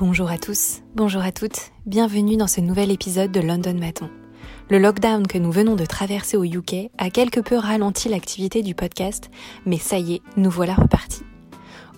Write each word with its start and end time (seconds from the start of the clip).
Bonjour 0.00 0.30
à 0.30 0.38
tous, 0.38 0.82
bonjour 0.94 1.22
à 1.22 1.32
toutes, 1.32 1.72
bienvenue 1.84 2.36
dans 2.36 2.46
ce 2.46 2.60
nouvel 2.60 2.92
épisode 2.92 3.32
de 3.32 3.40
London 3.40 3.74
Maton. 3.74 4.08
Le 4.70 4.78
lockdown 4.78 5.26
que 5.26 5.38
nous 5.38 5.50
venons 5.50 5.74
de 5.74 5.84
traverser 5.84 6.36
au 6.36 6.44
UK 6.44 6.88
a 6.98 7.10
quelque 7.10 7.40
peu 7.40 7.56
ralenti 7.56 8.08
l'activité 8.08 8.62
du 8.62 8.76
podcast, 8.76 9.28
mais 9.66 9.76
ça 9.76 9.98
y 9.98 10.14
est, 10.14 10.22
nous 10.36 10.50
voilà 10.50 10.74
repartis. 10.74 11.24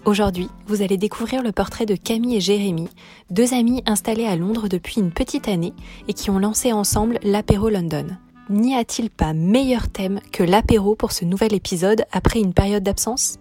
Aujourd'hui, 0.06 0.48
vous 0.66 0.80
allez 0.80 0.96
découvrir 0.96 1.42
le 1.42 1.52
portrait 1.52 1.84
de 1.84 1.94
Camille 1.94 2.36
et 2.36 2.40
Jérémy, 2.40 2.88
deux 3.28 3.52
amis 3.52 3.82
installés 3.84 4.24
à 4.24 4.34
Londres 4.34 4.68
depuis 4.68 4.98
une 5.02 5.12
petite 5.12 5.46
année 5.46 5.74
et 6.08 6.14
qui 6.14 6.30
ont 6.30 6.38
lancé 6.38 6.72
ensemble 6.72 7.18
l'apéro 7.22 7.68
London. 7.68 8.06
N'y 8.48 8.76
a-t-il 8.76 9.10
pas 9.10 9.34
meilleur 9.34 9.90
thème 9.90 10.20
que 10.32 10.42
l'apéro 10.42 10.94
pour 10.94 11.12
ce 11.12 11.26
nouvel 11.26 11.52
épisode 11.52 12.06
après 12.12 12.40
une 12.40 12.54
période 12.54 12.82
d'absence? 12.82 13.39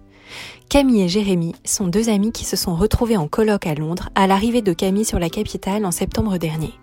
Camille 0.70 1.04
et 1.04 1.09
Jérémy 1.09 1.55
sont 1.66 1.88
deux 1.88 2.09
amis 2.09 2.32
qui 2.32 2.46
se 2.46 2.55
sont 2.55 2.75
retrouvés 2.75 3.18
en 3.18 3.28
colloque 3.28 3.68
à 3.68 3.75
Londres 3.75 4.09
à 4.16 4.28
l'arrivée 4.28 4.61
de 4.61 4.74
Camille 4.74 5.06
sur 5.06 5.20
la 5.20 5.29
capitale 5.29 5.86
en 5.86 5.92
septembre 5.92 6.37
dernier. 6.37 6.74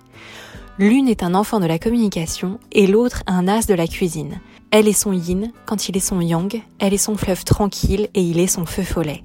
L'une 0.79 1.09
est 1.09 1.23
un 1.23 1.35
enfant 1.35 1.59
de 1.59 1.67
la 1.67 1.79
communication 1.79 2.59
et 2.73 2.87
l'autre 2.87 3.23
un 3.27 3.49
as 3.49 3.67
de 3.67 3.75
la 3.75 3.87
cuisine. 3.87 4.41
Elle 4.71 4.89
est 4.89 4.93
son 4.93 5.13
yin 5.13 5.53
quand 5.65 5.89
il 5.89 5.97
est 5.97 6.01
son 6.01 6.21
yang, 6.21 6.63
elle 6.79 6.93
est 6.93 6.99
son 6.99 7.17
fleuve 7.17 7.45
tranquille 7.45 8.09
et 8.15 8.21
il 8.21 8.39
est 8.39 8.47
son 8.47 8.67
feu 8.67 8.83
follet. 8.83 9.25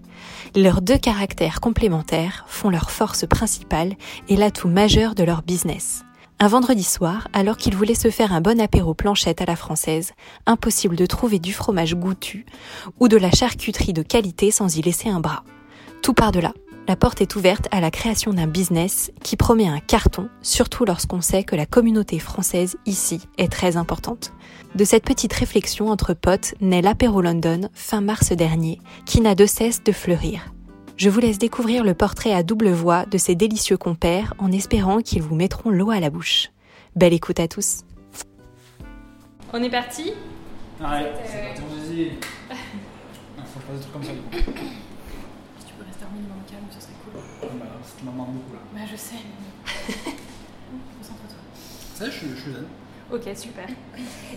Leurs 0.55 0.81
deux 0.81 0.97
caractères 0.97 1.59
complémentaires 1.59 2.45
font 2.47 2.69
leur 2.69 2.91
force 2.91 3.25
principale 3.27 3.95
et 4.29 4.37
l'atout 4.37 4.69
majeur 4.69 5.15
de 5.15 5.23
leur 5.23 5.41
business. 5.41 6.03
Un 6.43 6.47
vendredi 6.47 6.83
soir, 6.83 7.27
alors 7.33 7.55
qu'ils 7.55 7.75
voulaient 7.75 7.93
se 7.93 8.09
faire 8.09 8.33
un 8.33 8.41
bon 8.41 8.59
apéro 8.59 8.95
planchette 8.95 9.41
à 9.41 9.45
la 9.45 9.55
française, 9.55 10.13
impossible 10.47 10.95
de 10.95 11.05
trouver 11.05 11.37
du 11.37 11.53
fromage 11.53 11.93
goûtu 11.93 12.47
ou 12.99 13.07
de 13.07 13.15
la 13.15 13.29
charcuterie 13.29 13.93
de 13.93 14.01
qualité 14.01 14.49
sans 14.49 14.75
y 14.75 14.81
laisser 14.81 15.07
un 15.07 15.19
bras. 15.19 15.43
Tout 16.01 16.15
par 16.15 16.31
de 16.31 16.39
là, 16.39 16.51
la 16.87 16.95
porte 16.95 17.21
est 17.21 17.35
ouverte 17.35 17.67
à 17.69 17.79
la 17.79 17.91
création 17.91 18.33
d'un 18.33 18.47
business 18.47 19.11
qui 19.21 19.37
promet 19.37 19.67
un 19.67 19.79
carton, 19.79 20.29
surtout 20.41 20.83
lorsqu'on 20.83 21.21
sait 21.21 21.43
que 21.43 21.55
la 21.55 21.67
communauté 21.67 22.17
française 22.17 22.75
ici 22.87 23.21
est 23.37 23.51
très 23.51 23.77
importante. 23.77 24.33
De 24.73 24.83
cette 24.83 25.05
petite 25.05 25.33
réflexion 25.33 25.89
entre 25.89 26.15
potes 26.15 26.55
naît 26.59 26.81
l'apéro 26.81 27.21
London 27.21 27.69
fin 27.75 28.01
mars 28.01 28.31
dernier, 28.31 28.79
qui 29.05 29.21
n'a 29.21 29.35
de 29.35 29.45
cesse 29.45 29.83
de 29.83 29.91
fleurir. 29.91 30.51
Je 31.01 31.09
vous 31.09 31.19
laisse 31.19 31.39
découvrir 31.39 31.83
le 31.83 31.95
portrait 31.95 32.31
à 32.31 32.43
double 32.43 32.69
voix 32.69 33.07
de 33.07 33.17
ces 33.17 33.33
délicieux 33.33 33.75
compères 33.75 34.35
en 34.37 34.51
espérant 34.51 34.99
qu'ils 35.01 35.23
vous 35.23 35.33
mettront 35.33 35.71
l'eau 35.71 35.89
à 35.89 35.99
la 35.99 36.11
bouche. 36.11 36.49
Belle 36.95 37.13
écoute 37.13 37.39
à 37.39 37.47
tous. 37.47 37.85
On 39.51 39.63
est 39.63 39.71
parti? 39.71 40.13
Ouais, 40.79 41.11
C'est, 41.25 41.31
c'est 41.31 41.37
euh, 41.39 41.47
parti, 41.47 41.61
on 41.67 41.73
se 41.83 41.89
dit. 41.91 42.07
Ah, 42.51 42.53
Faut 43.51 43.59
que 43.61 43.65
je 43.65 43.71
fasse 43.71 43.77
des 43.77 43.81
trucs 43.81 43.93
comme 43.93 44.03
ça 44.03 44.11
du 44.13 44.19
coup. 44.19 44.51
Si 45.57 45.65
tu 45.65 45.73
peux 45.73 45.85
rester 45.85 46.05
un 46.05 46.13
minimum 46.13 46.37
calme, 46.47 46.65
ce 46.69 46.81
serait 46.81 46.93
cool. 47.03 47.19
Bah, 47.59 47.65
ça 47.83 47.99
te 47.99 48.05
beaucoup 48.05 48.53
là. 48.53 48.59
Bah 48.71 48.81
je 48.85 48.95
sais. 48.95 49.15
Concentre-toi. 50.99 51.41
Ça, 51.95 52.05
je, 52.05 52.11
suis- 52.11 52.29
je 52.29 52.41
suis 52.43 52.51
zen. 52.53 52.65
Ok, 53.13 53.23
super. 53.35 53.65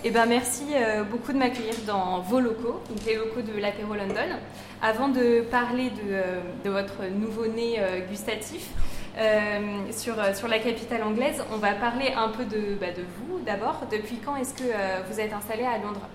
Et 0.02 0.10
ben 0.10 0.26
merci 0.26 0.64
euh, 0.74 1.04
beaucoup 1.04 1.32
de 1.32 1.38
m'accueillir 1.38 1.74
dans 1.86 2.20
vos 2.20 2.40
locaux, 2.40 2.80
donc 2.88 3.04
les 3.06 3.14
locaux 3.14 3.40
de 3.42 3.58
l'apéro 3.60 3.94
London. 3.94 4.36
Avant 4.82 5.08
de 5.08 5.42
parler 5.42 5.90
de, 5.90 6.00
euh, 6.10 6.40
de 6.64 6.70
votre 6.70 7.04
nouveau-né 7.04 7.76
euh, 7.78 8.00
gustatif 8.08 8.68
euh, 9.16 9.60
sur, 9.92 10.14
sur 10.34 10.48
la 10.48 10.58
capitale 10.58 11.04
anglaise, 11.04 11.44
on 11.52 11.58
va 11.58 11.72
parler 11.74 12.12
un 12.16 12.28
peu 12.30 12.44
de, 12.44 12.74
bah, 12.74 12.90
de 12.90 13.02
vous 13.02 13.38
d'abord. 13.46 13.82
Depuis 13.92 14.16
quand 14.18 14.34
est-ce 14.36 14.54
que 14.54 14.64
euh, 14.64 15.02
vous 15.08 15.20
êtes 15.20 15.32
installé 15.32 15.62
à 15.64 15.78
Londres? 15.78 16.08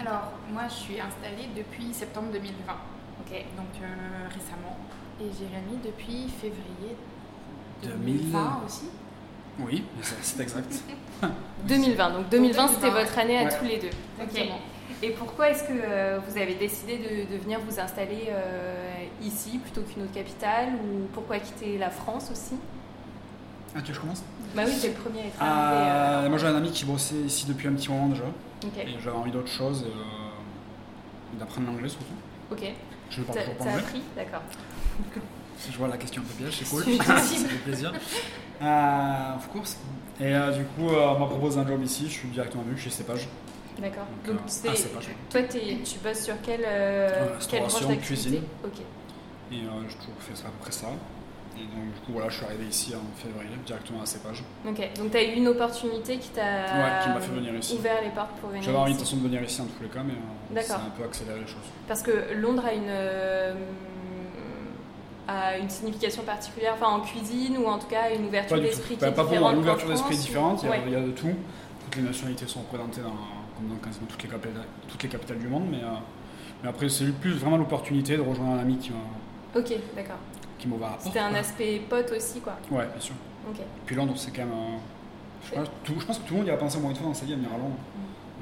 Alors, 0.00 0.32
moi, 0.50 0.62
je 0.68 0.74
suis 0.74 0.98
installée 0.98 1.46
depuis 1.54 1.92
septembre 1.92 2.28
2020, 2.32 2.72
Ok. 3.20 3.44
donc 3.56 3.82
euh, 3.82 4.28
récemment. 4.28 4.78
Et 5.20 5.24
Jérémy 5.38 5.78
depuis 5.84 6.26
février 6.40 6.96
2000. 7.82 8.16
2020 8.30 8.62
aussi. 8.66 8.88
Oui, 9.66 9.84
c'est 10.22 10.40
exact. 10.40 10.72
2020, 11.68 12.10
donc 12.10 12.28
2020 12.30 12.68
c'était 12.68 12.80
2020, 12.88 13.00
votre 13.02 13.18
année 13.18 13.38
à 13.38 13.44
ouais. 13.44 13.58
tous 13.58 13.64
les 13.64 13.78
deux. 13.78 13.90
Et 15.02 15.10
pourquoi 15.10 15.50
est-ce 15.50 15.64
que 15.64 15.72
euh, 15.72 16.18
vous 16.26 16.36
avez 16.38 16.54
décidé 16.54 16.98
de, 16.98 17.32
de 17.34 17.38
venir 17.42 17.58
vous 17.66 17.80
installer 17.80 18.28
euh, 18.28 19.04
ici 19.22 19.58
plutôt 19.58 19.80
qu'une 19.82 20.02
autre 20.02 20.12
capitale 20.12 20.68
ou 20.74 21.06
pourquoi 21.12 21.38
quitter 21.38 21.78
la 21.78 21.88
France 21.90 22.30
aussi? 22.30 22.54
Ah, 23.74 23.80
tu 23.80 23.86
veux 23.86 23.86
que 23.88 23.94
je 23.94 24.00
commence? 24.00 24.22
Bah 24.54 24.62
oui, 24.66 24.72
c'est 24.76 24.88
le 24.88 24.94
premier 24.94 25.20
à 25.20 25.26
être 25.26 25.42
arrivé. 25.42 25.90
Euh, 26.26 26.28
Moi, 26.28 26.38
j'ai 26.38 26.46
un 26.48 26.56
ami 26.56 26.70
qui 26.70 26.84
bossait 26.84 27.14
ici 27.14 27.46
depuis 27.46 27.68
un 27.68 27.72
petit 27.72 27.88
moment 27.88 28.08
déjà. 28.08 28.24
Ok. 28.64 28.78
Et 28.78 28.96
j'avais 29.02 29.16
envie 29.16 29.30
d'autre 29.30 29.48
chose, 29.48 29.86
euh, 29.86 31.38
d'apprendre 31.38 31.68
l'anglais 31.68 31.88
surtout. 31.88 32.04
Ok. 32.50 32.62
Je 33.10 33.22
parle 33.22 33.38
toujours 33.38 33.54
pas 33.54 33.64
t'as 33.64 33.70
anglais. 33.70 33.82
appris? 33.82 34.02
D'accord. 34.16 34.42
Si 35.60 35.72
je 35.72 35.78
vois 35.78 35.88
la 35.88 35.96
question 35.98 36.22
un 36.22 36.24
peu 36.24 36.32
piège, 36.42 36.56
c'est 36.58 36.68
cool. 36.68 36.84
C'est 36.84 36.96
ça 37.04 37.16
fait 37.48 37.54
plaisir. 37.64 37.92
Euh, 38.62 39.36
of 39.36 39.48
course. 39.48 39.76
Et 40.20 40.34
euh, 40.34 40.50
du 40.52 40.64
coup, 40.64 40.88
euh, 40.88 41.14
on 41.14 41.18
m'a 41.18 41.26
proposé 41.26 41.58
un 41.60 41.66
job 41.66 41.82
ici. 41.82 42.04
Je 42.06 42.12
suis 42.12 42.28
directement 42.28 42.62
venu 42.62 42.76
chez 42.78 42.90
Cepage. 42.90 43.28
D'accord. 43.78 44.04
Donc, 44.26 44.36
Donc, 44.36 44.40
euh, 44.40 44.48
c'est- 44.48 44.68
ah, 44.68 45.00
toi, 45.30 45.42
t'es- 45.42 45.78
tu 45.84 45.98
bosses 46.00 46.24
sur 46.24 46.34
quelle, 46.42 46.64
Euh, 46.66 47.08
quelle 47.08 47.60
branche 47.60 47.72
restauration, 47.74 47.88
d'activité? 47.88 48.28
Cuisine. 48.30 48.42
Ok. 48.64 48.80
Et 49.52 49.56
j'ai 49.56 49.96
toujours 49.96 50.20
fait 50.20 50.36
ça, 50.36 50.48
à 50.48 50.50
peu 50.50 50.58
près 50.62 50.72
ça. 50.72 50.86
Et 51.56 51.62
donc, 51.64 51.92
du 51.94 52.00
coup, 52.00 52.12
voilà, 52.12 52.28
je 52.28 52.36
suis 52.36 52.44
arrivé 52.46 52.64
ici 52.66 52.92
en 52.94 53.04
février, 53.20 53.50
directement 53.66 54.02
à 54.02 54.06
Cepage. 54.06 54.42
Ok. 54.66 54.78
Donc, 54.98 55.10
tu 55.10 55.16
as 55.16 55.22
eu 55.24 55.32
une 55.36 55.48
opportunité 55.48 56.18
qui 56.18 56.28
t'a 56.30 56.40
Ouais, 56.42 57.02
qui 57.02 57.08
m'a 57.10 57.20
fait 57.20 57.32
venir 57.32 57.54
ici. 57.54 57.74
ouvert 57.78 58.02
les 58.02 58.10
portes 58.10 58.32
pour 58.40 58.50
venir 58.50 58.62
J'avais 58.62 58.76
envie 58.78 58.94
de 58.94 58.98
venir 59.04 59.42
ici 59.42 59.60
en 59.60 59.66
tous 59.66 59.82
les 59.82 59.88
cas, 59.88 60.00
mais 60.04 60.14
euh, 60.58 60.62
ça 60.62 60.74
a 60.76 60.78
un 60.78 60.90
peu 60.90 61.04
accéléré 61.04 61.40
les 61.40 61.46
choses. 61.46 61.68
Parce 61.88 62.02
que 62.02 62.34
Londres 62.34 62.64
a 62.66 62.72
une, 62.74 62.88
a 65.28 65.56
une 65.58 65.68
signification 65.70 66.22
particulière, 66.24 66.74
enfin 66.74 66.86
en 66.96 67.00
cuisine 67.00 67.56
ou 67.58 67.66
en 67.66 67.78
tout 67.78 67.86
cas 67.86 68.10
une 68.14 68.26
ouverture 68.26 68.56
Pas 68.56 68.62
d'esprit 68.62 68.96
qui 68.96 69.04
est 69.04 69.08
Pas, 69.08 69.12
pas 69.12 69.22
pour 69.22 69.30
différente 69.30 69.42
moi, 69.52 69.52
l'ouverture 69.60 69.86
qu'en 69.86 69.92
d'esprit 69.92 70.16
différente, 70.16 70.62
il 70.62 70.66
y, 70.66 70.68
a, 70.68 70.72
Ouais. 70.72 70.82
il 70.86 70.92
y 70.92 70.96
a 70.96 71.00
de 71.00 71.10
tout. 71.12 71.28
Toutes 71.84 71.96
les 71.96 72.02
nationalités 72.02 72.46
sont 72.46 72.60
représentées 72.60 73.00
dans, 73.02 73.08
comme 73.56 73.68
dans 73.68 73.76
quasiment 73.84 74.06
toutes 74.08 74.22
les 74.22 74.28
capitales, 74.28 74.64
toutes 74.88 75.02
les 75.02 75.08
capitales 75.08 75.38
du 75.38 75.48
monde, 75.48 75.66
mais, 75.70 75.82
euh, 75.82 75.88
mais 76.62 76.68
après 76.68 76.88
c'est 76.88 77.06
plus 77.12 77.32
vraiment 77.34 77.56
l'opportunité 77.56 78.16
de 78.16 78.22
rejoindre 78.22 78.52
un 78.52 78.58
ami 78.58 78.76
qui 78.78 78.90
m'a 78.90 79.58
Ok, 79.60 79.72
d'accord. 79.96 80.16
qui. 80.58 80.68
C'était 81.00 81.18
un 81.18 81.30
quoi. 81.30 81.38
aspect 81.38 81.80
pote 81.88 82.12
aussi, 82.16 82.40
quoi. 82.40 82.52
Ouais, 82.70 82.86
bien 82.86 83.00
sûr. 83.00 83.14
Ok. 83.48 83.56
Puis 83.86 83.96
Londres, 83.96 84.12
c'est 84.16 84.30
quand 84.30 84.42
même. 84.44 84.52
euh, 84.52 84.76
je, 85.44 85.54
pense, 85.54 85.68
tout- 85.84 85.94
je 85.98 86.04
pense 86.06 86.18
que 86.18 86.24
tout 86.28 86.34
le 86.34 86.38
monde 86.40 86.48
y 86.48 86.50
a 86.50 86.56
pensé 86.56 86.76
au 86.76 86.80
moins 86.80 86.90
une 86.90 86.96
fois 86.96 87.06
dans 87.06 87.14
sa 87.14 87.24
vie 87.24 87.32
à 87.32 87.36
venir 87.36 87.48
à 87.54 87.56
Londres. 87.58 87.76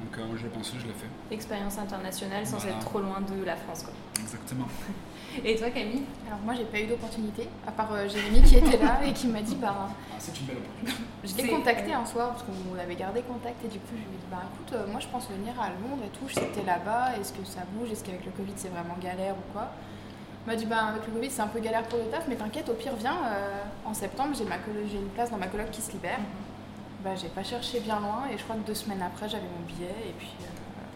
Donc 0.03 0.17
euh, 0.17 0.25
moi 0.27 0.35
j'y 0.37 0.45
ai 0.45 0.49
pensé, 0.49 0.73
je 0.79 0.85
l'ai 0.85 0.93
fait. 0.93 1.07
Expérience 1.33 1.77
internationale 1.77 2.45
sans 2.45 2.57
Voilà. 2.57 2.75
être 2.75 2.85
trop 2.85 2.99
loin 2.99 3.21
de 3.21 3.43
la 3.45 3.55
France, 3.55 3.83
quoi. 3.83 3.93
Exactement. 4.21 4.65
Et 5.45 5.55
toi, 5.55 5.69
Camille 5.69 6.03
Alors, 6.27 6.39
moi, 6.45 6.53
j'ai 6.55 6.65
pas 6.65 6.79
eu 6.79 6.87
d'opportunité, 6.87 7.47
à 7.67 7.71
part 7.71 7.91
euh, 7.93 8.07
Jérémy 8.09 8.41
qui 8.41 8.55
était 8.57 8.77
là 8.77 8.99
et 9.05 9.13
qui 9.13 9.27
m'a 9.27 9.41
dit 9.41 9.55
bah, 9.55 9.73
Ah, 9.89 10.15
c'est 10.19 10.37
une 10.39 10.47
belle 10.47 10.57
opportunité. 10.57 11.03
Je 11.23 11.35
l'ai 11.35 11.49
contacté 11.49 11.93
un 11.93 12.05
soir 12.05 12.29
parce 12.31 12.43
qu'on 12.43 12.79
avait 12.79 12.95
gardé 12.95 13.21
contact 13.21 13.63
et 13.65 13.67
du 13.67 13.77
coup 13.79 13.91
je 13.91 13.97
lui 13.97 14.03
ai 14.03 14.17
dit 14.17 14.25
bah 14.31 14.41
écoute 14.53 14.71
euh, 14.73 14.87
moi 14.89 15.01
je 15.01 15.07
pense 15.07 15.27
venir 15.29 15.51
à 15.59 15.67
Londres 15.67 16.01
et 16.05 16.09
tout, 16.17 16.23
je 16.29 16.35
sais 16.35 16.45
que 16.47 16.55
t'es 16.55 16.63
là-bas, 16.63 17.17
est-ce 17.19 17.33
que 17.33 17.43
ça 17.45 17.59
bouge, 17.73 17.91
est-ce 17.91 18.05
qu'avec 18.05 18.23
le 18.23 18.31
Covid 18.31 18.53
c'est 18.55 18.69
vraiment 18.69 18.95
galère 19.01 19.35
ou 19.35 19.51
quoi? 19.51 19.67
Il 20.45 20.49
m'a 20.49 20.55
dit 20.55 20.65
bah 20.65 20.85
avec 20.95 21.05
le 21.05 21.11
Covid 21.11 21.29
c'est 21.29 21.41
un 21.41 21.47
peu 21.51 21.59
galère 21.59 21.83
pour 21.83 21.99
le 21.99 22.05
taf 22.05 22.23
mais 22.29 22.35
t'inquiète 22.37 22.69
au 22.69 22.73
pire 22.73 22.95
viens 22.97 23.17
euh, 23.27 23.59
en 23.85 23.93
septembre 23.93 24.33
j'ai 24.37 24.45
ma 24.45 24.55
colo- 24.59 24.87
j'ai 24.89 24.95
une 24.97 25.09
place 25.09 25.29
dans 25.29 25.37
ma 25.37 25.47
coloc 25.47 25.69
qui 25.71 25.81
se 25.81 25.91
libère. 25.91 26.19
Bah 27.03 27.11
j'ai 27.19 27.27
pas 27.27 27.43
cherché 27.43 27.81
bien 27.81 27.99
loin 27.99 28.23
et 28.33 28.37
je 28.37 28.43
crois 28.45 28.55
que 28.55 28.65
deux 28.65 28.73
semaines 28.75 29.01
après 29.03 29.27
j'avais 29.27 29.43
mon 29.43 29.65
billet 29.67 29.91
et 30.07 30.13
puis 30.17 30.31
euh, 30.39 30.45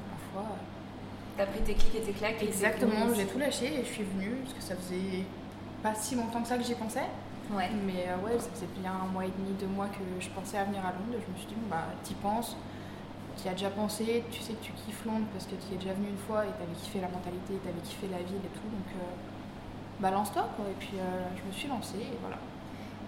ma 0.10 0.18
foi 0.32 0.50
euh, 0.50 0.56
T'as 1.38 1.46
pris 1.46 1.62
tes 1.62 1.74
clics 1.74 1.96
et 1.96 2.02
tes 2.02 2.12
claques 2.12 2.44
exactement 2.44 3.12
j'ai 3.16 3.26
tout 3.26 3.40
lâché 3.40 3.66
et 3.66 3.84
je 3.84 3.92
suis 3.92 4.04
venue 4.04 4.36
parce 4.44 4.54
que 4.54 4.62
ça 4.62 4.76
faisait 4.76 5.26
pas 5.82 5.96
si 5.96 6.16
longtemps 6.16 6.42
que 6.42 6.48
ça 6.48 6.58
que 6.58 6.64
j'y 6.64 6.76
pensais. 6.76 7.10
Ouais. 7.52 7.70
Mais 7.86 8.06
euh, 8.08 8.26
ouais, 8.26 8.40
ça 8.40 8.50
faisait 8.54 8.70
bien 8.80 8.92
un 8.92 9.12
mois 9.12 9.26
et 9.26 9.32
demi, 9.38 9.52
deux 9.60 9.68
mois 9.68 9.88
que 9.88 10.04
je 10.20 10.30
pensais 10.30 10.58
à 10.58 10.64
venir 10.64 10.80
à 10.80 10.94
Londres. 10.94 11.20
Je 11.20 11.32
me 11.32 11.38
suis 11.38 11.48
dit, 11.48 11.56
bon, 11.56 11.68
bah, 11.70 11.86
t'y 12.04 12.14
penses, 12.14 12.56
t'y 13.36 13.50
as 13.50 13.52
déjà 13.52 13.70
pensé, 13.70 14.24
tu 14.32 14.42
sais 14.42 14.54
que 14.54 14.64
tu 14.64 14.72
kiffes 14.72 15.06
Londres 15.06 15.28
parce 15.34 15.46
que 15.46 15.56
tu 15.56 15.74
es 15.74 15.78
déjà 15.78 15.94
venu 15.94 16.08
une 16.08 16.18
fois 16.18 16.46
et 16.46 16.54
t'avais 16.58 16.78
kiffé 16.82 17.02
la 17.02 17.10
mentalité, 17.10 17.60
t'avais 17.64 17.84
kiffé 17.84 18.08
la 18.08 18.20
ville 18.20 18.40
et 18.44 18.54
tout. 18.54 18.70
Donc, 18.70 18.90
euh, 18.96 19.14
balance-toi, 20.00 20.50
quoi. 20.56 20.66
Et 20.70 20.78
puis, 20.80 20.98
euh, 20.98 21.28
je 21.36 21.44
me 21.48 21.52
suis 21.52 21.68
lancée 21.68 22.00
et 22.00 22.18
voilà. 22.22 22.38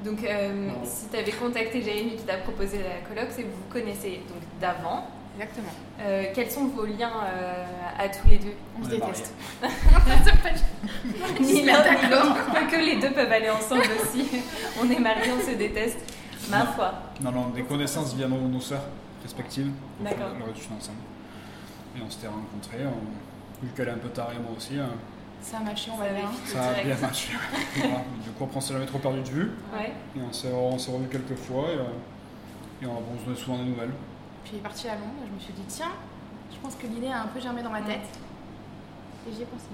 Donc, 0.04 0.24
euh, 0.24 0.70
si 0.84 1.08
t'avais 1.08 1.32
contacté 1.32 1.82
Jérémy 1.82 2.16
qui 2.18 2.24
t'a 2.24 2.38
proposé 2.38 2.80
la 2.80 3.08
coloc, 3.08 3.28
c'est 3.32 3.44
que 3.44 3.48
vous 3.48 3.64
vous 3.64 3.74
connaissez 3.74 4.22
donc 4.28 4.44
d'avant. 4.60 5.08
Exactement. 5.38 5.72
Euh, 6.02 6.26
quels 6.34 6.50
sont 6.52 6.66
vos 6.68 6.86
liens 6.86 7.12
euh, 7.26 7.66
à 7.98 8.08
tous 8.10 8.28
les 8.28 8.38
deux? 8.38 8.54
On, 8.78 8.82
On 8.82 8.86
se 8.90 8.94
est 8.94 8.98
déteste. 9.00 9.34
Ni 11.40 11.62
se 11.62 11.66
l'un 11.66 11.84
ni 11.84 12.10
l'autre. 12.10 12.68
Que 12.70 12.76
les 12.78 12.96
deux 13.02 13.12
peuvent 13.12 13.32
aller 13.32 13.50
ensemble 13.50 13.82
aussi. 14.02 14.28
On 14.82 14.90
est 14.90 15.00
mariés, 15.00 15.32
on 15.38 15.46
se 15.52 15.56
déteste. 15.56 15.98
Ma 16.50 16.60
Non. 16.60 16.66
foi. 16.74 16.94
Non, 17.22 17.32
non, 17.32 17.50
des 17.50 17.64
connaissances 17.64 18.14
via 18.14 18.28
nos, 18.28 18.38
nos 18.40 18.60
sœurs 18.60 18.84
respectives. 19.24 19.72
On 20.00 20.04
D'accord. 20.04 20.30
leur 20.40 20.50
étude 20.50 20.72
ensemble. 20.78 21.00
Et 21.98 22.02
on 22.06 22.10
s'était 22.10 22.28
rencontrés. 22.28 22.86
On... 22.86 23.66
Vu 23.66 23.72
qu'elle 23.76 23.88
est 23.88 23.92
un 23.92 23.98
peu 23.98 24.10
tard 24.10 24.30
et 24.36 24.40
moi 24.40 24.52
aussi, 24.56 24.78
hein, 24.78 24.90
Ça 25.42 25.58
a 25.58 25.60
matché, 25.62 25.90
on 25.94 25.98
va 25.98 26.10
bien. 26.10 26.28
fit 26.44 26.52
ça 26.52 26.70
a 26.70 26.84
bien 26.84 26.96
matché. 27.02 27.32
Voilà. 27.78 27.96
Du 28.24 28.30
coup, 28.32 28.48
on 28.54 28.62
s'est 28.62 28.74
jamais 28.74 28.86
trop 28.86 29.00
perdu 29.00 29.22
de 29.22 29.30
vue. 29.30 29.52
Ouais. 29.74 29.92
Et 30.16 30.20
on 30.22 30.32
s'est, 30.34 30.52
on 30.52 30.78
s'est 30.78 30.92
revus 30.92 31.08
quelques 31.08 31.36
fois 31.40 31.66
et, 31.72 31.78
euh, 31.78 32.84
et 32.84 32.86
on, 32.86 32.92
on 32.98 33.20
se 33.20 33.26
donnait 33.26 33.38
souvent 33.38 33.58
des 33.58 33.64
nouvelles. 33.64 33.92
Puis, 34.46 34.54
il 34.54 34.60
est 34.60 34.62
parti 34.62 34.88
à 34.88 34.94
Londres 34.96 35.22
et 35.24 35.28
je 35.28 35.34
me 35.34 35.40
suis 35.40 35.54
dit, 35.54 35.64
tiens, 35.68 35.92
je 36.52 36.58
pense 36.60 36.76
que 36.76 36.88
l'idée 36.88 37.08
a 37.08 37.24
un 37.24 37.28
peu 37.28 37.40
germé 37.42 37.62
dans 37.62 37.70
ma 37.72 37.82
Mm. 37.82 37.86
tête. 37.88 38.20
Et 39.28 39.34
j'y 39.34 39.42
ai 39.42 39.46
pensé. 39.46 39.66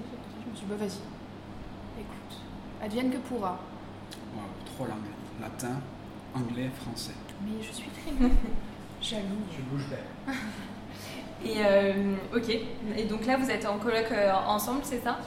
Je 0.44 0.50
me 0.50 0.56
suis 0.56 0.66
dit, 0.66 0.72
bah, 0.72 0.76
vas-y. 0.78 2.00
Écoute, 2.00 2.40
advienne 2.82 3.10
que 3.10 3.18
pourra. 3.18 3.58
Ouais, 4.34 4.42
trois 4.66 4.88
langues. 4.88 4.98
Latin, 5.40 5.80
anglais, 6.34 6.70
français. 6.80 7.12
Mais 7.44 7.62
je 7.62 7.72
suis 7.72 7.88
très. 7.90 8.12
Jaloux. 9.00 9.42
Tu 9.54 9.62
bouges 9.62 9.86
bien. 9.88 10.34
Et 11.44 11.56
euh, 11.58 12.14
ok. 12.34 12.48
Et 12.96 13.04
donc 13.04 13.26
là, 13.26 13.36
vous 13.36 13.50
êtes 13.50 13.66
en 13.66 13.78
coloc 13.78 14.06
euh, 14.12 14.32
ensemble, 14.46 14.80
c'est 14.84 15.02
ça? 15.02 15.18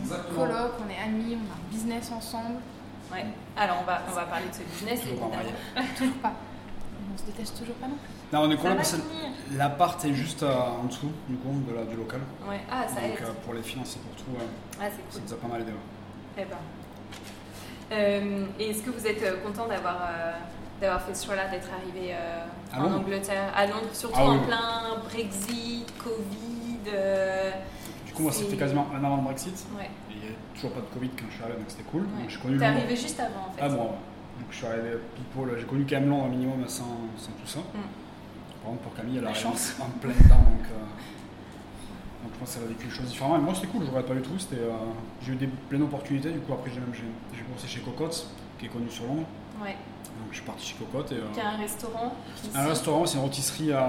Exactement. 0.00 0.38
Coloc, 0.46 0.72
on 0.84 0.90
est 0.90 0.98
amis, 0.98 1.36
on 1.36 1.52
a 1.52 1.54
un 1.56 1.70
business 1.70 2.10
ensemble. 2.10 2.56
Ouais. 3.12 3.26
Alors 3.56 3.78
on 3.82 3.84
va, 3.84 4.02
on 4.10 4.12
va 4.14 4.24
parler 4.24 4.46
de 4.48 4.54
ce 4.54 4.62
business 4.62 5.00
pas. 5.00 5.82
Toujours 5.98 6.14
pas. 6.16 6.32
On 7.14 7.18
se 7.18 7.24
déteste 7.26 7.58
toujours 7.58 7.74
pas 7.76 7.86
non 7.86 7.94
plus. 7.96 8.10
Non, 8.32 8.40
on 8.42 8.50
est 8.50 8.56
Ça 8.56 8.62
que 8.96 9.02
finir. 9.02 9.30
l'appart 9.56 10.04
est 10.04 10.14
juste 10.14 10.42
euh, 10.42 10.52
en 10.54 10.84
dessous 10.84 11.10
du 11.28 11.36
coup 11.36 11.62
de 11.68 11.74
la, 11.74 11.84
du 11.84 11.96
local. 11.96 12.20
Ouais. 12.48 12.60
Ah, 12.70 12.86
ça 12.88 12.94
Donc 13.00 13.04
aide. 13.04 13.18
euh, 13.22 13.32
pour 13.44 13.54
les 13.54 13.62
finances 13.62 13.96
et 13.96 13.98
pour 14.00 14.16
tout, 14.16 14.44
Ah, 14.80 14.84
ça 15.10 15.20
nous 15.24 15.32
a 15.32 15.36
pas 15.36 15.46
mal 15.48 15.60
aidé. 15.62 15.72
Eh 16.38 16.42
ben. 16.44 16.56
Euh, 17.92 18.44
et 18.58 18.70
est-ce 18.70 18.82
que 18.82 18.90
vous 18.90 19.06
êtes 19.06 19.42
content 19.44 19.66
d'avoir 19.68 19.96
euh, 20.10 20.32
d'avoir 20.80 21.00
fait 21.02 21.14
ce 21.14 21.24
choix-là, 21.26 21.48
d'être 21.48 21.68
arrivé 21.72 22.12
euh, 22.14 22.44
À 22.72 22.82
en 22.84 22.92
Angleterre, 22.94 23.52
à 23.54 23.66
Londres, 23.66 23.88
surtout 23.92 24.16
Ah 24.18 24.24
en 24.30 24.38
plein 24.40 24.98
Brexit, 25.08 25.86
Covid. 26.02 26.90
Du 28.06 28.12
coup, 28.12 28.22
moi, 28.22 28.32
C'est- 28.32 28.44
c'était 28.44 28.56
quasiment 28.56 28.88
un 28.94 29.02
an 29.02 29.06
avant 29.06 29.16
le 29.18 29.22
Brexit. 29.22 29.66
Ouais. 29.78 29.84
Et 30.10 30.14
il 30.14 30.18
n'y 30.18 30.24
avait 30.26 30.36
toujours 30.54 30.72
pas 30.72 30.80
de 30.80 30.86
Covid 30.86 31.10
quand 31.10 31.26
je 31.30 31.34
suis 31.34 31.42
arrivé, 31.44 31.58
donc 31.58 31.66
c'était 31.70 31.84
cool. 31.84 32.02
Ouais. 32.02 32.22
Donc 32.22 32.30
j'ai 32.30 32.38
connu 32.38 32.58
T'es 32.58 32.64
arrivé 32.64 32.96
juste 32.96 33.20
avant 33.20 33.48
en 33.48 33.52
fait. 33.52 33.60
Ah 33.62 33.68
bon, 33.68 33.74
ouais. 33.76 33.88
donc 34.40 34.48
je 34.50 34.56
suis 34.56 34.66
arrivé 34.66 34.90
poil. 35.32 35.50
J'ai 35.58 35.64
connu 35.66 35.86
quand 35.88 35.96
même 36.00 36.08
Londres 36.10 36.26
au 36.26 36.28
minimum 36.30 36.64
sans, 36.66 36.98
sans 37.16 37.30
tout 37.32 37.46
ça. 37.46 37.60
Mm. 37.60 37.78
Pour 38.82 38.94
Camille, 38.94 39.18
elle 39.18 39.24
La 39.24 39.30
arrive 39.30 39.42
chance. 39.42 39.74
en 39.80 39.86
plein 39.98 40.10
dedans. 40.10 40.36
Donc, 40.36 40.66
euh, 40.66 42.22
donc 42.24 42.32
je 42.34 42.38
pense 42.38 42.54
qu'elle 42.54 42.64
a 42.64 42.66
vécu 42.66 42.86
les 42.86 42.90
choses 42.94 43.06
différemment. 43.06 43.36
Et 43.38 43.40
moi, 43.40 43.54
c'était 43.54 43.68
cool, 43.68 43.82
je 43.84 43.88
regrette 43.88 44.06
pas 44.06 44.14
du 44.14 44.22
tout. 44.22 44.38
C'était, 44.38 44.56
euh, 44.62 44.72
j'ai 45.22 45.32
eu 45.32 45.36
des 45.36 45.46
pleines 45.46 45.82
opportunités. 45.82 46.30
Du 46.32 46.40
coup, 46.40 46.52
après, 46.52 46.70
j'ai 46.70 46.80
même 46.80 46.92
j'ai, 46.92 47.42
bossé 47.52 47.68
chez 47.68 47.80
Cocotte, 47.80 48.28
qui 48.58 48.66
est 48.66 48.68
connu 48.68 48.90
sur 48.90 49.06
Londres. 49.06 49.26
Ouais. 49.62 49.76
Donc 50.18 50.28
je 50.30 50.36
suis 50.36 50.44
parti 50.46 50.66
chez 50.66 50.74
Cocotte. 50.76 51.12
Et, 51.12 51.16
euh, 51.16 51.32
Qui 51.34 51.40
a 51.40 51.50
un 51.50 51.56
restaurant. 51.56 52.12
ici. 52.42 52.50
un 52.54 52.66
restaurant, 52.66 53.06
c'est 53.06 53.16
une 53.18 53.22
rôtisserie 53.24 53.72
euh, 53.72 53.80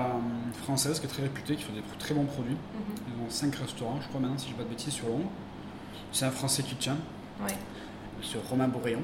française 0.64 1.00
qui 1.00 1.06
est 1.06 1.10
très 1.10 1.24
réputée, 1.24 1.56
qui 1.56 1.64
fait 1.64 1.74
des 1.74 1.84
très 2.00 2.14
bons 2.14 2.26
produits. 2.26 2.54
Mhm. 2.56 2.96
Ils 3.08 3.26
ont 3.26 3.30
5 3.30 3.56
restaurants, 3.56 3.98
je 4.02 4.08
crois 4.08 4.20
maintenant, 4.22 4.38
si 4.38 4.46
je 4.48 4.52
dis 4.52 4.58
pas 4.58 4.64
de 4.64 4.70
bêtises, 4.70 4.94
sur 4.94 5.08
Londres. 5.08 5.30
C'est 6.12 6.26
un 6.26 6.32
français 6.32 6.64
qui 6.64 6.76
tient, 6.76 6.98
Ouais. 7.42 7.54
sur 8.22 8.42
Romain 8.50 8.68
Bourréon. 8.68 9.00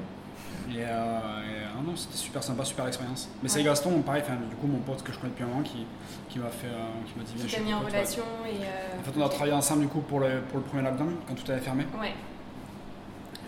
Et, 0.70 0.78
euh, 0.78 0.82
et, 0.82 1.64
ah 1.76 1.82
non, 1.84 1.94
c'était 1.96 2.16
super 2.16 2.42
sympa, 2.42 2.64
super 2.64 2.86
expérience. 2.86 3.28
Mais 3.42 3.48
c'est 3.48 3.58
Ouais. 3.58 3.64
Gaston, 3.64 4.00
pareil, 4.02 4.22
du 4.48 4.56
coup, 4.56 4.66
mon 4.66 4.78
pote 4.78 5.02
que 5.02 5.12
je 5.12 5.18
connais 5.18 5.30
depuis 5.30 5.44
un 5.44 5.48
moment 5.48 5.62
qui, 5.62 5.86
qui 6.28 6.38
m'a 6.38 6.48
fait, 6.48 6.66
euh, 6.68 6.88
qui 7.06 7.18
m'a 7.18 7.24
dit 7.24 7.34
Qui 7.34 7.54
t'a 7.54 7.60
mis 7.62 7.74
en 7.74 7.80
ouais. 7.80 7.86
relation 7.86 8.22
et. 8.46 8.64
euh, 8.64 9.00
En 9.00 9.02
fait, 9.02 9.12
on 9.20 9.24
a 9.24 9.28
travaillé 9.28 9.52
ensemble 9.54 9.82
du 9.82 9.88
coup 9.88 10.00
pour 10.00 10.20
le, 10.20 10.40
pour 10.42 10.58
le 10.58 10.64
premier 10.64 10.82
lockdown, 10.82 11.14
quand 11.28 11.34
tout 11.34 11.50
avait 11.50 11.60
fermé. 11.60 11.84
Ouais. 12.00 12.08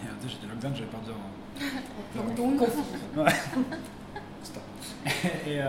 Et 0.03 0.07
euh, 0.07 0.29
j'étais 0.29 0.47
lockdown, 0.47 0.75
j'avais 0.75 0.87
peur 0.87 1.01
de 1.01 1.07
dire. 1.07 2.37
Donc, 2.37 2.61
Stop. 4.43 4.63
Et 5.47 5.61
euh, 5.61 5.67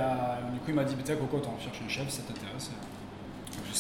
du 0.54 0.60
coup, 0.60 0.66
il 0.70 0.74
m'a 0.76 0.84
dit 0.84 0.96
Putain, 0.96 1.16
Cocotte, 1.16 1.48
on 1.48 1.64
cherche 1.64 1.82
un 1.86 1.90
chef, 1.90 2.10
ça 2.10 2.22
t'intéresse 2.24 2.72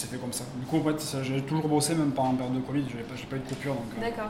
fait 0.05 0.17
comme 0.17 0.33
ça. 0.33 0.43
Du 0.55 0.65
coup, 0.65 0.77
en 0.77 0.83
fait, 0.93 1.23
j'ai 1.23 1.41
toujours 1.41 1.67
bossé, 1.67 1.95
même 1.95 2.11
pendant 2.11 2.31
la 2.33 2.37
période 2.37 2.55
de 2.55 2.59
Covid, 2.61 2.85
j'ai 2.89 3.03
pas, 3.03 3.15
pas 3.29 3.35
eu 3.35 3.39
de 3.39 3.47
coupure, 3.49 3.73
donc, 3.73 3.83
euh, 3.97 4.01
D'accord. 4.01 4.29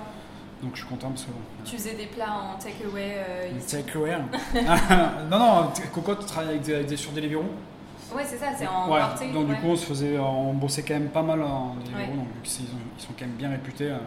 Donc 0.62 0.72
je 0.74 0.80
suis 0.80 0.88
content 0.88 1.10
parce 1.10 1.24
que. 1.24 1.32
Tu 1.64 1.76
faisais 1.76 1.96
des 1.96 2.08
plats 2.08 2.34
en 2.34 2.58
takeaway 2.58 3.16
euh, 3.18 3.52
takeaway. 3.70 4.18
Ah, 4.68 5.24
non, 5.30 5.40
non, 5.40 5.70
Cocotte 5.94 6.26
travaille 6.26 6.50
avec 6.50 6.62
des, 6.62 6.76
avec 6.76 6.88
des, 6.88 6.98
sur 6.98 7.12
Deliveroo. 7.12 7.44
Ouais, 8.16 8.24
c'est 8.26 8.38
ça, 8.38 8.48
c'est 8.58 8.68
en 8.68 8.90
ouais, 8.90 9.00
portée. 9.02 9.32
donc 9.32 9.50
ouais. 9.50 9.56
du 9.56 9.62
coup, 9.62 9.68
on, 9.68 9.76
se 9.76 9.86
faisait, 9.86 10.18
on 10.18 10.54
bossait 10.54 10.82
quand 10.84 10.94
même 10.94 11.10
pas 11.10 11.22
mal 11.22 11.42
en 11.42 11.76
Deliveroo, 11.76 12.00
Ouais. 12.00 12.08
donc 12.08 12.28
vu 12.28 12.42
qu'ils 12.44 12.66
sont, 12.66 12.74
ils 12.98 13.02
sont 13.02 13.14
quand 13.20 13.26
même 13.26 13.36
bien 13.36 13.50
réputés, 13.50 13.92
euh, 13.92 13.98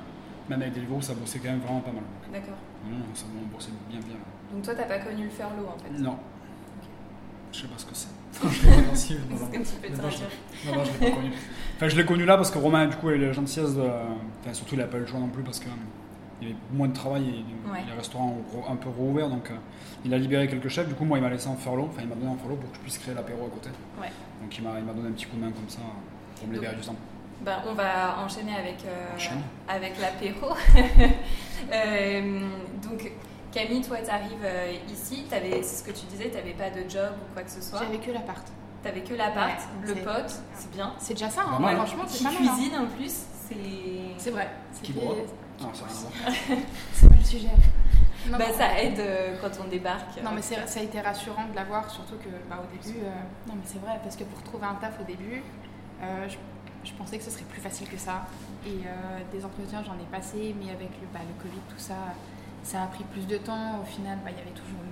même 0.49 0.63
avec 0.63 0.75
Deliveroo, 0.75 1.03
ça 1.03 1.15
bossait 1.15 1.39
quand 1.39 1.51
même 1.51 1.61
vraiment 1.61 1.81
pas 1.81 1.93
mal. 1.93 2.03
D'accord. 2.33 2.57
ça, 3.15 3.25
on 3.27 3.55
bossait 3.55 3.71
bien, 3.89 4.01
bien. 4.01 4.17
Donc 4.53 4.63
toi, 4.65 4.75
t'as 4.75 4.85
pas 4.85 4.99
connu 4.99 5.25
le 5.25 5.31
furlough 5.31 5.69
en 5.69 5.79
fait? 5.79 6.03
Non. 6.03 6.17
Je 7.53 7.61
sais 7.61 7.67
pas 7.67 7.79
ce 7.79 7.85
que 7.87 7.95
c'est. 7.95 8.09
je 8.43 8.67
l'ai 8.67 8.83
pas 8.83 8.95
si, 8.95 9.15
non, 9.15 9.21
non. 9.31 9.49
C'est 9.51 9.59
un 9.59 9.63
petit 9.63 9.75
peu 9.83 9.89
Non, 9.89 9.97
te 9.97 10.03
non, 10.03 10.11
je 10.11 10.17
dire. 10.17 10.27
Non, 10.67 10.77
non, 10.77 10.85
je 10.85 10.93
l'ai 10.93 11.11
pas 11.11 11.17
connu. 11.17 11.33
Enfin, 11.77 11.89
je 11.89 11.97
l'ai 11.97 12.05
connu 12.05 12.25
là 12.25 12.37
parce 12.37 12.51
que 12.51 12.59
Romain, 12.59 12.87
du 12.87 12.97
coup, 12.97 13.11
eu 13.11 13.19
la 13.19 13.33
gentillesse 13.33 13.75
de. 13.75 13.83
Enfin, 13.83 14.53
surtout, 14.53 14.75
il 14.77 14.81
a 14.81 14.87
pas 14.87 14.99
eu 14.99 15.01
le 15.01 15.07
choix 15.07 15.21
non 15.21 15.29
plus 15.29 15.43
parce 15.43 15.61
qu'il 16.41 16.49
y 16.49 16.51
avait 16.53 16.61
moins 16.73 16.89
de 16.89 16.93
travail 16.95 17.23
et 17.29 17.71
Ouais. 17.71 17.79
les 17.87 17.93
restaurants 17.93 18.37
ont 18.57 18.73
un 18.73 18.77
peu 18.77 18.89
rouvert 18.89 19.29
donc 19.29 19.51
euh, 19.51 19.55
il 20.05 20.13
a 20.15 20.19
libéré 20.19 20.49
quelques 20.49 20.69
chefs. 20.69 20.89
Du 20.89 20.95
coup, 20.95 21.05
moi, 21.05 21.19
il 21.19 21.21
m'a 21.23 21.29
laissé 21.31 21.47
en 21.49 21.57
furlough, 21.57 21.89
enfin, 21.91 22.01
il 22.03 22.09
m'a 22.09 22.15
donné 22.15 22.29
en 22.29 22.37
furlough 22.37 22.59
pour 22.59 22.71
que 22.71 22.77
je 22.77 22.81
puisse 22.81 22.99
créer 22.99 23.15
l'apéro 23.15 23.45
à 23.47 23.51
côté. 23.51 23.69
Ouais. 24.01 24.09
Donc, 24.43 24.57
il 24.59 24.65
m'a 24.65 24.79
il 24.79 24.85
m'a 24.85 24.93
donné 24.95 25.09
un 25.09 25.13
petit 25.13 25.27
coup 25.27 25.37
de 25.37 25.43
main 25.43 25.53
comme 25.53 25.69
ça 25.69 25.81
pour 26.39 26.49
me 26.49 26.55
libérer 26.55 26.75
du 26.75 26.81
temps. 26.83 26.97
Ben, 27.43 27.57
on 27.69 27.75
va 27.75 28.19
enchaîner 28.25 28.55
avec, 28.55 28.77
euh, 28.87 29.15
Enchaîne. 29.15 29.43
avec 29.69 29.99
l'apéro. 30.01 30.55
Euh, 31.73 32.41
donc, 32.83 33.13
Camille, 33.53 33.83
toi, 33.83 33.99
tu 34.03 34.11
arrives 34.11 34.47
ici, 34.91 35.25
t'avais- 35.29 35.63
c'est 35.63 35.77
ce 35.77 35.85
que 35.85 35.91
tu 35.91 36.07
disais, 36.07 36.31
tu 36.31 36.37
n'avais 36.37 36.53
pas 36.55 36.71
de 36.71 36.89
job 36.89 37.11
ou 37.21 37.35
quoi 37.35 37.43
que 37.43 37.51
ce 37.51 37.61
soit. 37.61 37.81
J'avais 37.81 37.99
que 37.99 38.11
l'appart. 38.13 38.47
Tu 38.83 38.89
n'avais 38.89 39.03
que 39.03 39.15
l'appart, 39.15 39.61
Ouais, 39.85 39.89
le 39.89 39.95
pote, 40.03 40.41
c'est 40.55 40.71
bien. 40.71 40.95
C'est 40.99 41.15
déjà 41.15 41.29
ça, 41.29 41.43
hein. 41.43 41.59
Franchement, 41.77 42.05
c'est 42.07 42.25
pas 42.25 42.31
mal. 42.31 42.39
hein. 42.43 42.55
cuisine 42.55 42.77
en 42.79 42.87
plus, 42.87 43.13
c'est. 43.49 43.57
C'est 44.17 44.31
vrai. 44.31 44.49
Qui 44.83 44.93
Non, 45.61 45.73
ça. 45.75 45.85
C'est 46.93 47.09
pas 47.09 47.15
le 47.17 47.25
sujet. 47.25 47.49
Non, 48.29 48.39
Bah, 48.39 48.49
non. 48.49 48.55
ça 48.59 48.81
aide 48.83 48.99
euh, 49.01 49.37
quand 49.41 49.51
on 49.65 49.69
débarque. 49.69 50.23
Non 50.23 50.31
mais 50.35 50.43
c'est- 50.43 50.67
ça 50.67 50.81
a 50.81 50.83
été 50.83 51.01
rassurant 51.01 51.47
de 51.51 51.55
l'avoir, 51.57 51.91
surtout 51.91 52.17
que 52.17 52.29
bah, 52.49 52.63
au 52.63 52.77
début, 52.77 52.99
euh, 53.01 53.11
non 53.49 53.55
mais 53.55 53.63
c'est 53.65 53.79
vrai, 53.79 53.99
parce 54.03 54.15
que 54.17 54.25
pour 54.25 54.43
trouver 54.43 54.67
un 54.67 54.75
taf 54.75 55.01
au 55.01 55.05
début, 55.05 55.43
euh, 56.03 56.29
je, 56.29 56.37
je 56.85 56.93
pensais 56.95 57.17
que 57.17 57.25
ce 57.25 57.31
serait 57.31 57.45
plus 57.45 57.61
facile 57.63 57.89
que 57.89 57.97
ça. 57.97 58.27
Et 58.67 58.69
euh, 58.87 59.19
des 59.33 59.43
entretiens 59.45 59.83
j'en 59.85 59.95
ai 59.95 60.07
passé, 60.13 60.55
mais 60.63 60.71
avec 60.71 60.91
le, 61.01 61.07
bah, 61.15 61.21
le 61.27 61.43
Covid, 61.43 61.61
tout 61.71 61.79
ça, 61.79 61.95
ça 62.63 62.83
a 62.83 62.87
pris 62.89 63.05
plus 63.05 63.27
de 63.27 63.39
temps. 63.39 63.81
Au 63.83 63.87
final, 63.87 64.19
bah, 64.23 64.31
il 64.33 64.37
y 64.37 64.41
avait 64.43 64.51
toujours 64.59 64.85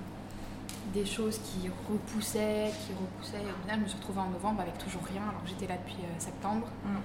des 0.95 1.05
choses 1.05 1.39
qui 1.45 1.69
repoussaient, 1.87 2.71
qui 2.87 2.93
repoussaient. 2.95 3.43
Et 3.43 3.53
au 3.53 3.61
final, 3.63 3.77
je 3.77 3.83
me 3.85 3.89
suis 3.89 3.99
retrouvée 3.99 4.21
en 4.21 4.31
novembre 4.31 4.63
avec 4.63 4.79
toujours 4.79 5.03
rien, 5.05 5.21
alors 5.29 5.43
que 5.43 5.49
j'étais 5.51 5.67
là 5.67 5.77
depuis 5.77 6.03
euh, 6.03 6.15
septembre. 6.19 6.67
Mm. 6.85 6.97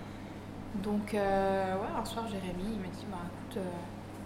Donc, 0.75 1.13
euh, 1.13 1.75
ouais, 1.75 1.87
un 1.99 2.05
soir, 2.05 2.25
Jérémy, 2.27 2.63
il 2.73 2.79
m'a 2.79 2.87
dit, 2.87 3.05
bah 3.11 3.17
écoute, 3.23 3.57
euh, 3.57 3.69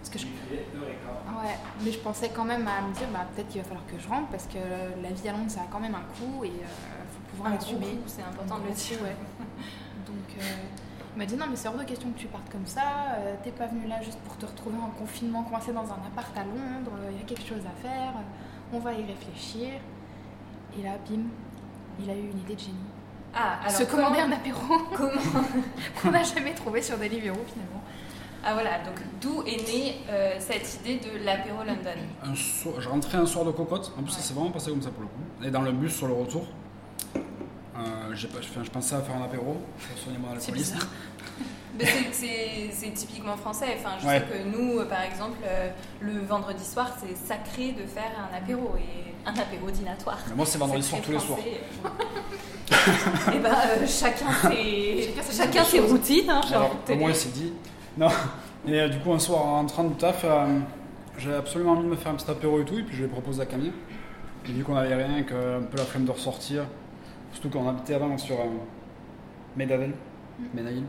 parce 0.00 0.10
que 0.10 0.18
je 0.18 0.26
Ouais, 0.26 1.58
mais 1.82 1.92
je 1.92 1.98
pensais 1.98 2.30
quand 2.30 2.44
même 2.44 2.66
à 2.66 2.80
me 2.80 2.94
dire, 2.94 3.08
bah, 3.12 3.26
peut-être 3.34 3.48
qu'il 3.48 3.60
va 3.60 3.66
falloir 3.68 3.86
que 3.86 3.98
je 3.98 4.08
rentre 4.08 4.28
parce 4.28 4.46
que 4.46 4.58
la 5.02 5.10
vie 5.10 5.28
à 5.28 5.32
Londres, 5.32 5.50
ça 5.50 5.62
a 5.62 5.66
quand 5.70 5.80
même 5.80 5.94
un 5.94 6.04
coût 6.16 6.44
et 6.44 6.48
il 6.48 6.52
faut 7.12 7.20
pouvoir 7.30 7.50
l'assumer. 7.50 7.98
c'est 8.06 8.22
important 8.22 8.58
de 8.58 8.68
le 8.68 8.74
dire. 8.74 9.02
Ouais. 9.02 9.16
Donc, 10.06 10.38
euh, 10.38 10.42
il 11.14 11.18
m'a 11.18 11.26
dit, 11.26 11.36
non, 11.36 11.46
mais 11.50 11.56
c'est 11.56 11.68
hors 11.68 11.76
de 11.76 11.84
question 11.84 12.10
que 12.12 12.18
tu 12.18 12.28
partes 12.28 12.50
comme 12.50 12.66
ça. 12.66 12.82
euh, 13.18 13.34
T'es 13.42 13.50
pas 13.50 13.66
venu 13.66 13.86
là 13.86 14.00
juste 14.00 14.20
pour 14.20 14.36
te 14.38 14.46
retrouver 14.46 14.78
en 14.78 14.90
confinement, 14.90 15.42
coincé 15.42 15.72
dans 15.72 15.84
un 15.92 16.00
appart 16.06 16.36
à 16.36 16.44
Londres. 16.44 16.92
Il 17.10 17.18
y 17.18 17.20
a 17.20 17.24
quelque 17.24 17.46
chose 17.46 17.64
à 17.66 17.82
faire. 17.82 18.12
On 18.72 18.78
va 18.78 18.92
y 18.94 19.04
réfléchir. 19.04 19.74
Et 20.78 20.82
là, 20.82 20.92
bim, 21.08 21.24
il 22.00 22.08
a 22.08 22.14
eu 22.14 22.30
une 22.30 22.38
idée 22.38 22.54
de 22.54 22.60
génie. 22.60 22.76
Ah, 23.34 23.58
alors 23.60 23.70
Se 23.72 23.84
comment, 23.84 24.04
commander 24.06 24.20
un 24.22 24.32
apéro 24.32 24.60
comment 24.96 25.10
qu'on 26.02 26.10
n'a 26.10 26.22
jamais 26.22 26.54
trouvé 26.54 26.82
sur 26.82 26.96
Deliveroo 26.98 27.44
finalement. 27.52 27.82
Ah 28.44 28.54
voilà, 28.54 28.78
donc 28.78 28.94
d'où 29.20 29.42
est 29.42 29.56
née 29.70 29.96
euh, 30.08 30.36
cette 30.38 30.80
idée 30.80 30.98
de 31.00 31.24
l'apéro 31.24 31.58
London? 31.58 31.98
Un 32.24 32.34
je 32.34 32.88
rentrais 32.88 33.18
un 33.18 33.26
soir 33.26 33.44
de 33.44 33.50
cocotte, 33.50 33.92
en 33.98 34.02
plus 34.02 34.12
ça 34.12 34.18
Ouais. 34.18 34.24
s'est 34.24 34.34
vraiment 34.34 34.50
passé 34.50 34.70
comme 34.70 34.80
ça 34.82 34.90
pour 34.90 35.02
le 35.02 35.08
coup. 35.08 35.44
Et 35.46 35.50
dans 35.50 35.62
le 35.62 35.72
bus 35.72 35.94
sur 35.94 36.06
le 36.06 36.14
retour, 36.14 36.46
euh, 37.16 38.14
j'ai 38.14 38.28
pas- 38.28 38.38
enfin, 38.38 38.62
je 38.64 38.70
pensais 38.70 38.94
à 38.94 39.00
faire 39.00 39.16
un 39.16 39.24
apéro, 39.24 39.56
pour 39.88 39.98
soigner 39.98 40.18
mon 40.18 40.28
C'est 42.80 42.90
typiquement 42.94 43.36
français. 43.36 43.76
Enfin, 43.78 43.96
je 44.00 44.06
Ouais. 44.06 44.18
sais 44.20 44.24
que 44.24 44.48
nous, 44.56 44.78
euh, 44.80 44.84
par 44.88 45.02
exemple, 45.02 45.38
euh, 45.44 45.70
le 46.00 46.18
vendredi 46.20 46.64
soir, 46.64 46.90
c'est 47.00 47.16
sacré 47.16 47.72
de 47.72 47.86
faire 47.86 48.10
un 48.32 48.36
apéro 48.36 48.74
et 48.78 49.14
un 49.28 49.32
apéro 49.34 49.70
dînatoire. 49.70 50.18
Mais 50.28 50.34
moi 50.34 50.46
c'est 50.46 50.58
vendredi 50.58 50.82
soir 50.82 51.00
tous 51.02 51.12
les 51.12 51.18
soirs. 51.20 51.38
et 53.34 53.38
ben, 53.38 53.50
euh, 53.50 53.86
chacun 53.86 54.26
ses, 54.50 55.02
Chacun 55.02 55.22
ses 55.22 55.36
chacun 55.42 55.64
ses 55.64 55.78
choses. 55.78 55.90
routines. 55.92 56.30
hein, 56.30 56.40
Alors, 56.50 56.70
envie 56.70 56.76
de 56.76 56.86
te 56.86 56.92
au 56.92 56.96
moins, 56.96 57.08
il 57.08 57.12
dire. 57.12 57.20
s'est 57.22 57.28
dit. 57.30 57.52
Non. 57.96 58.08
Et 58.66 58.80
euh, 58.80 58.88
du 58.88 58.98
coup, 58.98 59.12
un 59.12 59.18
soir, 59.18 59.44
en 59.44 59.54
rentrant 59.56 59.84
du 59.84 59.94
taf, 59.94 60.22
euh, 60.24 60.58
j'avais 61.18 61.36
absolument 61.36 61.72
envie 61.72 61.84
de 61.84 61.88
me 61.88 61.96
faire 61.96 62.12
un 62.12 62.16
petit 62.16 62.30
apéro 62.30 62.60
et 62.60 62.64
tout. 62.64 62.78
Et 62.78 62.82
puis, 62.82 62.96
je 62.96 63.02
l'ai 63.02 63.08
proposé 63.08 63.40
à 63.42 63.46
Camille. 63.46 63.72
Et 64.48 64.52
vu 64.52 64.62
qu'on 64.64 64.76
avait 64.76 64.94
rien, 64.94 65.22
qu'un 65.22 65.62
peu 65.70 65.76
la 65.76 65.84
flemme 65.84 66.04
de 66.04 66.10
ressortir, 66.10 66.64
surtout 67.32 67.50
qu'on 67.50 67.68
habitait 67.68 67.94
avant 67.94 68.16
sur 68.18 68.36
euh, 68.36 68.44
Medavel, 69.56 69.92
Menaïl. 70.54 70.84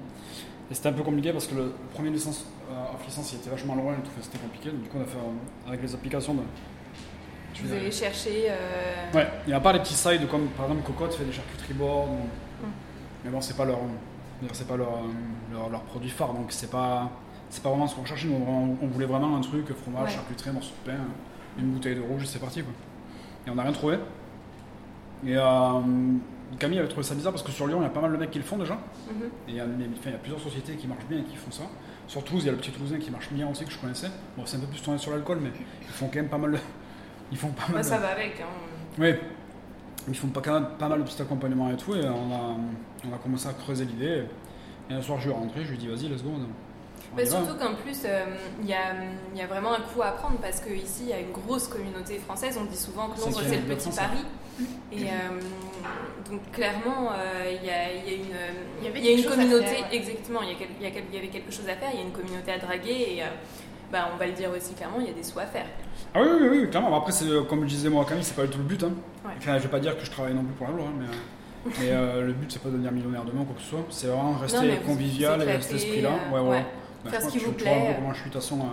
Et 0.72 0.76
c'était 0.76 0.90
un 0.90 0.94
peu 0.94 1.04
compliqué 1.04 1.32
parce 1.34 1.48
que 1.48 1.56
le, 1.56 1.74
premier 1.94 2.12
licence, 2.12 2.46
euh, 2.72 2.94
off 2.96 3.04
licence, 3.06 3.34
il 3.34 3.38
était 3.40 3.50
vachement 3.50 3.76
loin 3.76 3.94
et 3.94 4.04
tout. 4.04 4.12
C'était 4.22 4.38
compliqué. 4.38 4.70
Donc, 4.70 4.84
du 4.84 4.90
coup, 4.90 4.98
on 5.00 5.02
a 5.02 5.06
fait 5.06 5.18
euh, 5.18 5.68
avec 5.70 5.82
les 5.82 5.94
applications 5.96 6.36
de. 6.36 6.42
Tu 7.62 7.68
Vous 7.68 7.76
dire- 7.80 7.92
cherché. 7.92 8.46
euh, 8.50 9.12
Ouais, 9.14 9.28
il 9.46 9.50
n'y 9.50 9.54
a 9.54 9.60
pas 9.60 9.74
les 9.74 9.80
petits 9.80 9.94
sides 9.94 10.28
comme 10.30 10.48
par 10.50 10.66
exemple 10.66 10.84
Cocotte 10.86 11.14
fait 11.16 11.26
des 11.26 11.32
charcuteries 11.32 11.74
board. 11.74 12.10
ou- 12.10 12.66
Mais 13.26 13.30
bon, 13.32 13.42
c'est 13.42 13.58
pas 13.58 13.66
leur, 13.66 13.80
c'est 14.54 14.68
pas 14.68 14.78
leur, 14.78 14.88
euh, 14.88 15.52
leur, 15.52 15.70
leur 15.70 15.82
produit 15.82 16.10
phare, 16.10 16.34
donc 16.34 16.46
c'est 16.50 16.72
pas, 16.72 17.10
c'est 17.50 17.62
pas 17.62 17.70
vraiment 17.70 17.88
ce 17.88 17.96
qu'on 17.96 18.06
cherchait. 18.06 18.28
Nous, 18.28 18.36
on, 18.36 18.78
on 18.82 18.88
voulait 18.88 19.06
vraiment 19.06 19.36
un 19.36 19.42
truc 19.42 19.74
fromage, 19.74 20.06
Ouais. 20.10 20.16
charcuterie, 20.16 20.52
morceau 20.52 20.72
de 20.86 20.92
pain, 20.92 20.98
une 21.58 21.72
bouteille 21.72 21.96
de 21.96 22.02
rouge, 22.02 22.24
c'est 22.26 22.40
parti 22.40 22.64
quoi. 22.64 22.72
Et 23.46 23.50
on 23.50 23.56
n'a 23.56 23.64
rien 23.64 23.72
trouvé. 23.74 23.98
Et 25.26 25.36
euh, 25.36 25.82
Camille 26.58 26.80
avait 26.80 26.88
trouvé 26.88 27.04
ça 27.04 27.14
bizarre 27.14 27.34
parce 27.34 27.44
que 27.44 27.52
sur 27.52 27.68
Lyon, 27.68 27.80
il 27.82 27.84
y 27.84 27.88
a 27.88 27.90
pas 27.90 28.00
mal 28.02 28.12
de 28.14 28.18
mecs 28.18 28.32
qui 28.32 28.40
le 28.40 28.46
font 28.46 28.58
déjà. 28.58 28.76
Mhm. 28.76 29.26
Et 29.48 29.50
il 29.50 29.56
y, 29.56 29.60
a, 29.60 29.64
enfin, 29.66 29.72
il 30.06 30.12
y 30.12 30.16
a 30.16 30.18
plusieurs 30.18 30.40
sociétés 30.42 30.76
qui 30.76 30.88
marchent 30.88 31.06
bien 31.10 31.20
et 31.20 31.24
qui 31.24 31.36
font 31.36 31.52
ça. 31.52 31.64
Sur 32.08 32.24
Toulouse, 32.24 32.44
il 32.44 32.48
y 32.48 32.50
a 32.50 32.54
le 32.54 32.58
petit 32.58 32.72
Toulousain 32.72 32.98
qui 32.98 33.12
marche 33.12 33.30
bien 33.32 33.48
aussi 33.50 33.66
que 33.66 33.72
je 33.72 33.78
connaissais. 33.78 34.08
Bon, 34.38 34.44
c'est 34.46 34.58
un 34.58 34.62
peu 34.62 34.66
plus 34.68 34.82
tourné 34.82 34.98
sur 34.98 35.12
l'alcool, 35.12 35.40
mais 35.44 35.52
ils 35.84 35.88
font 35.90 36.08
quand 36.08 36.16
même 36.16 36.30
pas 36.30 36.38
mal 36.38 36.52
de. 36.54 36.58
Ils 37.32 37.38
font 37.38 37.50
pas 37.50 37.64
mal 37.68 37.74
Bah, 37.74 37.82
de- 37.82 37.86
ça 37.86 37.98
va 37.98 38.10
avec. 38.10 38.40
hein. 38.42 38.46
Oui. 38.98 39.14
Ils 40.08 40.16
font 40.16 40.28
pas, 40.28 40.42
quand 40.42 40.54
même 40.54 40.70
pas 40.80 40.88
mal 40.88 41.00
de 41.00 41.04
petits 41.04 41.22
accompagnements 41.22 41.70
et 41.72 41.78
tout. 41.78 41.94
Et 41.96 42.02
on 42.04 42.34
a, 42.34 42.56
on 43.10 43.14
a 43.14 43.18
commencé 43.22 43.48
à 43.48 43.54
creuser 43.54 43.86
l'idée. 43.86 44.24
Et 44.90 44.94
un 44.94 45.02
soir, 45.02 45.20
je 45.20 45.26
lui 45.28 45.32
ai 45.32 45.36
rentré, 45.36 45.64
je 45.64 45.70
lui 45.70 45.76
ai 45.76 45.78
dit, 45.80 45.88
vas-y, 45.88 46.10
let's 46.10 46.24
go. 46.24 46.32
Bah, 47.16 47.26
surtout 47.26 47.56
qu'en 47.56 47.74
plus, 47.76 48.02
euh, 48.06 48.26
il 48.62 48.68
y, 48.68 48.74
a, 48.74 48.94
il 49.34 49.40
y 49.40 49.42
a 49.42 49.48
vraiment 49.48 49.74
un 49.74 49.82
coup 49.82 50.02
à 50.02 50.12
prendre 50.12 50.38
parce 50.38 50.60
qu'ici, 50.62 51.04
il 51.04 51.10
y 51.10 51.14
a 51.14 51.20
une 51.20 51.32
grosse 51.32 51.68
communauté 51.68 52.18
française. 52.20 52.58
On 52.60 52.66
dit 52.66 52.78
souvent 52.78 53.08
que 53.10 53.20
Londres, 53.20 53.42
C'est 53.48 53.56
le 53.68 53.76
petit 53.76 53.90
Paris. 53.90 54.26
Et 54.92 55.04
euh, 55.06 55.40
donc, 56.30 56.52
clairement, 56.52 57.12
euh, 57.14 57.52
il 57.62 57.66
y, 57.66 57.70
a, 57.72 57.94
il 57.94 58.06
y 58.12 58.14
a 58.14 58.18
une, 58.18 58.36
Il 58.80 58.86
y 58.86 58.88
avait 58.90 59.00
il 59.00 59.06
y 59.06 59.10
a 59.10 59.18
une 59.18 59.26
communauté. 59.26 59.66
faire, 59.66 59.90
ouais. 59.90 59.96
Exactement, 59.98 60.42
il 60.44 60.50
y, 60.50 60.52
a, 60.52 60.56
quel- 60.56 60.68
il, 60.80 60.84
y 60.84 60.88
a 60.88 60.92
quel- 60.92 61.04
il 61.12 61.16
y 61.16 61.18
avait 61.18 61.28
quelque 61.30 61.52
chose 61.52 61.68
à 61.70 61.76
faire. 61.76 61.90
Il 61.94 62.00
y 62.00 62.04
a 62.04 62.06
une 62.06 62.12
communauté 62.12 62.52
à 62.52 62.58
draguer. 62.58 63.16
Et 63.16 63.24
euh, 63.24 63.28
bah, 63.92 64.10
on 64.14 64.18
va 64.18 64.26
le 64.28 64.34
dire 64.34 64.50
aussi 64.52 64.74
clairement, 64.74 65.00
il 65.00 65.08
y 65.08 65.10
a 65.10 65.14
des 65.14 65.24
sous 65.24 65.40
à 65.40 65.46
faire. 65.46 65.66
Ah 66.14 66.20
oui, 66.22 66.28
oui, 66.42 66.48
oui, 66.52 66.58
oui, 66.64 66.70
clairement. 66.70 66.96
Après, 66.98 67.12
c'est, 67.12 67.26
euh, 67.28 67.44
comme 67.44 67.62
je 67.64 67.68
disais 67.68 67.90
moi 67.90 68.06
Camille, 68.06 68.24
c'est 68.24 68.36
pas 68.36 68.44
du 68.44 68.50
tout 68.50 68.58
le 68.58 68.64
but. 68.64 68.84
Hein. 68.84 68.92
Ouais. 69.26 69.32
Enfin, 69.38 69.58
je 69.58 69.64
vais 69.64 69.70
pas 69.70 69.80
dire 69.80 69.98
que 69.98 70.04
je 70.06 70.12
travaille 70.12 70.34
non 70.34 70.44
plus 70.44 70.54
pour 70.54 70.68
la 70.68 70.74
loi, 70.74 70.86
hein, 70.88 70.94
mais, 71.00 71.06
euh, 71.06 71.72
mais 71.80 71.90
euh, 71.92 72.26
le 72.28 72.34
but, 72.34 72.52
c'est 72.52 72.62
pas 72.62 72.70
de 72.70 72.74
devenir 72.74 72.92
millionnaire 72.92 73.24
demain 73.26 73.42
ou 73.42 73.46
quoi 73.46 73.56
que 73.56 73.62
ce 73.62 73.70
soit. 73.70 73.86
C'est 73.90 74.08
vraiment 74.08 74.34
rester 74.34 74.68
Non, 74.68 74.76
convivial 74.86 75.42
et 75.42 75.46
rester 75.46 75.78
cet 75.78 75.88
esprit-là. 75.88 76.12
ouais, 76.34 76.40
ouais. 76.40 76.66
Bah, 77.06 77.12
Faire 77.12 77.22
ce 77.22 77.28
qui 77.30 77.38
vous 77.40 77.52
vois 77.52 77.94
comment 77.96 78.14
je 78.14 78.20
suis, 78.22 78.30
de 78.30 78.34
toute 78.34 78.42
façon. 78.42 78.60
euh, 78.60 78.64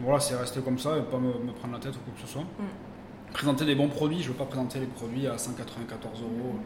voilà, 0.00 0.18
c'est 0.20 0.34
rester 0.36 0.60
comme 0.60 0.78
ça 0.78 0.96
et 0.96 1.02
pas 1.02 1.18
me, 1.18 1.28
me 1.28 1.52
prendre 1.52 1.74
la 1.74 1.80
tête 1.80 1.92
ou 1.94 1.98
quoi 2.00 2.14
que 2.14 2.20
ce 2.26 2.32
soit. 2.32 2.42
Mm. 2.42 3.32
Présenter 3.34 3.64
des 3.64 3.74
bons 3.76 3.88
produits, 3.88 4.22
je 4.22 4.28
veux 4.28 4.34
pas 4.34 4.46
présenter 4.46 4.80
les 4.80 4.86
produits 4.86 5.26
à 5.28 5.36
194 5.38 6.22
euros. 6.22 6.56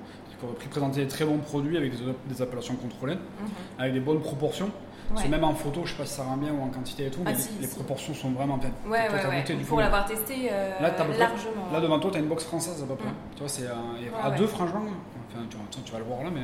Pris 0.59 0.69
présenter 0.69 1.01
des 1.03 1.09
très 1.09 1.25
bons 1.25 1.39
produits 1.39 1.77
avec 1.77 1.93
des, 1.93 2.05
des 2.29 2.43
appellations 2.43 2.77
contrôlées, 2.77 3.15
Mhm. 3.15 3.49
avec 3.79 3.93
des 3.95 4.01
bonnes 4.01 4.21
proportions. 4.21 4.71
Parce 5.11 5.23
que 5.25 5.29
même 5.29 5.45
en 5.45 5.55
photo, 5.55 5.83
je 5.85 5.91
sais 5.93 5.99
pas 5.99 6.07
si 6.07 6.15
ça 6.15 6.23
rend 6.25 6.37
bien 6.37 6.53
ou 6.53 6.63
en 6.63 6.69
quantité 6.69 7.07
et 7.07 7.11
tout, 7.11 7.21
Ah, 7.25 7.31
mais 7.31 7.37
si, 7.37 7.51
les, 7.61 7.69
proportions 7.69 8.15
sont 8.15 8.31
vraiment 8.33 8.57
bien. 8.57 8.71
Ouais, 8.87 9.09
ouais, 9.09 9.27
ouais. 9.29 9.41
goûté, 9.41 9.55
du 9.55 9.65
Pour 9.65 9.81
l'avoir 9.81 10.07
testé 10.07 10.49
euh, 10.51 10.81
Là, 10.81 10.91
largement. 11.19 11.71
Là 11.73 11.81
devant 11.81 11.99
toi, 12.01 12.11
tu 12.11 12.17
as 12.17 12.21
une 12.21 12.29
box 12.29 12.45
française 12.45 12.83
à 12.83 12.87
peu 12.87 12.95
près. 12.97 13.09
Mm. 13.09 13.15
Tu 13.35 13.39
vois, 13.41 13.49
c'est 13.49 13.63
Ouais, 13.63 13.69
à 14.23 14.31
ouais. 14.31 14.39
deux 14.39 14.47
franchement. 14.47 14.81
Enfin, 15.31 15.47
tu, 15.85 15.93
vas 15.93 15.99
le 15.99 16.05
voir 16.05 16.23
là, 16.25 16.31
mais 16.33 16.43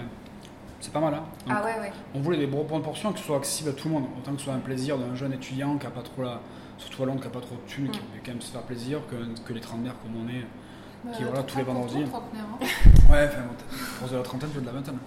c'est 0.81 0.93
pas 0.93 1.01
mal. 1.01 1.15
Hein. 1.15 1.23
Donc, 1.47 1.57
Ah 1.59 1.65
ouais, 1.65 1.81
ouais. 1.81 1.93
On 2.15 2.21
voulait 2.21 2.39
des 2.39 2.47
bonnes 2.47 2.67
proportions, 2.67 3.13
que 3.13 3.19
ce 3.19 3.25
soit 3.25 3.37
accessible 3.39 3.71
à 3.71 3.73
tout 3.73 3.89
le 3.89 3.95
monde. 3.95 4.05
Autant 4.19 4.33
que 4.33 4.39
ce 4.39 4.45
soit 4.45 4.55
un 4.55 4.59
plaisir 4.59 4.99
d'un 4.99 5.15
jeune 5.15 5.33
étudiant 5.33 5.77
qui 5.79 5.87
a 5.87 5.91
pas 5.91 6.03
trop 6.03 6.23
la, 6.23 6.41
surtout 6.79 7.03
à 7.03 7.07
Londres, 7.07 7.21
qui 7.23 7.27
a 7.29 7.31
pas 7.31 7.41
trop 7.41 7.55
de 7.57 7.69
thunes, 7.71 7.87
Mm. 7.89 7.91
qui 7.91 7.99
veut 7.99 8.05
quand 8.25 8.33
même 8.33 8.41
se 8.41 8.53
faire 8.53 8.63
plaisir, 8.63 8.99
que, 9.11 9.17
que 9.47 9.53
les 9.53 9.61
trentenaires 9.61 9.95
comme 10.03 10.23
on 10.25 10.29
est. 10.29 10.45
Bah, 11.03 11.13
Qui, 11.17 11.25
voilà, 11.25 11.43
tous 11.45 11.57
les 11.57 11.65
pour 11.65 11.73
vendredis. 11.75 12.03
hein. 12.05 12.21
Ouais, 13.11 13.25
enfin, 13.27 13.39
force 13.99 14.11
de 14.13 14.17
la 14.19 14.23
trentaine, 14.23 14.51
tu 14.51 14.57
veux 14.57 14.61
de 14.61 14.67
la 14.67 14.73
vingtaine. 14.73 14.99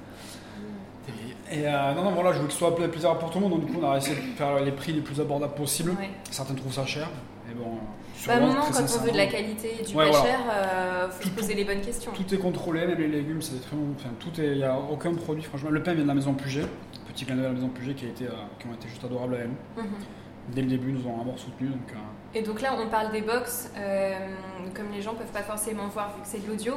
Et, 1.53 1.67
euh, 1.67 1.93
non, 1.93 2.03
non, 2.03 2.11
voilà, 2.11 2.33
je 2.33 2.39
veux 2.39 2.47
que 2.47 2.51
ce 2.53 2.57
soit 2.59 2.75
pla- 2.75 2.87
plaisir 2.87 3.17
pour 3.17 3.29
tout 3.29 3.39
le 3.39 3.47
monde. 3.47 3.59
Donc, 3.59 3.65
du 3.67 3.71
coup, 3.73 3.79
on 3.83 3.91
a 3.91 3.97
essayé 3.97 4.15
de 4.15 4.21
faire 4.37 4.59
les 4.63 4.71
prix 4.71 4.91
les 4.93 5.01
plus 5.01 5.19
abordables 5.21 5.53
possibles. 5.53 5.91
Ouais. 5.91 6.09
Certains 6.31 6.55
trouvent 6.55 6.73
ça 6.73 6.85
cher. 6.85 7.07
Mais 7.47 7.53
bon, 7.53 7.77
Bah, 8.25 8.33
à 8.35 8.37
très 8.71 8.83
quand 8.83 8.99
on 8.99 9.05
veut 9.05 9.11
de 9.11 9.17
la 9.17 9.27
qualité 9.27 9.71
et 9.81 9.83
du 9.85 9.95
Ouais, 9.95 10.05
pas 10.05 10.11
voilà. 10.17 10.25
cher, 10.25 10.39
euh, 10.51 11.09
faut 11.09 11.23
se 11.23 11.29
poser 11.29 11.53
les 11.53 11.65
bonnes 11.65 11.81
questions. 11.81 12.11
Tout 12.13 12.33
est 12.33 12.37
contrôlé, 12.37 12.87
même 12.87 12.97
les 12.97 13.07
légumes, 13.07 13.41
c'est 13.41 13.61
très 13.61 13.75
bon. 13.75 13.93
Enfin, 13.99 14.09
tout 14.19 14.39
est, 14.41 14.47
il 14.47 14.57
n'y 14.57 14.63
a 14.63 14.77
aucun 14.77 15.13
produit, 15.13 15.43
franchement. 15.43 15.69
Le 15.69 15.83
pain 15.83 15.93
vient 15.93 16.03
de 16.03 16.07
la 16.07 16.13
maison 16.15 16.33
Puget, 16.33 16.65
petit 17.13 17.25
clin 17.25 17.35
d'œil 17.35 17.45
à 17.45 17.49
la 17.49 17.53
maison 17.55 17.67
Puget 17.69 17.93
qui, 17.93 18.05
a 18.05 18.09
été, 18.09 18.25
euh, 18.25 18.29
qui 18.59 18.67
ont 18.67 18.73
été 18.73 18.87
juste 18.87 19.03
adorables 19.03 19.35
avec 19.35 19.47
nous. 19.47 19.83
Mhm. 19.83 19.89
Dès 20.49 20.61
le 20.61 20.67
début, 20.67 20.91
nous 20.91 21.07
ont 21.07 21.15
vraiment 21.17 21.37
soutenus. 21.37 21.71
Donc, 21.71 21.91
euh, 21.93 22.37
Et 22.39 22.41
donc 22.41 22.61
là, 22.61 22.75
on 22.79 22.87
parle 22.89 23.11
des 23.11 23.21
box, 23.21 23.71
euh, 23.77 24.13
comme 24.75 24.91
les 24.93 25.01
gens 25.01 25.13
peuvent 25.13 25.27
pas 25.31 25.41
forcément 25.43 25.87
voir 25.87 26.09
vu 26.15 26.21
que 26.21 26.27
c'est 26.27 26.43
de 26.43 26.49
l'audio. 26.49 26.73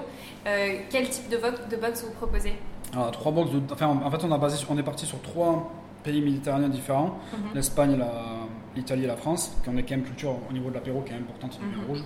Euh, 0.47 0.77
quel 0.91 1.09
type 1.09 1.29
de, 1.29 1.37
box, 1.37 1.61
de 1.69 1.77
box 1.77 2.05
vous 2.05 2.13
proposez? 2.13 2.55
Alors, 2.93 3.11
trois 3.11 3.33
box 3.33 3.51
de, 3.51 3.61
enfin, 3.73 3.89
en 3.89 4.11
fait, 4.11 4.25
on, 4.25 4.31
a 4.33 4.39
basé 4.39 4.57
sur- 4.57 4.71
on 4.71 4.79
est 4.79 4.83
parti 4.83 5.05
sur 5.07 5.21
trois 5.23 5.71
pays 6.05 6.23
méditerranéens 6.23 6.69
différents 6.69 7.19
Mhm. 7.33 7.39
l'Espagne, 7.55 7.97
la- 7.99 8.47
l'Italie 8.77 9.05
et 9.05 9.09
la 9.09 9.17
France, 9.17 9.49
qui 9.63 9.69
ont 9.69 9.73
quand 9.73 9.91
même 9.91 9.99
une 10.01 10.05
culture 10.05 10.37
au 10.49 10.53
niveau 10.53 10.69
de 10.71 10.75
l'apéro 10.75 11.01
qui 11.03 11.13
est 11.13 11.17
importante, 11.17 11.59
du 11.59 11.75
vin 11.75 11.83
Mhm. 11.83 11.89
rouge. 11.89 12.05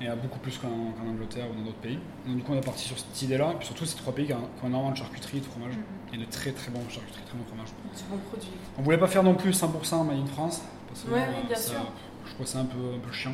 Et 0.00 0.08
euh, 0.08 0.14
beaucoup 0.14 0.38
plus 0.38 0.56
qu'en 0.58 0.94
Angleterre 1.08 1.46
ou 1.50 1.54
dans 1.58 1.64
d'autres 1.64 1.78
pays. 1.78 1.98
Donc, 2.26 2.36
du 2.36 2.42
coup, 2.44 2.52
on 2.52 2.56
est 2.56 2.64
parti 2.64 2.84
sur 2.84 2.96
cette 2.98 3.20
idée-là. 3.22 3.50
Et 3.52 3.56
puis 3.56 3.66
surtout, 3.66 3.84
ces 3.84 3.96
trois 3.96 4.14
pays 4.14 4.26
qui 4.26 4.32
ont, 4.32 4.36
qui 4.58 4.64
ont 4.64 4.68
énormément 4.68 4.92
de 4.92 4.96
charcuterie, 4.96 5.40
de 5.40 5.44
fromage. 5.46 5.72
Mhm. 5.74 6.14
Et 6.14 6.18
de 6.24 6.30
très 6.30 6.52
très 6.52 6.70
bons 6.70 6.80
charcuterie, 6.88 7.22
très 7.24 7.36
bons 7.36 7.44
fromages. 7.44 7.68
Du 7.96 8.02
bon 8.10 8.18
produit. 8.30 8.48
On 8.78 8.82
voulait 8.82 8.98
pas 8.98 9.08
faire 9.08 9.24
non 9.24 9.34
plus 9.34 9.52
100% 9.52 10.04
Made 10.04 10.18
in 10.18 10.26
France. 10.26 10.62
Parce 10.88 11.02
que, 11.02 11.10
Ouais, 11.10 11.26
oui, 11.28 11.46
bien 11.48 11.56
ça- 11.56 11.70
sûr. 11.70 11.80
Je 12.26 12.30
trouvais 12.32 12.48
ça 12.48 12.60
un 12.60 12.64
peu, 12.66 12.78
un 12.96 12.98
peu 13.00 13.12
chiant. 13.12 13.32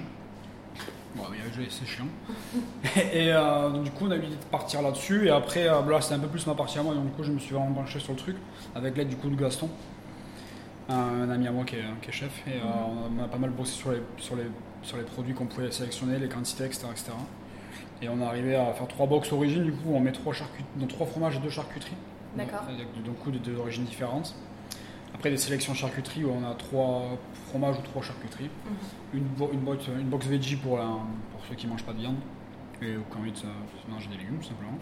Bon, 1.16 1.22
il 1.32 1.62
y 1.62 1.66
a- 1.66 1.70
c'est 1.70 1.86
chiant. 1.86 2.06
et 3.12 3.32
euh, 3.32 3.70
donc, 3.70 3.84
du 3.84 3.90
coup, 3.92 4.06
on 4.06 4.10
a 4.10 4.16
eu 4.16 4.20
l'idée 4.22 4.34
de 4.36 4.44
partir 4.50 4.80
là-dessus. 4.82 5.26
Et 5.26 5.30
après, 5.30 5.68
euh, 5.68 5.82
là, 5.88 6.00
c'était 6.00 6.14
un 6.14 6.18
peu 6.18 6.26
plus 6.28 6.44
ma 6.46 6.54
partie 6.54 6.78
à 6.78 6.82
moi. 6.82 6.94
Donc, 6.94 7.04
du 7.04 7.10
coup, 7.12 7.22
je 7.22 7.30
me 7.30 7.38
suis 7.38 7.54
vraiment 7.54 7.70
branché 7.70 8.00
sur 8.00 8.12
le 8.14 8.18
truc. 8.18 8.36
Avec 8.74 8.96
l'aide 8.96 9.08
du 9.10 9.16
coup 9.16 9.28
de 9.28 9.36
Gaston, 9.36 9.68
un, 10.88 10.94
un 10.94 11.30
ami 11.30 11.46
à 11.48 11.52
moi 11.52 11.64
qui 11.64 11.76
est, 11.76 11.84
qui 12.02 12.08
est 12.08 12.12
chef. 12.12 12.42
Et 12.46 12.52
euh, 12.52 12.62
on, 13.18 13.22
a, 13.22 13.28
pas 13.28 13.38
mal 13.38 13.50
bossé 13.50 13.72
sur 13.72 13.92
les, 13.92 14.02
sur 14.18 14.36
les, 14.36 14.44
sur 14.82 14.96
les 14.96 15.04
produits 15.04 15.34
qu'on 15.34 15.46
pouvait 15.46 15.70
sélectionner, 15.70 16.18
les 16.18 16.28
quantités, 16.28 16.64
etc., 16.64 16.86
etc. 16.90 17.12
Et 18.02 18.08
on 18.08 18.20
est 18.20 18.24
arrivé 18.24 18.56
à 18.56 18.72
faire 18.72 18.86
trois 18.88 19.06
box 19.06 19.32
origines. 19.32 19.64
Du 19.64 19.72
coup, 19.72 19.90
on 19.94 20.00
met 20.00 20.12
trois, 20.12 20.34
donc, 20.76 20.90
fromages 20.92 21.36
et 21.36 21.40
deux 21.40 21.50
charcuteries. 21.50 21.96
D'accord. 22.36 22.62
De 23.32 23.38
deux 23.38 23.56
origines 23.58 23.84
différentes. 23.84 24.34
Après 25.14 25.30
des 25.30 25.36
sélections 25.36 25.74
charcuterie 25.74 26.24
où 26.24 26.30
on 26.32 26.44
a 26.44 26.54
trois 26.54 27.16
fromages 27.48 27.78
ou 27.78 27.82
trois 27.82 28.02
charcuteries. 28.02 28.50
Mhm. 28.66 29.20
Une, 29.20 29.24
bo- 29.24 29.50
une, 29.52 29.60
box, 29.60 29.86
une 29.86 30.08
box 30.08 30.26
veggie 30.26 30.56
pour, 30.56 30.76
la- 30.76 30.84
pour 31.32 31.40
ceux 31.48 31.54
qui 31.54 31.66
mangent 31.68 31.84
pas 31.84 31.92
de 31.92 31.98
viande 32.00 32.16
et 32.82 32.96
ou 32.96 33.02
qui 33.08 33.16
ont 33.16 33.20
envie 33.20 33.30
de 33.30 33.90
manger 33.92 34.08
des 34.08 34.16
légumes 34.16 34.38
tout 34.38 34.48
simplement. 34.48 34.76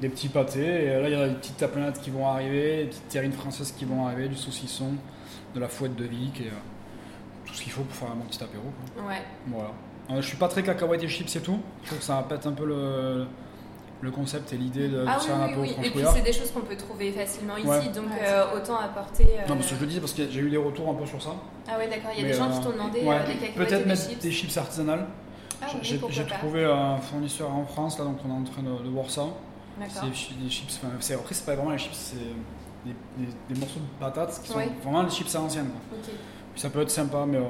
Des 0.00 0.08
petits 0.08 0.28
pâtés, 0.28 0.84
et 0.84 1.00
là 1.00 1.08
il 1.08 1.12
y 1.12 1.20
a 1.20 1.28
des 1.28 1.34
petites 1.34 1.56
tapenades 1.56 1.98
qui 2.00 2.10
vont 2.10 2.26
arriver, 2.28 2.84
des 2.84 2.84
petites 2.90 3.08
terrines 3.08 3.32
françaises 3.32 3.72
qui 3.76 3.84
vont 3.84 4.06
arriver, 4.06 4.28
du 4.28 4.36
saucisson, 4.36 4.92
de 5.54 5.60
la 5.60 5.66
fouette 5.68 5.96
de 5.96 6.04
Vic 6.04 6.40
et 6.40 6.44
euh, 6.44 6.50
tout 7.44 7.54
ce 7.54 7.62
qu'il 7.62 7.72
faut 7.72 7.82
pour 7.82 7.96
faire 7.96 8.12
un 8.12 8.14
bon 8.14 8.24
petit 8.26 8.42
apéro. 8.42 8.62
quoi. 8.94 9.08
Ouais. 9.08 9.22
Voilà. 9.48 9.70
Euh, 10.10 10.22
je 10.22 10.26
suis 10.28 10.36
pas 10.36 10.46
très 10.48 10.62
cacahuète 10.62 11.02
et 11.02 11.08
chips 11.08 11.34
et 11.34 11.40
tout. 11.40 11.58
Je 11.82 11.86
trouve 11.88 11.98
que 11.98 12.04
ça 12.04 12.24
pète 12.28 12.46
un 12.46 12.52
peu 12.52 12.64
le, 12.64 13.26
le 14.00 14.10
concept 14.12 14.52
et 14.52 14.56
l'idée 14.56 14.86
de, 14.88 14.98
de 14.98 15.04
Ah 15.08 15.18
faire 15.18 15.34
un 15.34 15.48
oui, 15.48 15.54
oui, 15.58 15.70
apéro 15.70 15.80
oui. 15.80 15.86
Et 15.86 15.90
puis 15.90 16.02
c'est 16.14 16.22
des 16.22 16.32
choses 16.32 16.52
qu'on 16.52 16.60
peut 16.60 16.76
trouver 16.76 17.10
facilement 17.10 17.56
ici, 17.56 17.66
Ouais. 17.66 17.80
donc 17.88 18.04
Ouais, 18.10 18.18
euh, 18.22 18.56
autant 18.56 18.78
apporter. 18.78 19.24
euh, 19.24 19.48
Non, 19.48 19.56
parce 19.56 19.68
que 19.70 19.74
je 19.74 19.80
le 19.80 19.86
dis 19.88 19.98
parce 19.98 20.12
que 20.12 20.30
j'ai 20.30 20.40
eu 20.40 20.48
des 20.50 20.56
retours 20.56 20.88
un 20.90 20.94
peu 20.94 21.06
sur 21.06 21.20
ça. 21.20 21.30
Ah 21.68 21.76
ouais, 21.76 21.88
d'accord. 21.88 22.10
Il 22.16 22.20
y 22.20 22.24
a 22.24 22.26
Mais, 22.26 22.32
des 22.32 22.38
gens 22.38 22.48
euh, 22.48 22.52
qui 22.56 22.60
t'ont 22.60 22.70
demandé 22.72 23.00
ouais, 23.00 23.16
euh, 23.16 23.26
des 23.26 23.32
cacahuètes 23.34 23.50
et 23.50 23.58
Peut-être 23.58 23.82
des 23.82 23.88
mettre 23.88 24.08
chips. 24.08 24.18
des 24.22 24.30
chips 24.30 24.56
artisanales. 24.56 25.06
Ah 25.60 25.66
oui, 25.74 25.80
J'ai 25.82 25.98
trouvé 26.24 26.64
un 26.64 26.98
fournisseur 26.98 27.50
en 27.52 27.64
France, 27.64 27.98
là, 27.98 28.04
donc 28.04 28.18
on 28.24 28.28
est 28.28 28.32
en 28.40 28.44
train 28.44 28.62
de, 28.62 28.84
de 28.84 28.88
voir 28.90 29.10
ça. 29.10 29.24
C'est 29.88 30.38
des 30.38 30.50
chips, 30.50 30.80
enfin, 30.82 30.92
c'est- 31.00 31.14
après, 31.14 31.34
c'est 31.34 31.46
pas 31.46 31.54
vraiment 31.54 31.70
les 31.70 31.78
chips, 31.78 31.94
c'est 31.94 32.16
des, 32.16 32.94
des- 33.16 33.32
des 33.54 33.60
morceaux 33.60 33.80
de 33.80 34.00
patates 34.00 34.40
qui 34.42 34.48
sont 34.48 34.58
Ouais. 34.58 34.68
vraiment 34.82 35.02
les 35.02 35.10
chips 35.10 35.34
à 35.34 35.38
l'ancienne. 35.38 35.66
quoi. 35.68 35.98
Ok. 35.98 36.10
Puis 36.52 36.60
ça 36.60 36.70
peut 36.70 36.80
être 36.82 36.90
sympa, 36.90 37.24
mais 37.26 37.38
euh, 37.38 37.42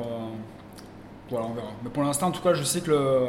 voilà, 1.31 1.47
on 1.47 1.53
verra. 1.55 1.69
Mais 1.83 1.91
pour 1.91 2.03
l'instant, 2.03 2.29
en 2.29 2.33
tout 2.33 2.43
cas, 2.43 2.55
je 2.55 2.65
sais 2.65 2.81
que 2.81 3.29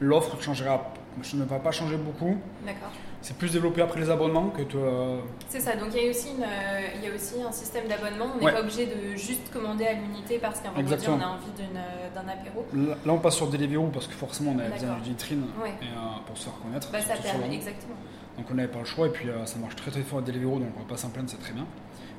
l'offre 0.00 0.40
changera, 0.40 0.92
ne 1.34 1.44
va 1.44 1.58
pas 1.58 1.70
changer 1.72 1.96
beaucoup. 1.96 2.36
D'accord. 2.64 2.90
C'est 3.20 3.36
plus 3.36 3.52
développé 3.52 3.82
après 3.82 4.00
les 4.00 4.10
abonnements 4.10 4.48
que 4.48 4.62
de, 4.62 4.70
euh, 4.74 5.18
C'est 5.48 5.60
ça, 5.60 5.76
donc 5.76 5.90
il 5.94 6.02
y, 6.02 6.06
a 6.08 6.10
aussi 6.10 6.30
une, 6.36 6.42
euh, 6.42 6.80
il 6.96 7.04
y 7.04 7.12
a 7.12 7.14
aussi 7.14 7.40
un 7.40 7.52
système 7.52 7.86
d'abonnement. 7.86 8.26
On 8.34 8.38
n'est 8.40 8.46
Ouais. 8.46 8.52
pas 8.52 8.60
obligé 8.62 8.86
de 8.86 9.14
juste 9.16 9.52
commander 9.52 9.86
à 9.86 9.92
l'unité 9.92 10.40
parce 10.40 10.58
qu'un 10.58 10.70
vendredi 10.72 10.94
Exactement. 10.94 11.18
on 11.18 11.24
a 11.24 11.34
envie 11.34 11.44
euh, 11.76 12.08
d'un 12.16 12.28
apéro. 12.28 12.66
Là, 12.74 12.96
là, 13.06 13.12
on 13.12 13.18
passe 13.18 13.36
sur 13.36 13.46
Deliveroo 13.46 13.90
parce 13.94 14.08
que 14.08 14.14
forcément, 14.14 14.52
on 14.56 14.58
a 14.58 14.64
besoin 14.68 14.94
d'une 14.94 15.04
vitrine 15.04 15.44
Ouais. 15.62 15.70
et, 15.82 15.86
pour 16.26 16.36
se 16.36 16.44
faire 16.46 16.54
connaître. 16.64 16.90
Bah, 16.90 17.00
ça 17.00 17.14
permet, 17.14 17.54
exactement. 17.54 17.94
Donc 18.42 18.50
on 18.50 18.54
n'avait 18.54 18.68
pas 18.72 18.80
le 18.80 18.84
choix 18.84 19.06
et 19.06 19.10
puis 19.10 19.28
euh, 19.28 19.46
ça 19.46 19.56
marche 19.60 19.76
très 19.76 19.92
très 19.92 20.02
fort 20.02 20.18
à 20.18 20.22
Deliveroo 20.22 20.58
donc 20.58 20.70
on 20.76 20.80
va 20.80 20.88
pas 20.88 20.96
s'en 20.96 21.10
plaindre, 21.10 21.30
c'est 21.30 21.38
très 21.38 21.52
bien. 21.52 21.64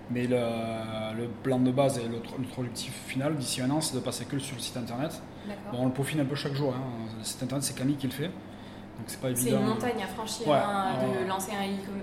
Mais 0.10 0.25
le, 0.25 0.38
le 1.18 1.27
plan 1.27 1.60
de 1.60 1.70
base 1.72 1.98
et 2.00 2.08
notre, 2.08 2.39
notre 2.39 2.60
objectif 2.60 2.94
final 3.08 3.36
d'ici 3.36 3.62
un 3.62 3.70
an 3.72 3.82
c'est 3.82 3.96
de 3.96 4.00
passer 4.00 4.24
que 4.24 4.39
sur 4.39 4.56
le 4.56 4.62
site 4.62 4.77
internet. 4.77 5.22
Bon, 5.74 5.80
on 5.82 5.86
le 5.88 5.92
peaufine 5.92 6.22
un 6.22 6.25
peu 6.25 6.36
chaque 6.36 6.53
jour, 6.53 6.74
hein. 6.74 6.82
le 7.18 7.24
site 7.25 7.44
internet 7.44 7.63
c'est 7.65 7.75
Camille 7.75 7.98
qui 7.98 8.08
le 8.08 8.13
fait. 8.13 8.27
Donc 8.27 9.06
c'est 9.08 9.20
pas 9.20 9.36
C'est 9.36 9.48
évident. 9.48 9.60
une 9.60 9.68
montagne 9.68 10.01
à 10.01 10.08
franchir 10.08 10.48
Ouais. 10.48 10.56
hein, 10.56 10.94
de 11.03 11.24
Ouais. 11.24 11.27
lancer 11.27 11.51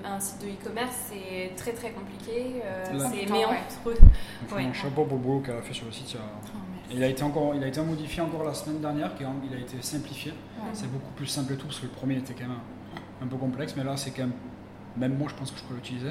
un, 0.04 0.20
site 0.20 0.42
de 0.42 0.48
e-commerce, 0.48 0.96
c'est 1.10 1.54
très 1.56 1.72
très 1.72 1.92
compliqué, 1.92 2.60
euh, 2.62 2.84
c'est 2.98 3.30
Ouais. 3.30 3.38
méandreux. 3.38 3.56
Donc, 3.86 4.54
Ouais. 4.58 4.64
un 4.64 4.72
chapeau 4.74 5.04
pour 5.04 5.16
le 5.16 5.22
boulot 5.22 5.40
qu'elle 5.40 5.56
a 5.56 5.62
fait 5.62 5.72
sur 5.72 5.86
le 5.86 5.92
site. 5.92 6.12
il 6.12 6.16
y 6.16 6.18
a- 6.18 6.22
Oh, 6.22 6.92
il 6.92 7.04
a 7.04 7.06
été 7.06 7.22
encore, 7.22 7.54
il 7.54 7.62
a 7.64 7.68
été 7.68 7.80
modifié 7.80 8.20
encore 8.20 8.42
la 8.44 8.52
semaine 8.52 8.80
dernière, 8.80 9.14
qui 9.14 9.22
a- 9.24 9.30
il 9.50 9.56
a 9.56 9.60
été 9.60 9.80
simplifié. 9.80 10.32
Ouais. 10.32 10.68
C'est 10.74 10.90
beaucoup 10.90 11.12
plus 11.16 11.26
simple 11.26 11.52
et 11.54 11.56
tout 11.56 11.66
parce 11.66 11.78
que 11.78 11.86
le 11.86 11.92
premier 11.92 12.16
était 12.16 12.34
quand 12.34 12.48
même 12.48 12.58
un, 13.22 13.26
peu 13.26 13.36
complexe, 13.36 13.74
mais 13.76 13.84
là 13.84 13.96
c'est 13.96 14.10
quand 14.10 14.22
même, 14.22 14.32
même 14.96 15.16
moi 15.16 15.28
je 15.30 15.34
pense 15.34 15.50
que 15.50 15.58
je 15.58 15.64
peux 15.64 15.74
l'utiliser. 15.74 16.10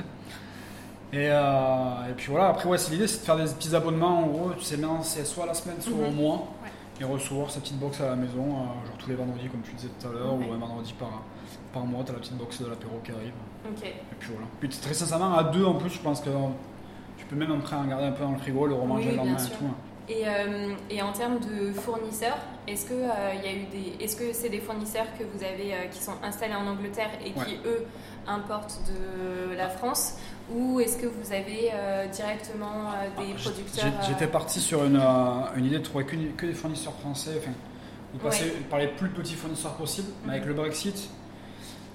Et, 1.11 1.27
euh, 1.31 2.09
et 2.09 2.13
puis 2.13 2.27
voilà, 2.31 2.49
après 2.49 2.69
ouais, 2.69 2.77
c'est 2.77 2.91
l'idée 2.91 3.07
c'est 3.07 3.19
de 3.21 3.25
faire 3.25 3.37
des 3.37 3.45
petits 3.45 3.75
abonnements 3.75 4.19
en 4.19 4.27
gros, 4.27 4.51
tu 4.57 4.63
sais 4.63 4.77
maintenant 4.77 5.01
c'est 5.01 5.25
soit 5.25 5.45
la 5.47 5.53
semaine, 5.53 5.77
soit 5.81 5.93
au 5.93 6.11
Mhm. 6.11 6.15
mois, 6.15 6.47
Ouais. 6.63 6.69
et 7.01 7.03
recevoir 7.03 7.49
sa 7.49 7.59
petite 7.61 7.79
box 7.79 7.99
à 8.01 8.07
la 8.09 8.15
maison, 8.15 8.43
euh, 8.45 8.85
genre 8.87 8.97
tous 8.99 9.09
les 9.09 9.15
vendredis 9.15 9.47
comme 9.49 9.61
tu 9.61 9.73
disais 9.73 9.89
tout 9.99 10.07
à 10.07 10.11
l'heure, 10.11 10.35
Ouais. 10.35 10.45
ou 10.49 10.53
un 10.53 10.57
vendredi 10.57 10.93
par, 10.99 11.23
par 11.73 11.83
mois, 11.85 12.03
tu 12.03 12.11
as 12.11 12.13
la 12.13 12.19
petite 12.19 12.37
box 12.37 12.61
de 12.61 12.67
l'apéro 12.67 12.99
qui 13.03 13.11
arrive. 13.11 13.33
Ok. 13.67 13.83
Et 13.85 13.93
puis 14.19 14.29
voilà. 14.33 14.47
Puis 14.59 14.69
très 14.69 14.93
sincèrement, 14.93 15.35
à 15.35 15.43
deux 15.45 15.65
en 15.65 15.73
plus, 15.75 15.89
je 15.89 15.99
pense 15.99 16.21
que 16.21 16.29
tu 17.17 17.25
peux 17.25 17.35
même 17.35 17.51
après 17.51 17.75
en 17.75 17.85
garder 17.85 18.05
un 18.05 18.11
peu 18.11 18.23
dans 18.23 18.31
le 18.31 18.37
frigo, 18.37 18.67
le 18.67 18.75
remanger 18.75 19.05
Oui, 19.05 19.11
le 19.11 19.17
lendemain 19.17 19.37
et 19.37 19.49
tout. 19.49 19.65
hein. 19.65 19.73
Et, 20.09 20.23
euh, 20.27 20.73
et 20.89 21.01
en 21.03 21.11
termes 21.13 21.39
de 21.39 21.71
fournisseurs, 21.71 22.37
est-ce 22.67 22.85
que 22.87 22.93
euh, 22.95 23.33
y 23.43 23.47
a 23.47 23.53
eu 23.53 23.65
des, 23.71 24.03
est-ce 24.03 24.15
que 24.15 24.33
c'est 24.33 24.49
des 24.49 24.59
fournisseurs 24.59 25.05
que 25.19 25.23
vous 25.23 25.43
avez 25.43 25.73
euh, 25.73 25.85
qui 25.91 26.01
sont 26.01 26.15
installés 26.23 26.55
en 26.55 26.65
Angleterre 26.65 27.11
et 27.23 27.31
qui 27.31 27.39
Ouais. 27.39 27.59
eux 27.65 27.85
importent 28.27 28.79
de 28.87 29.53
la 29.55 29.69
France, 29.69 30.15
ou 30.51 30.79
est-ce 30.79 30.97
que 30.97 31.05
vous 31.05 31.31
avez 31.31 31.71
directement 32.11 32.89
euh, 32.91 33.21
des 33.21 33.33
Ah, 33.35 33.39
producteurs 33.41 33.85
J'étais 34.07 34.27
parti 34.27 34.59
sur 34.59 34.83
une, 34.83 34.99
une 35.55 35.65
idée 35.65 35.77
de 35.77 35.83
trouver 35.83 36.05
que, 36.05 36.15
que 36.35 36.45
des 36.47 36.53
fournisseurs 36.53 36.93
français, 36.93 37.31
enfin, 37.37 37.51
de 38.13 38.19
passer 38.19 38.45
Ouais. 38.45 38.51
par 38.69 38.79
les 38.79 38.87
plus 38.87 39.09
petits 39.09 39.35
fournisseurs 39.35 39.73
possibles. 39.75 40.09
Mais 40.25 40.31
avec 40.33 40.43
Mhm. 40.43 40.49
le 40.49 40.53
Brexit, 40.55 41.09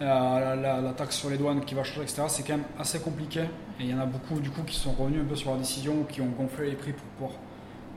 la, 0.00 0.54
la- 0.56 0.80
la 0.80 0.92
taxe 0.92 1.16
sur 1.16 1.30
les 1.30 1.36
douanes 1.38 1.64
qui 1.64 1.74
va 1.74 1.82
changer, 1.84 2.02
etc., 2.02 2.22
c'est 2.28 2.42
quand 2.44 2.54
même 2.56 2.64
assez 2.78 3.00
compliqué. 3.00 3.40
Et 3.80 3.84
il 3.84 3.90
y 3.90 3.94
en 3.94 4.00
a 4.00 4.06
beaucoup 4.06 4.38
du 4.40 4.50
coup 4.50 4.62
qui 4.62 4.76
sont 4.76 4.92
revenus 4.92 5.20
un 5.22 5.28
peu 5.28 5.34
sur 5.36 5.50
leur 5.50 5.58
décision, 5.58 6.04
qui 6.08 6.20
ont 6.20 6.26
gonflé 6.38 6.70
les 6.70 6.76
prix 6.76 6.92
pour 6.92 7.06
pouvoir 7.18 7.32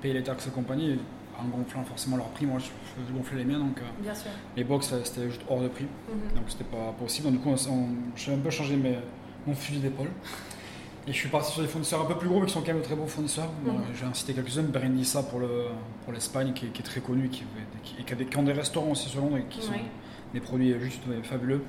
payer 0.02 0.14
les 0.14 0.24
taxes 0.24 0.48
et 0.48 0.52
compagnie. 0.52 1.00
En 1.40 1.46
gonflant 1.56 1.84
forcément 1.84 2.18
leurs 2.18 2.30
prix, 2.30 2.48
moi 2.48 2.58
je 2.60 3.14
gonfler 3.14 3.38
les 3.38 3.46
miens, 3.46 3.60
donc 3.60 3.78
euh, 3.78 4.02
Bien 4.02 4.16
sûr. 4.16 4.32
les 4.56 4.64
box 4.64 4.92
euh, 4.92 5.02
c'était 5.04 5.30
juste 5.30 5.42
hors 5.48 5.62
de 5.62 5.68
prix. 5.68 5.84
Mhm. 5.86 6.36
Donc 6.36 6.46
c'était 6.48 6.64
pas 6.64 6.92
possible. 7.00 7.26
Donc, 7.28 7.34
du 7.36 7.40
coup, 7.40 7.56
j'ai 8.16 8.34
un 8.34 8.40
peu 8.40 8.50
changé 8.50 8.76
mes- 8.76 8.98
mon 9.46 9.54
fusil 9.54 9.80
d'épaule. 9.80 10.10
Et 11.08 11.14
je 11.14 11.18
suis 11.18 11.30
parti 11.30 11.52
sur 11.54 11.62
des 11.62 11.68
fournisseurs 11.68 12.02
un 12.02 12.06
peu 12.06 12.16
plus 12.18 12.28
gros, 12.28 12.40
mais 12.40 12.48
qui 12.48 12.54
sont 12.54 12.62
quand 12.62 12.68
même 12.68 12.80
de 12.80 12.84
très 12.84 12.96
bons 12.96 13.06
fournisseurs. 13.06 13.50
Bon, 13.64 13.74
Mhm. 13.74 13.82
J'ai 13.98 14.06
incité 14.06 14.34
quelques-uns, 14.34 14.64
Berendisa 14.64 15.22
pour 15.24 15.40
le 15.40 15.66
pour 16.04 16.12
l'Espagne, 16.14 16.54
qui, 16.54 16.66
est- 16.66 16.70
qui 16.70 16.82
est 16.82 16.86
très 16.86 17.02
connu, 17.02 17.30
qui, 17.30 17.44
qui, 17.84 17.96
et 18.00 18.04
qui, 18.04 18.14
a 18.14 18.16
des, 18.16 18.26
qui 18.26 18.38
ont 18.38 18.44
des 18.44 18.52
restaurants 18.54 18.90
aussi 18.92 19.08
sur 19.08 19.22
Londres 19.22 19.38
et 19.38 19.44
qui 19.48 19.62
sont 19.62 19.74
des 20.34 20.40
produits 20.40 20.74
juste 20.82 21.04
fabuleux. 21.22 21.62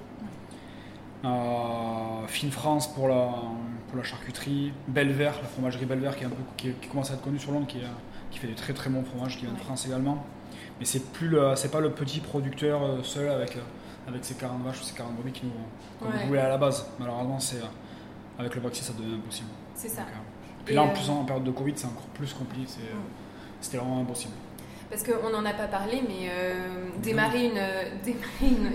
Euh, 1.24 2.26
Fine 2.26 2.50
France 2.50 2.92
pour 2.94 3.08
la, 3.08 3.28
pour 3.88 3.96
la 3.96 4.02
charcuterie, 4.04 4.72
Belver, 4.86 5.32
la 5.42 5.48
fromagerie 5.48 5.84
Belver 5.86 6.10
qui, 6.16 6.22
est 6.22 6.26
un 6.26 6.30
peu, 6.30 6.42
qui, 6.56 6.70
qui 6.80 6.88
commence 6.88 7.10
à 7.10 7.14
être 7.14 7.22
connue 7.22 7.38
sur 7.38 7.52
Londres, 7.52 7.66
qui, 7.66 7.78
est- 7.78 7.82
qui 8.38 8.46
fait 8.46 8.52
des 8.52 8.54
très 8.54 8.72
très 8.72 8.90
bons 8.90 9.04
fromages, 9.04 9.36
qui 9.36 9.44
vient 9.46 9.54
de. 9.54 9.58
France 9.60 9.86
également. 9.86 10.24
Mais 10.78 10.84
c'est 10.84 11.12
plus 11.12 11.36
c'est 11.56 11.70
pas 11.72 11.80
le 11.80 11.90
petit 11.90 12.20
producteur 12.20 12.82
euh, 12.82 13.02
seul 13.02 13.28
avec, 13.28 13.56
euh, 13.56 13.60
avec 14.08 14.24
ses 14.24 14.34
40 14.34 14.62
vaches 14.62 14.80
ou 14.80 14.84
ses 14.84 14.94
40 14.94 15.14
brebis 15.16 15.32
qui 15.32 15.46
nous, 15.46 15.52
qu'on 15.98 16.06
Ouais. 16.16 16.24
voulait 16.26 16.40
à 16.40 16.48
la 16.48 16.56
base. 16.58 16.86
Malheureusement, 17.00 17.40
c'est, 17.40 17.56
euh, 17.56 17.66
avec 18.38 18.54
le 18.54 18.60
Brexit, 18.60 18.84
ça 18.84 18.92
devient 18.92 19.14
impossible. 19.16 19.48
C'est 19.74 19.88
ça. 19.88 20.02
Donc, 20.02 20.10
puis 20.64 20.74
Et, 20.74 20.76
là, 20.76 20.82
en 20.84 20.88
plus, 20.90 21.08
en 21.10 21.24
période 21.24 21.44
de 21.44 21.50
Covid, 21.50 21.72
c'est 21.76 21.86
encore 21.86 22.06
plus 22.14 22.32
compliqué. 22.32 22.62
Mm. 22.80 22.96
C'était 23.60 23.78
vraiment 23.78 24.00
impossible. 24.02 24.34
Parce 24.88 25.02
qu'on 25.02 25.30
n'en 25.30 25.44
a 25.44 25.52
pas 25.52 25.66
parlé, 25.66 26.02
mais 26.08 26.28
euh, 26.30 26.88
démarrer, 27.02 27.46
une, 27.46 27.54
démarrer 28.04 28.22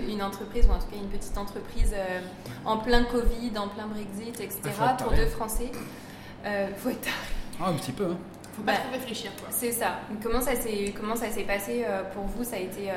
une, 0.06 0.10
une 0.10 0.22
entreprise, 0.22 0.66
ou 0.66 0.72
en 0.72 0.78
tout 0.78 0.86
cas 0.86 0.96
une 0.96 1.08
petite 1.08 1.36
entreprise 1.38 1.92
euh, 1.94 2.20
en 2.66 2.76
plein 2.78 3.02
Covid, 3.04 3.50
en 3.56 3.68
plein 3.68 3.86
Brexit, 3.86 4.38
etc., 4.40 4.60
être 4.64 4.96
pour 5.04 5.12
deux 5.12 5.26
Français, 5.26 5.72
faut 6.76 6.90
être. 6.90 7.08
Ah, 7.60 7.70
un 7.70 7.74
petit 7.74 7.92
peu. 7.92 8.04
hein. 8.10 8.16
Faut 8.56 8.62
pas 8.62 8.72
Bah, 8.72 8.78
trop 8.78 8.92
réfléchir 8.92 9.30
quoi. 9.38 9.48
C'est 9.50 9.72
ça. 9.72 10.00
Comment 10.22 10.40
ça 10.40 10.54
s'est 10.54 10.94
comment 10.98 11.16
ça 11.16 11.30
s'est 11.30 11.42
passé 11.44 11.84
euh, 11.86 12.02
pour 12.12 12.24
vous? 12.24 12.44
Ça 12.44 12.56
a 12.56 12.60
été 12.60 12.90
euh, 12.90 12.94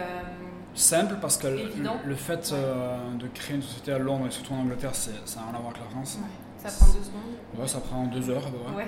Simple 0.75 1.15
parce 1.19 1.37
que 1.37 1.47
le, 1.47 1.59
Évident. 1.59 1.97
le 2.05 2.15
fait 2.15 2.51
euh, 2.53 2.97
de 3.19 3.27
créer 3.27 3.55
une 3.55 3.63
société 3.63 3.91
à 3.91 3.97
Londres 3.97 4.27
et 4.27 4.31
surtout 4.31 4.53
en 4.53 4.57
Angleterre, 4.59 4.93
c'est, 4.93 5.11
ça 5.25 5.39
n'a 5.39 5.47
rien 5.47 5.55
à 5.55 5.59
voir 5.59 5.71
avec 5.71 5.81
la 5.83 5.89
France. 5.89 6.19
ça 6.57 6.69
prend 6.69 6.85
deux 6.93 7.03
secondes. 7.03 7.59
Ouais, 7.59 7.67
ça 7.67 7.79
prend 7.79 8.03
deux 8.05 8.29
heures. 8.29 8.43
Ouais. 8.75 8.85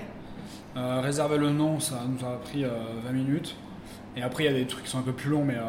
Euh, 0.77 1.01
réserver 1.01 1.37
le 1.39 1.49
nom, 1.49 1.79
ça 1.79 1.95
nous 2.07 2.23
a 2.27 2.37
pris 2.39 2.63
euh, 2.63 2.69
20 3.05 3.11
minutes. 3.11 3.55
Et 4.15 4.21
après, 4.21 4.43
il 4.43 4.51
y 4.51 4.55
a 4.55 4.57
des 4.57 4.67
trucs 4.67 4.83
qui 4.85 4.91
sont 4.91 4.99
un 4.99 5.03
peu 5.03 5.13
plus 5.13 5.29
longs, 5.31 5.43
mais 5.43 5.55
euh, 5.55 5.61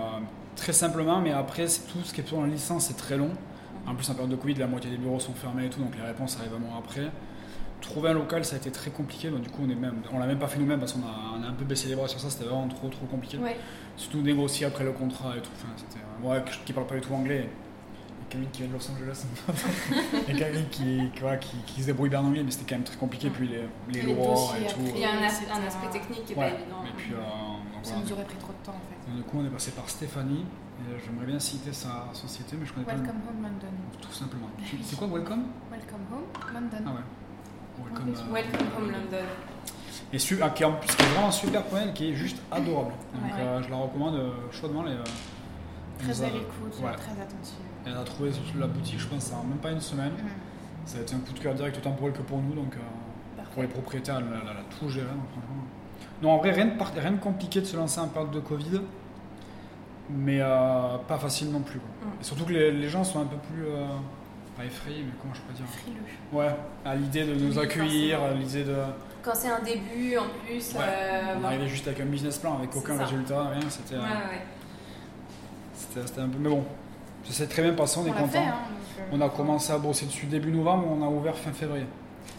très 0.56 0.74
simplement. 0.74 1.20
Mais 1.20 1.32
après, 1.32 1.66
c'est 1.68 1.86
tout 1.90 2.00
ce 2.04 2.12
qui 2.12 2.20
est 2.20 2.26
sur 2.26 2.42
la 2.42 2.48
licence, 2.48 2.86
c'est 2.88 2.96
très 2.98 3.16
long. 3.16 3.30
En 3.86 3.94
plus, 3.94 4.08
en 4.10 4.12
période 4.14 4.30
de 4.30 4.36
Covid, 4.36 4.54
la 4.56 4.66
moitié 4.66 4.90
des 4.90 4.98
bureaux 4.98 5.20
sont 5.20 5.32
fermés 5.32 5.66
et 5.66 5.70
tout, 5.70 5.80
donc 5.80 5.96
les 5.96 6.02
réponses 6.06 6.36
arrivent 6.38 6.52
vraiment 6.52 6.78
après. 6.78 7.10
Trouver 7.80 8.10
un 8.10 8.14
local, 8.14 8.44
ça 8.44 8.54
a 8.56 8.58
été 8.58 8.70
très 8.70 8.90
compliqué. 8.90 9.30
Donc, 9.30 9.40
du 9.42 9.48
coup, 9.50 9.62
on 9.66 9.70
est 9.70 9.74
même, 9.74 10.02
on 10.12 10.18
l'a 10.18 10.26
même 10.26 10.38
pas 10.38 10.46
fait 10.48 10.58
nous-mêmes 10.58 10.78
parce 10.80 10.92
qu'on 10.92 11.00
a, 11.02 11.38
on 11.38 11.42
a 11.42 11.46
un 11.48 11.52
peu 11.54 11.64
baissé 11.64 11.88
les 11.88 11.96
bras 11.96 12.06
sur 12.08 12.20
ça. 12.20 12.28
C'était 12.30 12.44
vraiment 12.44 12.68
trop, 12.68 12.88
trop 12.88 13.06
compliqué. 13.06 13.38
Ouais. 13.38 13.56
Surtout 13.96 14.20
négocier 14.22 14.66
après 14.66 14.84
le 14.84 14.92
contrat 14.92 15.36
et 15.36 15.40
tout. 15.40 15.50
Enfin, 15.56 15.68
c'était, 15.76 15.98
euh, 15.98 16.22
moi, 16.22 16.40
qui- 16.40 16.58
qui 16.64 16.72
parle 16.72 16.86
pas 16.86 16.94
du 16.96 17.00
tout 17.00 17.14
anglais. 17.14 17.48
Et 17.48 18.32
Camille 18.32 18.48
qui 18.52 18.62
vient 18.62 18.70
de 18.70 18.74
Los 18.76 18.90
Angeles. 18.90 19.24
et 20.28 20.32
Camille 20.34 20.66
qui, 20.70 21.10
qui, 21.14 21.20
voilà, 21.20 21.38
qui, 21.38 21.56
qui 21.66 21.80
se 21.80 21.86
débrouille 21.86 22.10
bien 22.10 22.20
en 22.20 22.26
anglais, 22.26 22.42
mais 22.44 22.50
c'était 22.50 22.66
quand 22.68 22.76
même 22.76 22.84
très 22.84 22.96
compliqué. 22.96 23.30
Puis 23.30 23.48
les, 23.48 23.62
les 23.92 24.02
Les 24.06 24.14
lois 24.14 24.52
et 24.60 24.66
tout. 24.66 24.80
Il 24.94 25.00
y 25.00 25.04
a 25.04 25.12
un, 25.12 25.22
as- 25.22 25.30
C'était 25.30 25.50
un 25.50 25.56
un- 25.62 25.66
aspect 25.66 25.88
technique 25.98 26.24
qui 26.26 26.32
est 26.34 26.36
Ouais. 26.36 26.50
pas 26.50 26.56
évident. 26.60 26.84
Et 26.86 26.96
puis, 26.96 27.12
euh, 27.14 27.16
donc, 27.16 27.84
Ça 27.84 27.92
voilà. 27.94 28.06
nous 28.06 28.12
aurait 28.12 28.24
pris 28.24 28.36
trop 28.36 28.52
de 28.52 28.64
temps 28.66 28.76
en 28.76 28.84
fait. 28.88 29.10
Donc, 29.10 29.16
du 29.16 29.22
coup, 29.24 29.38
on 29.40 29.44
est 29.46 29.50
passé 29.50 29.70
par 29.72 29.88
Stéphanie. 29.88 30.44
Euh, 30.80 30.98
J'aimerais 31.04 31.26
bien 31.26 31.38
citer 31.40 31.72
sa 31.72 32.08
société, 32.12 32.56
mais 32.60 32.64
je 32.66 32.72
connais 32.72 32.86
pas 32.86 32.92
le 32.92 32.98
nom. 32.98 33.04
Welcome 33.04 33.22
home 33.28 33.42
London. 33.42 33.74
Tout 34.00 34.12
simplement. 34.12 34.48
C'est 34.84 34.96
quoi 34.96 35.08
Welcome? 35.08 35.44
Welcome 35.70 36.04
home 36.12 36.54
London. 36.54 36.84
Ah 36.86 36.90
ouais. 36.90 37.04
Welcome. 37.84 38.14
Home 38.78 38.90
London. 38.92 39.24
Et 40.12 40.18
su- 40.18 40.38
ah, 40.42 40.50
qui, 40.50 40.62
est 40.62 40.66
en 40.66 40.72
plus, 40.72 40.88
qui 40.94 41.02
est 41.02 41.06
vraiment 41.06 41.30
super 41.30 41.62
poêle, 41.64 41.92
qui 41.92 42.10
est 42.10 42.14
juste 42.14 42.38
adorable. 42.50 42.92
Donc 43.14 43.22
Ouais. 43.24 43.40
euh, 43.40 43.62
je 43.62 43.70
la 43.70 43.76
recommande 43.76 44.14
euh, 44.16 44.30
chaudement. 44.50 44.82
Les, 44.82 44.92
euh, 44.92 44.96
elle 46.00 46.04
Très 46.04 46.08
nous 46.08 46.22
a- 46.22 46.26
belle 46.26 46.36
écoute, 46.42 46.80
ouais. 46.82 46.92
très 46.96 47.12
attentive. 47.12 47.54
Elle 47.86 47.96
a 47.96 48.02
trouvé 48.04 48.30
la 48.58 48.66
boutique, 48.66 48.98
je 49.00 49.06
pense, 49.06 49.32
en 49.32 49.44
même 49.44 49.58
pas 49.58 49.70
une 49.70 49.80
semaine. 49.80 50.12
Mhm. 50.12 50.28
Ça 50.86 50.98
a 50.98 51.00
été 51.02 51.14
un 51.14 51.18
coup 51.20 51.32
de 51.32 51.38
cœur 51.38 51.54
direct 51.54 51.76
autant 51.78 51.92
pour 51.92 52.08
elle 52.08 52.12
que 52.14 52.22
pour 52.22 52.38
nous. 52.38 52.54
Donc, 52.54 52.74
euh, 52.74 53.42
pour 53.54 53.62
les 53.62 53.68
propriétaires, 53.68 54.16
elle, 54.18 54.24
elle 54.42 54.48
a 54.56 54.62
tout 54.78 54.88
géré. 54.88 55.06
donc, 55.06 55.24
franchement. 55.32 55.62
Non, 56.22 56.32
en 56.32 56.38
vrai, 56.38 56.50
rien 56.52 56.66
de, 56.66 56.76
par- 56.78 56.92
rien 56.94 57.12
de 57.12 57.18
compliqué 57.20 57.60
de 57.60 57.66
se 57.66 57.76
lancer 57.76 58.00
en 58.00 58.08
période 58.08 58.30
de 58.32 58.40
Covid, 58.40 58.80
mais 60.10 60.40
euh, 60.40 60.98
pas 61.08 61.18
facile 61.18 61.50
non 61.52 61.60
plus. 61.60 61.78
quoi. 61.78 61.88
Mm. 62.08 62.20
Et 62.20 62.24
surtout 62.24 62.44
que 62.44 62.52
les, 62.52 62.72
les 62.72 62.88
gens 62.88 63.04
sont 63.04 63.20
un 63.20 63.26
peu 63.26 63.36
plus. 63.36 63.64
euh, 63.66 63.86
pas 64.60 64.66
effrayés, 64.66 65.02
mais 65.04 65.12
comment 65.20 65.34
je 65.34 65.40
peux 65.40 65.52
dire 65.54 65.66
Frileux. 65.66 66.00
Ouais, 66.32 66.54
à 66.84 66.94
l'idée 66.94 67.24
de 67.24 67.34
nous 67.34 67.58
Oui, 67.58 67.64
accueillir, 67.64 68.22
à 68.22 68.32
l'idée 68.32 68.64
de. 68.64 68.76
Quand 69.22 69.34
c'est 69.34 69.48
un 69.48 69.60
début, 69.60 70.16
en 70.16 70.24
plus. 70.46 70.74
Ouais, 70.74 70.80
euh, 70.86 71.34
on 71.40 71.44
arrivait 71.44 71.68
juste 71.68 71.86
avec 71.88 72.00
un 72.00 72.06
business 72.06 72.38
plan, 72.38 72.58
avec 72.58 72.74
aucun 72.74 72.96
résultat, 72.98 73.48
rien. 73.48 73.68
C'était, 73.68 73.96
Ouais, 73.96 74.00
euh, 74.00 74.30
ouais. 74.32 74.42
c'était, 75.74 76.06
c'était 76.06 76.20
un 76.20 76.28
peu. 76.28 76.38
Mais 76.38 76.48
bon, 76.48 76.64
ça 77.24 77.32
s'est 77.32 77.46
très 77.46 77.62
bien 77.62 77.74
passé, 77.74 78.00
on, 78.00 78.06
est 78.06 78.10
On 78.10 78.14
l'a 78.14 78.20
content. 78.20 78.38
hein, 78.38 78.54
euh, 78.98 79.02
On 79.12 79.20
a 79.20 79.28
commencé 79.28 79.72
à 79.72 79.78
bosser 79.78 80.06
dessus 80.06 80.26
début 80.26 80.50
novembre, 80.52 80.86
on 80.90 81.02
a 81.04 81.08
ouvert 81.08 81.36
fin 81.36 81.52
février. 81.52 81.86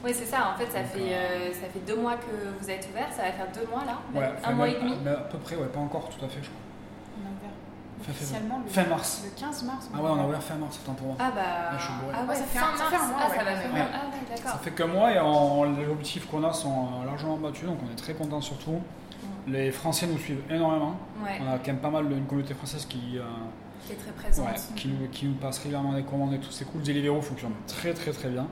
Oui, 0.04 0.12
c'est 0.14 0.26
ça. 0.26 0.54
En 0.54 0.58
fait, 0.58 0.66
ça 0.72 0.80
Donc, 0.82 0.92
fait, 0.94 1.14
euh, 1.14 1.54
ça 1.54 1.68
fait 1.72 1.86
deux 1.88 1.96
mois 2.00 2.16
que 2.16 2.60
vous 2.60 2.70
êtes 2.70 2.88
ouvert. 2.92 3.08
Ça 3.12 3.24
va 3.24 3.32
faire 3.32 3.48
deux 3.54 3.68
mois 3.70 3.84
là. 3.86 4.00
Un 4.44 4.52
mois 4.54 4.70
et 4.70 4.74
demi. 4.76 4.94
mais 5.04 5.12
à 5.12 5.16
peu 5.16 5.38
près, 5.40 5.56
ouais, 5.56 5.68
pas 5.68 5.80
encore 5.80 6.10
tout 6.10 6.24
à 6.26 6.28
fait, 6.28 6.40
je 6.42 6.50
crois. 6.50 6.62
On 7.18 7.28
a 7.28 7.30
ouvert 7.30 7.50
Fin 7.50 7.50
février. 7.50 7.91
Officiellement 8.10 8.60
le, 8.66 8.70
Fin 8.72 8.86
mars. 8.86 9.22
le 9.26 9.40
15 9.40 9.64
mars. 9.64 9.90
Ah 9.94 9.98
ouais, 10.02 10.10
on 10.10 10.20
a 10.20 10.26
ouvert 10.28 10.42
fin 10.44 10.56
mars, 10.56 10.80
autant 10.84 10.94
pour 10.94 11.08
moi. 11.08 11.16
Ah 11.20 11.32
bah. 11.34 11.42
Ouais, 11.42 11.78
je 11.78 11.84
suis 11.84 11.94
bourré. 12.02 12.14
Ah 12.18 12.24
ouais, 12.26 12.36
ça 12.36 12.44
fait 12.44 12.60
fin 12.60 12.66
un- 12.74 12.78
ça 12.78 12.84
mars. 12.84 12.90
fait 12.90 12.96
un 12.96 13.08
mois, 13.08 13.18
ah, 13.22 13.30
ouais, 13.30 13.38
ça 13.38 13.44
va 13.44 13.52
ça 13.56 13.62
Ah 13.72 13.74
ouais, 13.76 14.38
Ça 14.38 14.44
d'accord. 14.44 14.60
fait 14.62 14.72
qu'un 14.72 14.88
mois 14.88 15.12
et 15.14 15.20
on- 15.20 15.64
les 15.74 15.88
objectifs 15.88 16.26
qu'on 16.28 16.44
a 16.44 16.54
sont 16.54 16.88
euh, 17.02 17.06
largement 17.06 17.38
battus, 17.38 17.66
donc 17.66 17.78
on 17.88 17.92
est 17.92 17.96
très 17.96 18.14
contents 18.14 18.42
surtout. 18.42 18.80
Les 19.48 19.72
Français 19.72 20.08
nous 20.08 20.18
suivent 20.18 20.44
énormément. 20.50 20.96
Ouais, 21.24 21.40
On 21.42 21.52
a 21.52 21.58
quand 21.58 21.68
même 21.68 21.78
pas 21.80 21.90
mal 21.90 22.08
d'une 22.08 22.26
communauté 22.26 22.54
française 22.54 22.86
qui, 22.86 23.18
euh, 23.18 23.24
qui 23.86 23.94
est 23.94 23.96
très 23.96 24.12
présente. 24.12 24.46
ouais, 24.48 24.54
qui, 24.76 24.88
nous, 24.90 25.08
qui 25.10 25.26
nous 25.26 25.34
passe 25.36 25.58
régulièrement 25.60 25.94
des 25.94 26.04
commandes 26.04 26.34
et 26.34 26.40
tout. 26.40 26.52
C'est 26.52 26.66
cool. 26.66 26.82
Deliveroo 26.84 27.22
fonctionne 27.22 27.54
très 27.68 27.94
très 27.94 28.12
très 28.12 28.30
bien. 28.30 28.48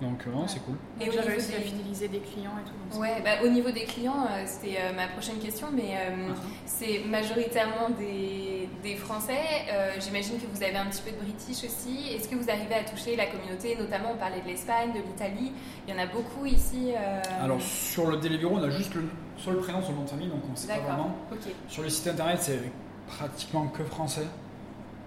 Donc 0.00 0.20
euh, 0.28 0.30
c'est 0.46 0.60
cool. 0.64 0.76
Et 1.00 1.04
Et 1.04 1.08
au 1.08 1.12
j'ai 1.12 1.18
niveau 1.18 1.30
réussi 1.30 1.54
à 1.54 1.58
des- 1.58 1.64
fidéliser 1.64 2.06
des 2.08 2.20
clients 2.20 2.52
et 2.64 2.68
tout. 2.68 2.74
donc 2.94 3.00
Ouais, 3.02 3.14
cool. 3.16 3.24
bah, 3.24 3.30
au 3.44 3.48
niveau 3.48 3.70
des 3.72 3.82
clients, 3.82 4.26
euh, 4.30 4.44
c'était 4.46 4.76
euh, 4.80 4.92
ma 4.94 5.08
prochaine 5.08 5.38
question, 5.38 5.68
mais 5.72 5.96
euh, 5.96 6.32
c'est 6.66 7.00
majoritairement 7.00 7.90
des, 7.98 8.68
des 8.84 8.94
Français. 8.94 9.40
Euh, 9.72 9.90
J'imagine 9.98 10.38
que 10.38 10.46
vous 10.54 10.62
avez 10.62 10.76
un 10.76 10.86
petit 10.86 11.02
peu 11.02 11.10
de 11.10 11.16
British 11.16 11.64
aussi. 11.64 12.12
Est-ce 12.14 12.28
que 12.28 12.36
vous 12.36 12.48
arrivez 12.48 12.76
à 12.76 12.84
toucher 12.84 13.16
la 13.16 13.26
communauté? 13.26 13.74
Notamment, 13.76 14.12
on 14.14 14.16
parlait 14.16 14.40
de 14.40 14.46
l'Espagne, 14.46 14.92
de 14.92 15.00
l'Italie. 15.00 15.50
Il 15.88 15.94
y 15.94 15.98
en 15.98 16.00
a 16.00 16.06
beaucoup 16.06 16.46
ici. 16.46 16.92
euh, 16.96 17.20
Alors 17.42 17.60
sur 17.60 18.08
le 18.08 18.18
Deliveroo, 18.18 18.54
on 18.56 18.62
a 18.62 18.70
juste 18.70 18.94
le, 18.94 19.02
soit 19.36 19.52
le 19.52 19.58
prénom, 19.58 19.80
soit 19.82 19.90
le 19.90 19.96
nom 19.96 20.04
de 20.04 20.10
famille, 20.10 20.28
donc 20.28 20.42
on 20.50 20.54
sait 20.54 20.68
pas 20.68 20.74
D'accord. 20.74 20.90
vraiment. 20.90 21.16
Ok. 21.32 21.52
Sur 21.68 21.82
le 21.82 21.88
site 21.88 22.06
internet, 22.06 22.38
c'est 22.40 22.60
pratiquement 23.08 23.66
que 23.66 23.82
français 23.82 24.26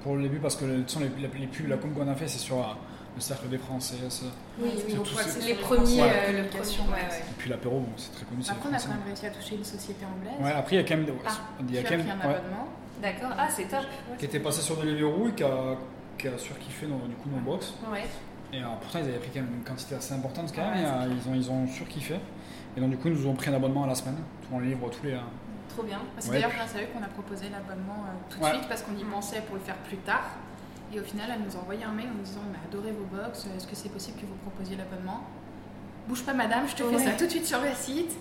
pour 0.04 0.16
le 0.18 0.24
début 0.24 0.40
parce 0.40 0.58
que 0.58 0.66
le- 0.66 0.84
les, 1.00 1.28
les, 1.30 1.40
les 1.40 1.48
pubs, 1.48 1.68
la 1.70 1.78
com 1.78 1.94
qu'on 1.94 2.10
a 2.10 2.16
fait, 2.16 2.28
c'est 2.28 2.40
sur 2.40 2.58
euh, 2.58 2.74
le 3.16 3.22
cercle 3.22 3.48
des 3.50 3.58
Français. 3.58 3.96
ça. 4.10 4.26
Oui, 4.60 4.70
oui, 4.76 4.84
c'est 4.88 4.96
donc, 4.96 5.06
ouais, 5.06 5.24
ce- 5.24 5.30
c'est 5.42 5.48
les 5.48 5.54
premiers. 5.56 6.02
Euh, 6.02 6.06
le 6.32 6.38
ouais, 6.38 6.44
ouais. 6.44 7.20
Et 7.20 7.34
puis 7.38 7.50
l'apéro, 7.50 7.80
bon, 7.80 7.90
c'est 7.98 8.12
très 8.14 8.26
connu, 8.26 8.42
c'est 8.44 8.52
Après, 8.52 8.70
on 8.70 8.74
a 8.74 8.78
quand 8.80 8.88
même 8.90 9.04
réussi 9.06 9.26
à 9.26 9.30
toucher 9.32 9.56
une 9.56 9.64
société 9.64 10.06
anglaise. 10.06 10.34
Ouais, 10.40 10.52
après, 10.52 10.76
il 10.76 10.82
y 10.82 10.82
a 10.82 10.88
quand 10.88 10.96
même, 10.96 11.06
des- 11.06 11.14
Ah, 11.26 11.30
il 11.60 11.76
y 11.76 11.78
a 11.78 11.82
qui 11.84 11.88
quand 11.90 11.94
a 11.94 11.98
même 11.98 12.06
pris 12.08 12.16
un 12.16 12.30
ouais, 12.30 12.36
abonnement. 12.36 12.68
D'accord. 13.02 13.30
Ah, 13.38 13.48
c'est 13.50 13.64
top. 13.68 13.80
qui 14.18 14.26
était 14.26 14.40
passé 14.40 14.62
sur 14.62 14.78
Deliveroo 14.78 15.30
et 15.30 15.34
qui 15.34 15.44
a, 15.44 15.76
qui 16.18 16.28
a 16.28 16.38
surkiffé 16.38 16.86
nos, 16.88 17.08
du 17.08 17.16
coup, 17.16 17.30
nos 17.30 17.40
box. 17.40 17.74
Ouais. 17.92 18.04
Et 18.54 18.60
alors, 18.60 18.78
pourtant, 18.80 19.00
ils 19.00 19.06
avaient 19.10 19.18
pris 19.18 19.30
quand 19.34 19.42
même 19.42 19.54
une 19.56 19.64
quantité 19.64 19.96
assez 19.96 20.14
importante 20.14 20.52
quand 20.56 20.62
Ouais, 20.62 20.76
même. 20.76 20.84
et, 20.86 20.88
c'est 20.88 21.10
euh, 21.10 21.16
ils, 21.26 21.30
ont, 21.30 21.36
ils 21.36 21.52
ont 21.52 21.68
surkiffé. 21.68 22.16
Et 22.78 22.80
donc, 22.82 22.92
du 22.92 22.98
coup, 22.98 23.08
ils 23.08 23.14
nous 23.14 23.28
ont 23.28 23.34
pris 23.34 23.50
un 23.50 23.54
abonnement 23.56 23.84
à 23.86 23.88
la 23.88 23.96
semaine. 23.96 24.18
On 24.52 24.60
livre 24.60 24.90
tous 24.90 25.06
les. 25.06 25.14
euh, 25.14 25.20
Trop 25.70 25.84
bien. 25.84 26.00
C'est 26.20 26.30
Ouais, 26.30 26.36
d'ailleurs 26.36 26.52
grâce 26.56 26.76
à 26.76 26.80
eux 26.80 26.88
qu'on 26.94 27.02
a 27.04 27.08
proposé 27.08 27.46
l'abonnement 27.50 28.04
euh, 28.06 28.12
tout 28.30 28.40
de 28.40 28.44
Ouais. 28.44 28.52
suite 28.52 28.68
parce 28.68 28.82
qu'on 28.84 28.96
y 28.98 29.04
pensait 29.06 29.42
pour 29.42 29.56
le 29.56 29.62
faire 29.62 29.78
plus 29.78 29.98
tard. 29.98 30.32
Et 30.94 31.00
au 31.00 31.04
final, 31.04 31.30
elle 31.34 31.42
nous 31.44 31.56
a 31.56 31.60
envoyé 31.62 31.84
un 31.84 31.92
mail 31.94 32.08
en 32.08 32.16
nous 32.18 32.24
disant 32.24 32.42
On 32.50 32.54
a 32.54 32.68
adoré 32.68 32.92
vos 32.92 33.06
box, 33.16 33.48
est-ce 33.58 33.66
que 33.68 33.76
c'est 33.76 33.90
possible 33.90 34.20
que 34.20 34.26
vous 34.26 34.36
proposiez 34.50 34.76
l'abonnement? 34.76 35.22
Bouge 36.08 36.24
pas, 36.24 36.34
madame, 36.34 36.68
je 36.68 36.76
te 36.76 36.84
Ouais. 36.84 36.98
fais 36.98 37.06
ça 37.06 37.12
tout 37.18 37.26
de 37.26 37.30
suite 37.30 37.46
sur 37.46 37.62
le 37.62 37.70
site. 37.76 38.12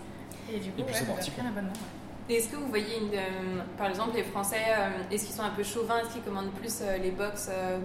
Et 0.52 0.58
du 0.60 0.70
coup, 0.70 0.80
Et 0.80 0.84
puis 0.84 0.92
ouais, 0.94 0.98
c'est 1.00 1.06
on 1.08 1.12
a 1.12 1.14
parti, 1.16 1.30
pris 1.30 1.40
un 1.42 1.48
abonnement. 1.48 1.72
ouais. 1.72 2.34
Est-ce 2.36 2.48
que 2.48 2.56
vous 2.56 2.68
voyez, 2.68 2.98
une, 2.98 3.14
euh, 3.14 3.62
par 3.76 3.88
exemple, 3.88 4.14
les 4.14 4.22
Français, 4.22 4.62
euh, 4.68 4.88
est-ce 5.10 5.26
qu'ils 5.26 5.34
sont 5.34 5.42
un 5.42 5.50
peu 5.50 5.64
chauvins? 5.64 5.98
Est-ce 5.98 6.10
qu'ils 6.10 6.22
commandent 6.22 6.52
plus 6.52 6.78
euh, 6.82 6.96
les 6.98 7.10
box 7.10 7.48
euh, 7.50 7.78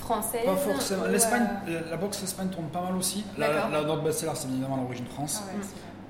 françaises? 0.00 0.44
Pas 0.44 0.56
forcément. 0.56 1.04
ou, 1.04 1.08
L'Espagne, 1.08 1.46
euh, 1.68 1.82
la- 1.90 1.96
box 1.96 2.22
Espagne 2.24 2.48
tourne 2.48 2.66
pas 2.68 2.80
mal 2.80 2.96
aussi. 2.96 3.24
La, 3.38 3.68
la, 3.68 3.82
notre 3.82 4.02
best-seller, 4.02 4.32
c'est 4.34 4.48
évidemment 4.48 4.76
l'origine 4.78 5.06
France. 5.06 5.44
Ah. 5.46 5.52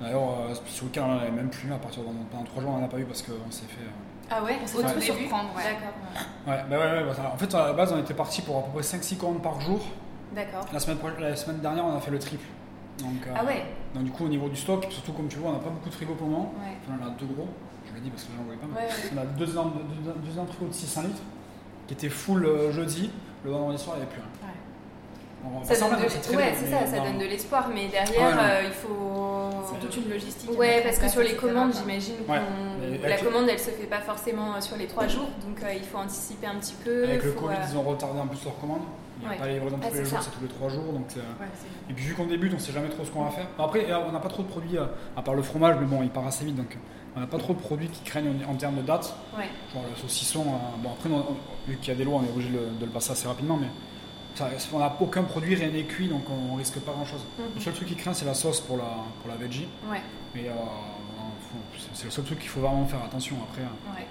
D'ailleurs, 0.00 0.40
euh, 0.50 0.54
ce 0.66 0.84
week-end, 0.84 1.04
on 1.04 1.14
n'en 1.14 1.18
avait 1.20 1.30
même 1.30 1.50
plus. 1.50 1.70
À 1.72 1.76
partir 1.76 2.02
de 2.04 2.08
pendant 2.30 2.44
3 2.44 2.62
jours, 2.62 2.70
on 2.74 2.78
n'en 2.78 2.86
a 2.86 2.88
pas 2.88 2.98
eu 2.98 3.04
parce 3.04 3.20
qu'on 3.22 3.50
s'est 3.50 3.66
fait. 3.66 3.84
Euh, 4.30 4.34
Ah 4.38 4.44
ouais, 4.44 4.58
On 4.62 4.66
s'est 4.66 4.88
fait 4.88 5.00
surprendre, 5.00 5.50
ouais. 5.56 5.62
D'accord. 5.62 5.94
Ouais, 6.46 6.64
bah 6.70 6.78
ouais, 6.78 7.02
ouais, 7.02 7.04
bah 7.16 7.32
en 7.32 7.36
fait, 7.36 7.54
à 7.54 7.66
la 7.66 7.72
base, 7.72 7.92
on 7.92 7.98
était 7.98 8.14
parti 8.14 8.42
pour 8.42 8.58
à 8.58 8.62
peu 8.62 8.70
près 8.72 8.82
5-6 8.82 9.16
commandes 9.16 9.42
par 9.42 9.60
jour. 9.60 9.80
D'accord. 10.34 10.66
La 10.72 10.80
semaine, 10.80 10.98
la 11.20 11.36
semaine 11.36 11.58
dernière, 11.60 11.84
on 11.84 11.96
a 11.96 12.00
fait 12.00 12.10
le 12.10 12.18
triple. 12.18 12.46
Donc, 12.98 13.26
euh, 13.26 13.34
Ah 13.36 13.44
ouais. 13.44 13.64
donc, 13.94 14.04
du 14.04 14.10
coup, 14.10 14.24
au 14.24 14.28
niveau 14.28 14.48
du 14.48 14.56
stock, 14.56 14.86
surtout 14.90 15.12
comme 15.12 15.28
tu 15.28 15.36
vois, 15.38 15.50
on 15.50 15.52
n'a 15.54 15.58
pas 15.58 15.70
beaucoup 15.70 15.88
de 15.88 15.94
frigo 15.94 16.14
pour 16.14 16.26
le 16.26 16.32
moment. 16.32 16.52
Ouais. 16.58 16.72
Enfin, 16.82 16.98
on 17.00 17.04
en 17.04 17.08
a 17.08 17.10
deux 17.10 17.26
gros, 17.26 17.48
je 17.88 17.94
le 17.94 18.00
dis 18.00 18.10
parce 18.10 18.24
que 18.24 18.30
les 18.32 18.36
gens 18.36 18.42
ne 18.42 18.46
voyaient 18.46 18.60
pas. 18.60 18.66
mais 18.70 18.80
Ouais, 18.80 18.86
ouais. 18.86 19.10
On 19.14 19.18
a 19.20 19.24
deux 19.38 19.50
énormes, 19.50 19.72
deux, 20.04 20.52
frigos 20.52 20.68
de 20.68 20.72
600 20.74 21.02
litres 21.02 21.22
qui 21.86 21.94
étaient 21.94 22.08
full 22.08 22.44
euh, 22.46 22.72
jeudi. 22.72 23.10
Le 23.44 23.50
vendredi 23.50 23.78
soir, 23.82 23.96
il 23.96 24.00
n'y 24.00 24.06
avait 24.06 24.12
plus 24.12 24.22
rien. 24.22 24.45
On 25.54 25.64
Ça 25.64 25.74
donne 25.80 25.90
de, 25.90 25.94
remettre, 25.96 26.12
c'est 26.12 26.20
très 26.20 26.37
ouais, 26.37 26.50
bien, 26.50 26.52
c'est 26.59 26.70
mais 26.70 26.80
ça, 26.80 26.87
ça 26.87 26.96
non. 26.98 27.04
donne 27.04 27.18
de 27.18 27.24
l'espoir, 27.26 27.68
mais 27.74 27.88
derrière, 27.88 28.37
Ouais, 28.37 28.42
euh, 28.42 28.62
il 28.66 28.72
faut. 28.72 29.50
C'est 29.72 29.80
toute 29.80 29.96
une 30.04 30.11
logistique. 30.11 30.50
Ouais, 30.59 30.80
parce 30.82 30.98
que 30.98 31.09
sur 31.09 31.22
les 31.22 31.35
commandes, 31.35 31.72
j'imagine 31.74 32.14
Ouais. 32.28 32.38
Mais 32.80 32.98
la 32.98 33.06
avec 33.14 33.22
le- 33.22 33.30
commande, 33.30 33.48
elle 33.50 33.59
se 33.59 33.70
fait 33.70 33.87
pas 33.87 34.00
forcément 34.00 34.54
euh, 34.54 34.61
sur 34.61 34.76
les 34.76 34.87
trois 34.87 35.06
jours, 35.09 35.28
donc 35.46 35.62
euh, 35.62 35.72
il 35.74 35.82
faut 35.82 35.98
anticiper 35.98 36.46
un 36.46 36.54
petit 36.56 36.74
peu. 36.85 37.04
Avec 37.04 37.24
le 37.24 37.32
Covid, 37.32 37.54
euh, 37.56 37.66
ils 37.72 37.76
ont 37.76 37.82
retardé 37.82 38.20
un 38.20 38.26
peu 38.26 38.37
leur 38.44 38.59
commande. 38.61 38.82
Il 39.18 39.22
n'y 39.22 39.26
a 39.26 39.30
Ouais. 39.30 39.37
pas 39.38 39.46
les 39.46 39.54
livraisons 39.54 39.78
Ah, 39.82 39.87
tous 39.88 39.94
les 39.96 40.04
jours, 40.04 40.18
c'est 40.22 40.30
tous 40.30 40.42
les 40.42 40.48
3 40.48 40.68
jours. 40.68 40.92
Donc, 40.92 41.06
euh, 41.16 41.20
Et 41.90 41.94
puis 41.94 42.04
vu 42.04 42.14
qu'on 42.14 42.26
débute, 42.26 42.52
on 42.54 42.59
sait 42.59 42.72
jamais 42.72 42.90
trop 42.90 43.02
ce 43.04 43.11
qu'on 43.11 43.24
va 43.24 43.30
faire. 43.30 43.46
Après, 43.59 43.87
on 44.06 44.12
n'a 44.12 44.20
pas 44.20 44.28
trop 44.28 44.42
de 44.42 44.48
produits, 44.48 44.76
à 44.78 45.22
part 45.22 45.35
le 45.35 45.42
fromage, 45.42 45.76
mais 45.80 45.87
bon, 45.87 46.02
il 46.02 46.11
part 46.11 46.26
assez 46.26 46.44
vite, 46.44 46.54
donc 46.56 46.76
on 47.16 47.20
n'a 47.20 47.26
pas 47.26 47.38
trop 47.38 47.54
de 47.54 47.59
produits 47.59 47.88
qui 47.88 48.02
craignent 48.02 48.44
en, 48.48 48.54
termes 48.56 48.76
de 48.76 48.82
date. 48.82 49.14
Ouais. 49.37 49.44
Genre 49.72 49.82
le 49.90 49.96
saucisson, 50.00 50.42
euh, 50.42 50.82
bon 50.82 50.90
après, 50.92 51.09
vu 51.66 51.76
qu'il 51.78 51.88
y 51.88 51.96
a 51.96 51.98
des 51.98 52.04
lois, 52.04 52.20
on 52.22 52.26
est 52.26 52.30
obligé 52.30 52.50
de, 52.50 52.59
le- 52.59 52.78
de 52.78 52.85
le 52.85 52.90
passer 52.92 53.12
assez 53.12 53.26
rapidement, 53.26 53.56
mais 53.59 53.68
ça- 54.37 54.49
on 54.72 54.79
n'a 54.79 54.94
aucun 55.01 55.22
produit, 55.22 55.55
rien 55.55 55.68
n'est 55.68 55.85
cuit, 55.85 56.09
donc 56.09 56.25
on, 56.31 56.55
risque 56.57 56.79
pas 56.81 56.92
grand 56.92 57.05
chose. 57.07 57.25
Mhm. 57.38 57.44
Le 57.57 57.61
seul 57.61 57.72
truc 57.75 57.88
qui 57.88 57.96
craint, 57.96 58.14
c'est 58.14 58.25
la 58.25 58.35
sauce 58.35 58.61
pour 58.61 58.77
la, 58.77 58.85
pour 59.22 59.31
la 59.31 59.37
veggie, 59.37 59.68
Ouais, 59.90 60.01
mais 60.35 60.49
euh, 60.49 60.53
c'est- 61.94 62.05
le 62.05 62.11
seul 62.11 62.25
truc 62.25 62.38
qu'il 62.38 62.49
faut 62.49 62.61
vraiment 62.61 62.87
faire 62.87 63.03
attention 63.05 63.37
après. 63.51 63.62
euh. 63.62 63.96
ouais. 63.99 64.07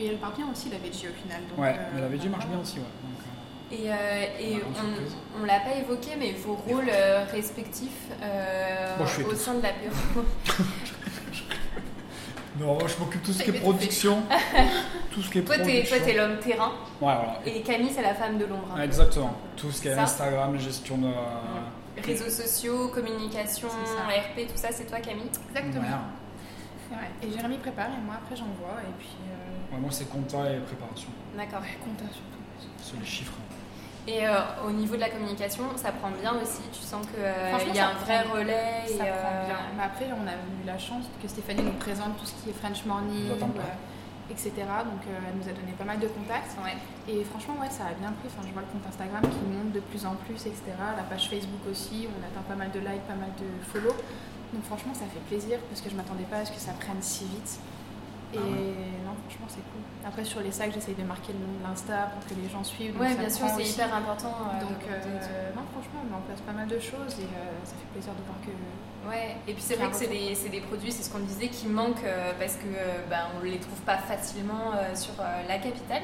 Et 0.00 0.06
elle 0.06 0.18
part 0.18 0.32
bien 0.32 0.46
aussi, 0.52 0.70
la 0.70 0.78
veggie, 0.78 1.08
au 1.08 1.22
final. 1.22 1.42
donc, 1.48 1.58
Ouais, 1.58 1.74
euh, 1.76 1.90
mais 1.94 2.00
la 2.02 2.08
veggie 2.08 2.28
marche 2.28 2.46
bien 2.46 2.58
aussi, 2.60 2.76
ouais. 2.78 2.84
Donc, 3.02 3.18
euh, 3.20 3.74
Et, 3.74 3.90
euh, 3.90 4.56
et 4.58 4.62
on, 4.64 5.42
on 5.42 5.44
l'a 5.44 5.60
pas 5.60 5.74
évoqué, 5.74 6.10
mais 6.18 6.32
vos 6.34 6.54
rôles 6.54 6.90
respectifs 7.32 8.06
au 9.28 9.34
sein 9.34 9.54
de 9.54 9.62
l'apéro. 9.62 9.92
Non, 12.58 12.74
moi 12.78 12.88
je 12.88 12.96
m'occupe 12.98 13.20
de 13.22 13.26
tout 13.26 13.32
ce 13.32 13.42
qui 13.42 13.50
est 13.50 13.52
production. 13.60 14.22
tout 15.12 15.22
ce 15.22 15.30
qui 15.30 15.38
est 15.38 15.42
toi, 15.42 15.56
t'es, 15.56 15.62
production. 15.62 15.96
toi, 15.96 16.06
t'es 16.06 16.14
l'homme 16.14 16.38
terrain, 16.38 16.72
Ouais, 17.00 17.14
voilà. 17.14 17.38
et 17.46 17.62
Camille, 17.62 17.90
c'est 17.94 18.02
la 18.02 18.14
femme 18.14 18.38
de 18.38 18.44
l'ombre. 18.46 18.74
peu. 18.74 18.82
Exactement. 18.82 19.34
Tout 19.56 19.70
ce 19.70 19.82
qui 19.82 19.88
est 19.88 19.94
Ça. 19.94 20.02
Instagram, 20.02 20.58
gestion 20.58 20.98
de. 20.98 21.06
Ouais. 21.06 22.02
Réseaux 22.02 22.30
sociaux, 22.30 22.88
communication, 22.88 23.68
C'est. 23.84 24.42
RP, 24.44 24.48
tout 24.48 24.56
ça, 24.56 24.68
c'est 24.70 24.86
toi, 24.86 24.98
Camille 25.00 25.30
Exactement. 25.50 25.82
Ouais. 25.82 26.96
Ouais. 26.96 27.08
Et 27.28 27.30
Jérémy 27.32 27.58
prépare 27.58 27.86
et 27.88 28.00
moi 28.04 28.14
après 28.16 28.34
j'envoie 28.34 28.80
et 28.80 28.92
puis 28.98 29.10
euh, 29.28 29.74
Ouais, 29.74 29.80
moi 29.80 29.90
c'est 29.92 30.08
compta 30.08 30.38
et 30.50 30.56
préparation. 30.60 31.10
D'accord. 31.36 31.60
ouais, 31.60 31.76
compta 31.84 32.04
surtout. 32.10 32.80
Sur 32.82 32.98
les 32.98 33.04
chiffres. 33.06 33.32
Et 34.08 34.26
euh, 34.26 34.40
au 34.66 34.70
niveau 34.70 34.96
de 34.96 35.00
la 35.00 35.10
communication, 35.10 35.64
ça 35.76 35.92
prend 35.92 36.08
bien 36.08 36.32
aussi. 36.40 36.62
Tu 36.72 36.80
sens 36.80 37.04
qu'il 37.06 37.20
y 37.74 37.78
a 37.78 37.90
un 37.90 37.92
vrai 37.92 38.24
prend- 38.24 38.38
relais. 38.40 38.88
Ça 38.88 39.04
et, 39.04 39.12
prend 39.12 39.36
euh, 39.36 39.46
bien. 39.46 39.58
Mais 39.76 39.82
après, 39.84 40.06
on 40.16 40.26
a 40.26 40.32
eu 40.32 40.64
la 40.66 40.78
chance 40.78 41.04
que 41.20 41.28
Stéphanie 41.28 41.62
nous 41.62 41.76
présente 41.76 42.16
tout 42.16 42.24
ce 42.24 42.32
qui 42.42 42.48
est 42.48 42.54
French 42.54 42.86
Morning, 42.86 43.28
euh, 43.28 44.32
etc. 44.32 44.50
Donc 44.56 45.04
euh, 45.04 45.12
elle 45.28 45.36
nous 45.36 45.44
a 45.46 45.52
donné 45.52 45.72
pas 45.76 45.84
mal 45.84 45.98
de 45.98 46.08
contacts. 46.08 46.56
Ouais. 46.64 46.72
Et 47.06 47.22
franchement, 47.24 47.56
ouais, 47.60 47.68
ça 47.68 47.84
a 47.84 47.92
bien 48.00 48.12
pris. 48.16 48.32
Enfin, 48.32 48.48
je 48.48 48.52
vois 48.54 48.62
le 48.64 48.72
compte 48.72 48.88
Instagram 48.88 49.20
qui 49.20 49.44
monte 49.44 49.72
de 49.72 49.80
plus 49.80 50.06
en 50.06 50.16
plus, 50.24 50.40
etc. 50.48 50.72
La 50.96 51.02
page 51.04 51.28
Facebook 51.28 51.60
aussi, 51.70 52.08
on 52.08 52.16
atteint 52.24 52.48
pas 52.48 52.56
mal 52.56 52.70
de 52.70 52.80
likes, 52.80 53.04
pas 53.04 53.12
mal 53.20 53.32
de 53.36 53.48
follow. 53.68 53.92
Donc 54.56 54.64
franchement, 54.64 54.94
ça 54.94 55.04
fait 55.12 55.20
plaisir 55.28 55.58
parce 55.68 55.82
que 55.82 55.90
je 55.90 55.96
m'attendais 55.96 56.24
pas 56.24 56.38
à 56.38 56.44
ce 56.48 56.52
que 56.52 56.60
ça 56.60 56.72
prenne 56.80 57.02
si 57.02 57.24
vite. 57.28 57.60
Et 58.34 58.36
Ah 58.36 58.44
ouais. 58.44 59.04
non, 59.08 59.12
franchement, 59.24 59.46
c'est 59.48 59.64
cool. 59.72 59.80
Après, 60.06 60.24
sur 60.24 60.40
les 60.40 60.52
sacs, 60.52 60.72
j'essaye 60.74 60.94
de 60.94 61.02
marquer 61.02 61.32
le 61.32 61.38
nom 61.40 61.52
de 61.58 61.62
l'Insta 61.64 62.12
pour 62.12 62.20
que 62.28 62.34
les 62.40 62.48
gens 62.48 62.62
suivent. 62.64 62.94
ça 62.98 63.14
bien 63.14 63.30
sûr, 63.30 63.46
c'est 63.56 63.64
hyper 63.64 63.94
important. 63.94 64.34
euh, 64.52 64.60
Donc, 64.60 64.82
et 64.84 65.00
tout. 65.00 65.08
euh, 65.08 65.50
non, 65.56 65.62
franchement, 65.72 66.00
on 66.04 66.10
met 66.10 66.16
en 66.16 66.24
place 66.28 66.40
pas 66.42 66.52
mal 66.52 66.68
de 66.68 66.78
choses 66.78 67.16
et 67.20 67.24
euh, 67.24 67.56
ça 67.64 67.72
fait 67.80 67.88
plaisir 67.92 68.12
de 68.12 68.22
voir 68.28 68.36
que. 68.44 68.52
Ouais, 69.08 69.36
et 69.46 69.54
puis 69.54 69.62
c'est 69.62 69.76
vrai 69.76 69.86
a 69.86 69.88
que 69.90 69.96
c'est 69.96 70.08
des, 70.08 70.34
c'est 70.34 70.50
des 70.50 70.60
produits, 70.60 70.92
c'est 70.92 71.02
ce 71.02 71.10
qu'on 71.10 71.20
disait, 71.24 71.48
qui 71.48 71.66
manquent 71.68 72.04
euh, 72.04 72.32
parce 72.38 72.56
que 72.56 72.66
euh, 72.68 73.00
bah, 73.08 73.28
on 73.40 73.44
les 73.44 73.58
trouve 73.58 73.80
pas 73.82 73.96
facilement 73.96 74.72
euh, 74.76 74.94
sur 74.94 75.14
euh, 75.20 75.24
la 75.48 75.56
capitale. 75.58 76.02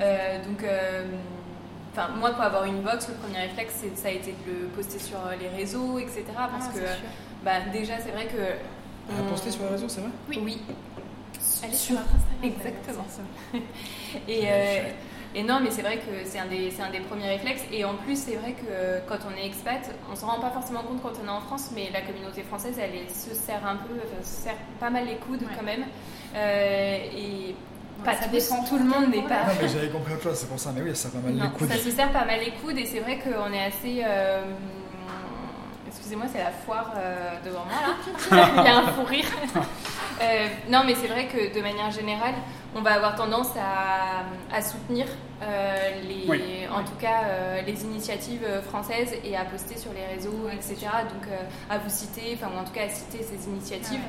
Euh, 0.00 0.42
donc, 0.44 0.64
euh, 0.64 1.04
enfin, 1.92 2.08
moi, 2.18 2.30
pour 2.30 2.42
avoir 2.42 2.64
une 2.64 2.80
box, 2.82 3.08
le 3.08 3.14
premier 3.14 3.38
réflexe, 3.46 3.74
c'est- 3.80 3.96
ça 3.96 4.08
a 4.08 4.10
été 4.10 4.34
de 4.46 4.52
le 4.62 4.66
poster 4.68 4.98
sur 4.98 5.18
euh, 5.18 5.36
les 5.38 5.48
réseaux, 5.48 5.98
etc. 6.00 6.24
Parce 6.34 6.66
Ah, 6.70 6.74
que, 6.74 7.44
bah, 7.44 7.60
déjà, 7.72 7.94
c'est 8.00 8.10
vrai 8.10 8.26
que. 8.26 8.42
On- 9.12 9.28
posté 9.30 9.50
sur 9.50 9.64
les 9.64 9.70
réseaux, 9.70 9.88
c'est 9.88 10.00
vrai? 10.02 10.10
Oui. 10.28 10.40
oui. 10.44 10.62
Allez 11.62 11.74
sur 11.76 11.94
notre 11.94 12.08
Instagram. 12.08 12.42
Exactement. 12.42 13.06
Et, 14.28 14.40
euh, 14.46 14.88
et 15.32 15.44
non, 15.44 15.60
mais 15.62 15.70
c'est 15.70 15.82
vrai 15.82 15.98
que 15.98 16.10
c'est 16.24 16.40
un, 16.40 16.46
des, 16.46 16.72
c'est 16.72 16.82
un 16.82 16.90
des 16.90 16.98
premiers 16.98 17.28
réflexes. 17.28 17.62
Et 17.72 17.84
en 17.84 17.94
plus, 17.94 18.16
c'est 18.20 18.34
vrai 18.34 18.52
que 18.54 18.98
quand 19.08 19.18
on 19.32 19.36
est 19.40 19.46
expat, 19.46 19.78
on 20.10 20.16
s'en 20.16 20.26
rend 20.26 20.40
pas 20.40 20.50
forcément 20.50 20.82
compte 20.82 21.00
quand 21.02 21.12
on 21.22 21.26
est 21.28 21.30
en 21.30 21.40
France, 21.40 21.70
mais 21.72 21.88
la 21.92 22.00
communauté 22.00 22.42
française, 22.42 22.74
elle 22.80 23.08
se 23.08 23.32
serre 23.40 23.64
un 23.64 23.76
peu, 23.76 23.94
enfin, 23.94 24.22
se 24.24 24.42
serre 24.42 24.56
pas 24.80 24.90
mal 24.90 25.06
les 25.06 25.16
coudes 25.18 25.42
Ouais. 25.42 25.48
quand 25.56 25.64
même. 25.64 25.84
Euh, 26.34 26.96
et 27.16 27.54
pas 28.04 28.14
ça 28.14 28.24
tous, 28.24 28.30
dépend 28.32 28.64
tout 28.64 28.78
le 28.78 28.84
monde 28.84 29.10
n'est 29.10 29.22
pas. 29.22 29.44
Non, 29.44 29.52
mais 29.62 29.68
j'avais 29.68 29.90
compris 29.90 30.14
autre 30.14 30.24
chose, 30.24 30.36
c'est 30.36 30.48
pour 30.48 30.58
ça. 30.58 30.72
Mais 30.74 30.82
oui, 30.82 30.96
ça 30.96 31.06
a 31.06 31.10
pas 31.12 31.18
mal 31.18 31.34
Non, 31.34 31.44
les 31.44 31.50
coudes. 31.50 31.68
ça 31.70 31.76
se 31.78 31.90
serre 31.92 32.10
pas 32.10 32.24
mal 32.24 32.40
les 32.40 32.50
coudes 32.52 32.78
et 32.78 32.86
c'est 32.86 32.98
vrai 33.00 33.20
qu'on 33.20 33.52
est 33.52 33.64
assez. 33.66 34.02
euh, 34.04 34.42
Excusez-moi, 35.86 36.26
c'est 36.32 36.38
la 36.38 36.50
foire 36.50 36.92
euh, 36.96 37.30
devant 37.44 37.64
moi 37.66 37.74
là. 37.86 38.48
Il 38.58 38.64
y 38.64 38.68
a 38.68 38.78
un 38.78 38.86
fou 38.88 39.04
rire. 39.04 39.24
Euh, 40.20 40.48
non, 40.68 40.82
mais 40.84 40.94
c'est 40.94 41.06
vrai 41.08 41.26
que 41.28 41.54
de 41.54 41.62
manière 41.62 41.90
générale, 41.90 42.34
on 42.76 42.82
va 42.82 42.92
avoir 42.94 43.16
tendance 43.16 43.48
à, 43.56 44.24
à 44.54 44.60
soutenir 44.62 45.06
euh, 45.42 46.00
les, 46.02 46.26
Oui. 46.28 46.42
en 46.70 46.84
tout 46.84 46.94
cas 47.00 47.22
euh, 47.24 47.62
les 47.62 47.82
initiatives 47.84 48.46
françaises 48.68 49.14
et 49.24 49.36
à 49.36 49.44
poster 49.46 49.78
sur 49.78 49.92
les 49.92 50.04
réseaux, 50.14 50.48
etc. 50.52 50.76
Donc 51.08 51.26
euh, 51.26 51.40
à 51.70 51.78
vous 51.78 51.88
citer, 51.88 52.34
enfin 52.36 52.52
ou 52.54 52.58
en 52.60 52.64
tout 52.64 52.72
cas 52.72 52.84
à 52.84 52.88
citer 52.90 53.22
ces 53.24 53.48
initiatives. 53.48 54.02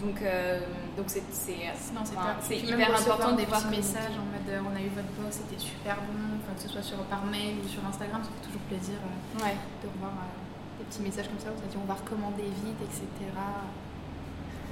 Donc 0.00 0.20
euh, 0.22 0.60
donc 0.98 1.06
c'est 1.08 1.22
c'est 1.32 2.56
hyper 2.56 2.94
important 2.94 3.32
de 3.32 3.36
des 3.38 3.44
pouvoir 3.44 3.60
petits 3.62 3.70
communiquer. 3.70 3.94
messages 3.94 4.16
en 4.20 4.26
mode 4.28 4.50
on 4.70 4.76
a 4.76 4.80
eu 4.80 4.90
votre 4.94 5.08
box, 5.18 5.40
c'était 5.48 5.58
super 5.60 5.96
bon, 5.96 6.38
enfin, 6.44 6.52
que 6.56 6.60
ce 6.62 6.68
soit 6.68 6.82
sur, 6.82 6.98
par 7.08 7.24
mail 7.24 7.54
ou 7.64 7.68
sur 7.68 7.80
Instagram, 7.86 8.20
ça 8.22 8.28
fait 8.28 8.46
toujours 8.46 8.60
plaisir 8.68 8.96
euh, 9.00 9.44
Ouais. 9.44 9.56
de 9.82 9.88
revoir 9.88 10.12
euh, 10.12 10.78
des 10.78 10.84
petits 10.84 11.00
messages 11.02 11.28
comme 11.28 11.40
ça 11.40 11.48
où 11.48 11.56
ça 11.58 11.66
dit 11.70 11.78
on 11.82 11.86
va 11.88 11.94
recommander 11.94 12.42
vite, 12.62 12.78
etc. 12.84 13.08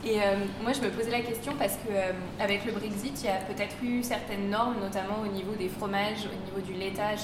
Et 0.06 0.20
euh, 0.22 0.36
moi, 0.62 0.72
je 0.72 0.82
me 0.82 0.89
posais 0.91 1.10
la 1.10 1.22
question 1.22 1.54
parce 1.58 1.74
que 1.74 1.89
euh, 1.91 2.12
avec 2.39 2.63
le 2.65 2.72
Brexit, 2.74 3.20
il 3.24 3.26
y 3.26 3.30
a 3.30 3.38
peut-être 3.38 3.76
eu 3.84 4.04
certaines 4.04 4.50
normes, 4.52 4.76
notamment 4.80 5.22
au 5.24 5.28
niveau 5.28 5.54
des 5.58 5.68
fromages, 5.68 6.28
au 6.32 6.46
niveau 6.46 6.62
du 6.65 6.74
laitage. 6.80 7.22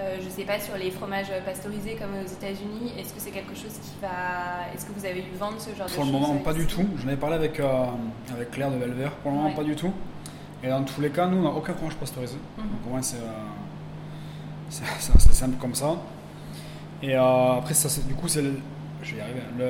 Euh, 0.00 0.16
je 0.20 0.24
ne 0.26 0.30
sais 0.30 0.42
pas 0.44 0.58
sur 0.60 0.76
les 0.76 0.90
fromages 0.90 1.30
pasteurisés 1.44 1.94
comme 1.96 2.10
aux 2.20 2.26
États-Unis. 2.26 2.92
Est-ce 2.98 3.12
que 3.14 3.20
c'est 3.20 3.30
quelque 3.30 3.54
chose 3.54 3.72
qui 3.72 3.92
va 4.02 4.72
Est-ce 4.74 4.84
que 4.86 4.92
vous 4.92 5.04
avez 5.04 5.20
eu 5.20 5.36
vent 5.38 5.52
de 5.52 5.58
ce 5.60 5.70
genre 5.76 5.86
de 5.86 5.92
Pour 5.92 6.04
choses 6.04 6.12
le 6.12 6.18
moment, 6.18 6.34
pas 6.38 6.52
du 6.52 6.66
tout. 6.66 6.86
J'en 7.00 7.08
avais 7.08 7.16
parlé 7.16 7.36
avec, 7.36 7.60
avec 7.60 8.50
Claire 8.50 8.70
de 8.72 8.76
Belver. 8.78 9.10
Pour 9.22 9.30
le 9.30 9.36
moment, 9.36 9.48
Ouais. 9.50 9.54
pas 9.54 9.64
du 9.64 9.76
tout. 9.76 9.92
Et 10.62 10.68
dans 10.68 10.82
tous 10.82 11.00
les 11.00 11.10
cas, 11.10 11.26
nous, 11.26 11.38
on 11.38 11.42
n'a 11.42 11.50
aucun 11.50 11.72
fromage 11.74 11.94
pasteurisé. 11.94 12.36
Mhm. 12.56 12.64
Donc 12.64 12.86
au 12.86 12.90
moins, 12.90 13.02
c'est 13.02 13.18
simple 15.32 15.56
comme 15.60 15.74
ça. 15.74 15.96
Et 17.00 17.14
après, 17.14 17.74
ça, 17.74 17.88
du 18.02 18.14
coup, 18.14 18.26
c'est. 18.26 18.42
Je 19.02 19.12
vais 19.12 19.18
y 19.18 19.20
arriver. 19.20 19.40
Le, 19.58 19.64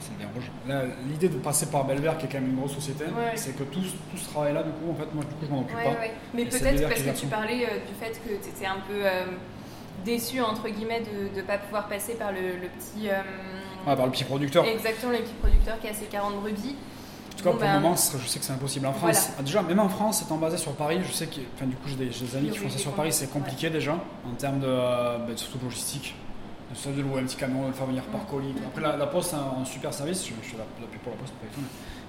c'est 0.00 0.16
bien 0.16 0.28
rouge. 0.34 0.50
Là, 0.66 0.82
L'idée 1.08 1.28
de 1.28 1.38
passer 1.38 1.66
par 1.66 1.84
Belver, 1.84 2.12
qui 2.18 2.26
est 2.26 2.28
quand 2.28 2.40
même 2.40 2.50
une 2.50 2.56
grosse 2.56 2.74
société, 2.74 3.04
Ouais. 3.04 3.32
c'est 3.34 3.56
que 3.56 3.64
tout, 3.64 3.82
ce- 3.82 3.90
tout 4.10 4.16
ce 4.16 4.28
travail-là, 4.30 4.62
du 4.62 4.70
coup, 4.70 4.90
en 4.92 4.94
fait, 4.94 5.12
moi, 5.14 5.24
du 5.24 5.30
coup, 5.34 5.44
je 5.46 5.50
m'en 5.50 5.60
occupe 5.60 5.76
Ouais, 5.76 5.84
pas. 5.84 6.00
ouais. 6.00 6.12
Mais 6.34 6.44
peut-être 6.44 6.88
parce 6.88 7.02
que 7.02 7.20
tu 7.20 7.26
parlais 7.26 7.64
euh, 7.64 7.78
du 7.86 7.94
fait 7.98 8.12
que 8.22 8.28
tu 8.42 8.48
étais 8.50 8.66
un 8.66 8.78
peu 8.86 8.94
euh, 9.04 9.24
déçu, 10.04 10.40
entre 10.40 10.68
guillemets, 10.68 11.00
de 11.02 11.36
ne 11.36 11.42
pas 11.42 11.58
pouvoir 11.58 11.88
passer 11.88 12.14
par 12.14 12.32
le, 12.32 12.38
le 12.40 12.68
petit. 12.68 13.08
euh, 13.10 13.20
Ouais, 13.86 13.96
par 13.96 14.06
le 14.06 14.12
petit 14.12 14.24
producteur. 14.24 14.64
Exactement, 14.64 15.12
le 15.12 15.18
petit 15.18 15.34
producteur 15.40 15.78
qui 15.80 15.88
a 15.88 15.94
ses 15.94 16.06
40 16.06 16.40
brebis. 16.40 16.76
En 16.76 17.36
tout 17.38 17.44
cas, 17.44 17.50
Bon, 17.50 17.56
pour 17.56 17.60
ben, 17.60 17.74
le 17.74 17.80
moment, 17.80 17.96
ce 17.96 18.10
serait- 18.12 18.22
je 18.24 18.28
sais 18.28 18.38
que 18.40 18.44
c'est 18.44 18.52
impossible. 18.52 18.86
En 18.86 18.92
Voilà. 18.92 19.14
France, 19.14 19.32
ah, 19.38 19.42
déjà, 19.42 19.62
même 19.62 19.78
en 19.78 19.88
France, 19.88 20.22
étant 20.22 20.36
basé 20.38 20.56
sur 20.56 20.72
Paris, 20.72 20.98
je 21.06 21.12
sais 21.12 21.26
que, 21.26 21.40
enfin, 21.56 21.66
du 21.66 21.76
coup, 21.76 21.88
j'ai 21.88 21.94
des, 21.96 22.36
amis 22.36 22.50
qui 22.50 22.58
font 22.58 22.68
ça 22.68 22.78
sur 22.78 22.92
Paris, 22.92 23.12
c'est 23.12 23.30
compliqué 23.30 23.70
déjà, 23.70 23.92
en 23.92 24.34
termes 24.36 24.58
de, 24.60 24.66
bah, 24.66 25.26
surtout 25.36 25.58
de 25.58 25.64
logistique. 25.64 26.14
De 26.70 26.76
ça, 26.76 26.90
de 26.90 27.00
louer 27.00 27.20
un 27.20 27.24
petit 27.24 27.36
camion, 27.36 27.62
de 27.62 27.68
le 27.68 27.72
faire 27.72 27.86
venir 27.86 28.02
par 28.04 28.26
colis. 28.26 28.54
Après, 28.66 28.82
la, 28.82 28.96
la 28.96 29.06
Poste 29.06 29.32
a 29.34 29.38
un, 29.38 29.62
un 29.62 29.64
super 29.64 29.92
service, 29.94 30.26
je, 30.26 30.56
la 30.56 30.64
pub 30.86 31.00
pour 31.00 31.12
la 31.12 31.18
Poste, 31.18 31.32
pas 31.34 31.46
du 31.46 31.52
tout, 31.54 31.60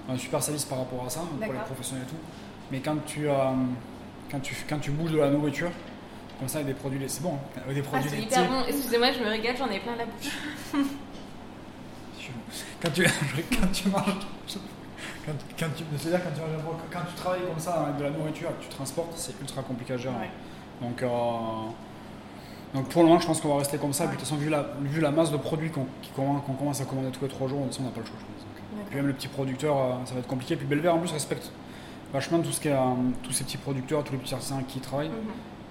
mais 0.06 0.14
un 0.14 0.18
super 0.18 0.42
service 0.42 0.64
par 0.64 0.78
rapport 0.78 1.04
à 1.06 1.08
ça, 1.10 1.20
pour 1.20 1.52
les 1.52 1.58
professionnels 1.60 2.04
et 2.06 2.10
tout. 2.10 2.16
Mais 2.70 2.80
quand 2.80 2.96
tu, 3.06 3.28
euh, 3.28 3.34
quand 4.30 4.40
tu, 4.40 4.54
quand 4.68 4.78
tu 4.78 4.90
bouges 4.90 5.12
de 5.12 5.18
la 5.18 5.30
nourriture, 5.30 5.70
comme 6.38 6.48
ça, 6.48 6.58
avec 6.58 6.68
des 6.68 6.74
produits, 6.74 7.00
c'est 7.06 7.22
bon, 7.22 7.34
hein, 7.34 7.60
avec 7.64 7.74
des 7.76 7.82
Ah, 7.86 7.88
produits 7.90 8.10
c'est 8.10 8.16
laitiers, 8.16 8.38
hyper 8.38 8.50
bon. 8.50 8.64
Excusez-moi, 8.68 9.12
je 9.12 9.20
me 9.24 9.28
régale, 9.28 9.56
j'en 9.56 9.68
ai 9.70 9.80
plein 9.80 9.96
la 9.96 10.04
bouche. 10.04 10.30
Quand 12.82 12.90
tu, 12.90 13.04
quand 13.04 13.66
tu 13.72 13.88
manges, 13.88 14.04
quand, 15.26 15.32
quand 15.58 15.66
tu, 15.76 15.84
c'est-à-dire 15.98 16.20
quand 16.24 16.30
tu, 16.34 16.40
quand 16.90 17.00
tu 17.08 17.14
travailles 17.14 17.40
comme 17.46 17.58
ça 17.58 17.72
avec 17.82 17.96
de 17.98 18.04
la 18.04 18.10
nourriture, 18.10 18.48
que 18.58 18.62
tu 18.64 18.68
transportes, 18.70 19.12
c'est 19.16 19.38
ultra 19.40 19.62
compliqué 19.62 19.92
à 19.94 19.96
gérer. 19.98 20.14
Ouais. 20.14 20.30
Donc, 20.80 21.02
euh, 21.02 21.08
Donc 22.74 22.88
pour 22.88 23.02
le 23.02 23.08
moment, 23.08 23.20
je 23.20 23.26
pense 23.26 23.40
qu'on 23.40 23.48
va 23.48 23.58
rester 23.58 23.78
comme 23.78 23.92
ça. 23.92 24.04
Puis 24.06 24.16
de 24.16 24.20
toute 24.20 24.28
façon, 24.28 24.40
vu 24.40 24.48
la, 24.48 24.66
vu 24.82 25.00
la 25.00 25.10
masse 25.10 25.30
de 25.32 25.36
produits 25.36 25.70
qu'on 25.70 25.86
commence 26.56 26.80
à 26.80 26.84
commander 26.84 27.10
tous 27.10 27.22
les 27.22 27.28
trois 27.28 27.48
jours, 27.48 27.60
on 27.60 27.82
n'a 27.82 27.90
pas 27.90 28.00
le 28.00 28.06
choix, 28.06 28.16
je 28.20 28.24
pense. 28.24 28.44
Donc, 28.76 28.86
Puis 28.86 28.96
même 28.96 29.08
les 29.08 29.12
petits 29.14 29.28
producteurs, 29.28 29.76
euh, 29.76 29.92
ça 30.04 30.14
va 30.14 30.20
être 30.20 30.28
compliqué. 30.28 30.54
Puis 30.56 30.66
Belver 30.66 30.88
en 30.90 30.98
plus 30.98 31.10
respecte 31.12 31.50
vachement 32.12 32.38
tout 32.40 32.52
ce 32.52 32.60
qui 32.60 32.68
est, 32.68 32.72
euh, 32.72 32.78
tous 33.22 33.32
ces 33.32 33.44
petits 33.44 33.56
producteurs, 33.56 34.04
tous 34.04 34.12
les 34.12 34.18
petits 34.18 34.34
artisans 34.34 34.62
qui 34.66 34.78
travaillent. 34.80 35.08
Mhm. 35.08 35.16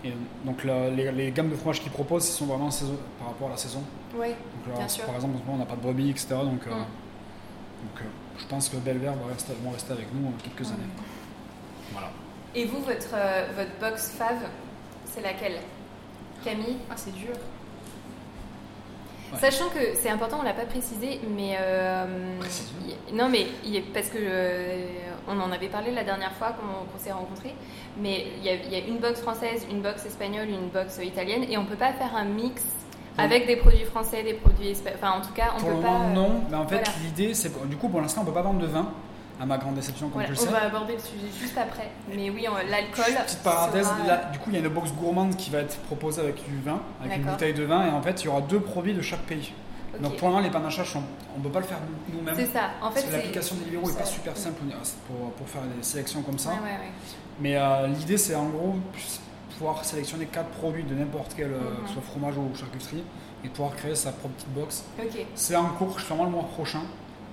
Et 0.05 0.13
donc 0.45 0.63
la- 0.63 0.89
les, 0.89 1.11
les 1.11 1.31
gammes 1.31 1.49
de 1.49 1.55
fromages 1.55 1.81
qu'ils 1.81 1.91
proposent, 1.91 2.27
ils 2.27 2.31
sont 2.31 2.45
vraiment 2.45 2.71
saison, 2.71 2.97
par 3.17 3.29
rapport 3.29 3.47
à 3.47 3.51
la 3.51 3.57
saison. 3.57 3.81
Ouais. 4.17 4.29
Donc 4.29 4.73
là, 4.73 4.79
Bien 4.79 4.87
sûr. 4.87 5.05
par 5.05 5.15
exemple, 5.15 5.35
en 5.35 5.39
ce 5.39 5.43
moment, 5.43 5.55
on 5.55 5.59
n'a 5.59 5.65
pas 5.65 5.75
de 5.75 5.81
brebis, 5.81 6.09
etc. 6.09 6.27
Donc, 6.31 6.65
euh, 6.67 6.69
donc, 6.71 8.01
euh, 8.01 8.03
je 8.37 8.45
pense 8.45 8.69
que 8.69 8.77
Belver 8.77 9.07
va 9.21 9.33
rester, 9.33 9.53
vont 9.63 9.71
rester 9.71 9.91
avec 9.93 10.07
nous 10.13 10.31
quelques 10.43 10.69
années. 10.69 10.83
Voilà. 11.93 12.09
Et 12.55 12.65
vous, 12.65 12.79
votre, 12.79 13.09
euh, 13.13 13.47
votre 13.57 13.71
box 13.79 14.09
fav, 14.11 14.35
c'est 15.05 15.21
laquelle? 15.21 15.59
Camille 16.43 16.77
Ah, 16.89 16.93
c'est 16.95 17.13
dur. 17.13 17.33
Ouais. 19.31 19.39
Sachant 19.39 19.69
que 19.69 19.79
c'est 19.93 20.09
important, 20.09 20.37
on 20.39 20.43
l'a 20.43 20.53
pas 20.53 20.65
précisé, 20.65 21.19
mais 21.35 21.55
euh, 21.59 22.05
non, 23.13 23.29
mais 23.29 23.45
y 23.63 23.79
parce 23.81 24.07
que 24.07 24.17
euh, 24.19 24.87
on 25.27 25.39
en 25.39 25.51
avait 25.51 25.67
parlé 25.67 25.91
la 25.91 26.03
dernière 26.03 26.31
fois 26.33 26.53
qu'on 26.53 26.97
s'est 26.97 27.11
rencontrés, 27.11 27.53
mais 28.01 28.25
il 28.39 28.43
y, 28.43 28.49
a, 28.49 28.55
il 28.55 28.71
y 28.71 28.75
a 28.75 28.79
une 28.79 28.97
box 28.97 29.21
française, 29.21 29.67
une 29.69 29.81
box 29.81 30.03
espagnole, 30.07 30.49
une 30.49 30.69
box 30.69 30.99
italienne, 31.03 31.43
et 31.47 31.57
on 31.59 31.65
peut 31.65 31.75
pas 31.75 31.93
faire 31.93 32.15
un 32.15 32.25
mix 32.25 32.63
Non. 33.19 33.23
avec 33.25 33.45
des 33.45 33.57
produits 33.57 33.85
français, 33.85 34.23
des 34.23 34.33
produits 34.33 34.69
espagnols. 34.69 34.99
Enfin, 35.03 35.19
en 35.19 35.21
tout 35.21 35.33
cas, 35.33 35.51
on 35.55 35.59
Pour 35.59 35.69
peut 35.69 35.75
le 35.75 35.81
pas. 35.83 35.91
moment, 35.91 36.09
euh, 36.09 36.13
non. 36.13 36.41
Mais 36.49 36.57
en 36.57 36.67
fait, 36.67 36.75
voilà. 36.77 36.91
l'idée, 37.03 37.35
c'est 37.35 37.51
du 37.69 37.77
coup, 37.77 37.87
pour 37.89 38.01
l'instant, 38.01 38.21
on 38.23 38.25
peut 38.25 38.33
pas 38.33 38.41
vendre 38.41 38.59
de 38.61 38.65
vin, 38.65 38.91
à 39.39 39.45
ma 39.45 39.57
grande 39.57 39.75
déception, 39.75 40.07
comme 40.09 40.21
Voilà, 40.21 40.27
tu 40.29 40.33
le 40.35 40.39
on 40.41 40.45
sais. 40.45 40.51
va 40.51 40.63
aborder 40.65 40.93
le 40.93 40.99
sujet 40.99 41.27
juste 41.39 41.57
après. 41.57 41.89
Mais 42.13 42.29
oui, 42.29 42.45
on- 42.49 42.69
l'alcool. 42.69 43.05
Petite 43.25 43.39
parenthèse, 43.43 43.85
sera- 43.87 44.05
là, 44.07 44.25
du 44.31 44.39
coup, 44.39 44.49
il 44.49 44.53
y 44.53 44.57
a 44.57 44.59
une 44.59 44.67
box 44.67 44.91
gourmande 44.91 45.35
qui 45.37 45.49
va 45.49 45.59
être 45.59 45.77
proposée 45.81 46.21
avec 46.21 46.43
du 46.45 46.59
vin, 46.61 46.81
avec 47.03 47.17
une 47.17 47.23
bouteille 47.23 47.53
de 47.53 47.63
vin, 47.63 47.85
et 47.87 47.89
en 47.89 48.01
fait, 48.01 48.21
il 48.21 48.25
y 48.25 48.27
aura 48.27 48.41
deux 48.41 48.59
produits 48.59 48.93
de 48.93 49.01
chaque 49.01 49.21
pays. 49.21 49.53
Donc 50.01 50.17
pour 50.17 50.27
le 50.27 50.33
moment, 50.35 50.45
les 50.45 50.51
panachages, 50.51 50.95
on 50.95 51.39
ne 51.39 51.43
peut 51.43 51.49
pas 51.49 51.59
le 51.59 51.65
faire 51.65 51.79
nous-mêmes. 52.13 52.35
C'est 52.35 52.45
ça. 52.53 52.69
En 52.81 52.91
fait, 52.91 53.09
l'application 53.11 53.55
de 53.55 53.61
Deliveroo 53.63 53.87
n'est 53.89 53.97
pas 53.97 54.05
super 54.05 54.37
simple 54.37 54.61
pour, 55.07 55.31
pour 55.31 55.49
faire 55.49 55.63
des 55.63 55.83
sélections 55.83 56.21
comme 56.21 56.37
ça. 56.37 56.49
Ouais, 56.51 56.55
ouais, 56.57 56.63
ouais. 56.63 56.91
Mais 57.39 57.55
euh, 57.57 57.87
l'idée, 57.87 58.17
c'est 58.17 58.35
en 58.35 58.45
gros 58.49 58.75
pouvoir 59.57 59.83
sélectionner 59.83 60.25
quatre 60.27 60.49
produits 60.49 60.83
de 60.83 60.93
n'importe 60.95 61.33
quel, 61.35 61.51
euh, 61.51 61.59
Mhm. 61.81 61.87
soit 61.93 62.01
fromage 62.01 62.37
ou 62.37 62.55
charcuterie, 62.55 63.03
et 63.43 63.49
pouvoir 63.49 63.75
créer 63.75 63.95
sa 63.95 64.11
propre 64.11 64.35
petite 64.35 64.53
box. 64.53 64.83
Ok. 65.01 65.25
C'est 65.35 65.55
en 65.55 65.65
cours, 65.69 65.97
je 65.97 66.03
fais 66.05 66.13
vraiment 66.13 66.25
le 66.25 66.31
mois 66.35 66.47
prochain. 66.47 66.81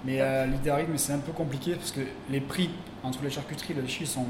Mais 0.06 0.20
euh, 0.20 0.46
l'idée 0.46 0.72
mais 0.88 0.98
c'est 0.98 1.12
un 1.12 1.18
peu 1.18 1.32
compliqué 1.32 1.74
parce 1.74 1.90
que 1.90 2.00
les 2.30 2.40
prix 2.40 2.70
entre 3.02 3.18
les 3.24 3.30
charcuteries 3.30 3.74
et 3.76 3.82
les 3.82 3.88
chis 3.88 4.06
sont. 4.06 4.24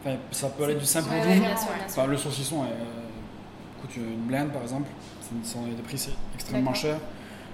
Enfin, 0.00 0.16
ça 0.30 0.48
peut 0.50 0.64
aller 0.64 0.76
du 0.76 0.84
simple 0.84 1.08
au 1.08 1.34
double. 1.34 1.46
Enfin, 1.86 2.06
le 2.06 2.16
saucisson 2.16 2.62
euh, 2.62 2.66
coûte 3.80 3.96
une 3.96 4.26
blinde 4.26 4.50
par 4.52 4.62
exemple, 4.62 4.88
des 5.32 5.82
prix 5.82 5.98
c'est 5.98 6.12
extrêmement 6.34 6.74
cher. 6.74 6.96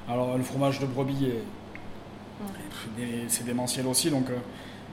Alors 0.09 0.37
le 0.37 0.42
fromage 0.42 0.81
de 0.81 0.87
brebis 0.87 1.26
est, 1.26 1.42
c'est 3.29 3.44
démentiel 3.44 3.87
aussi, 3.87 4.11
donc 4.11 4.29
euh, 4.29 4.37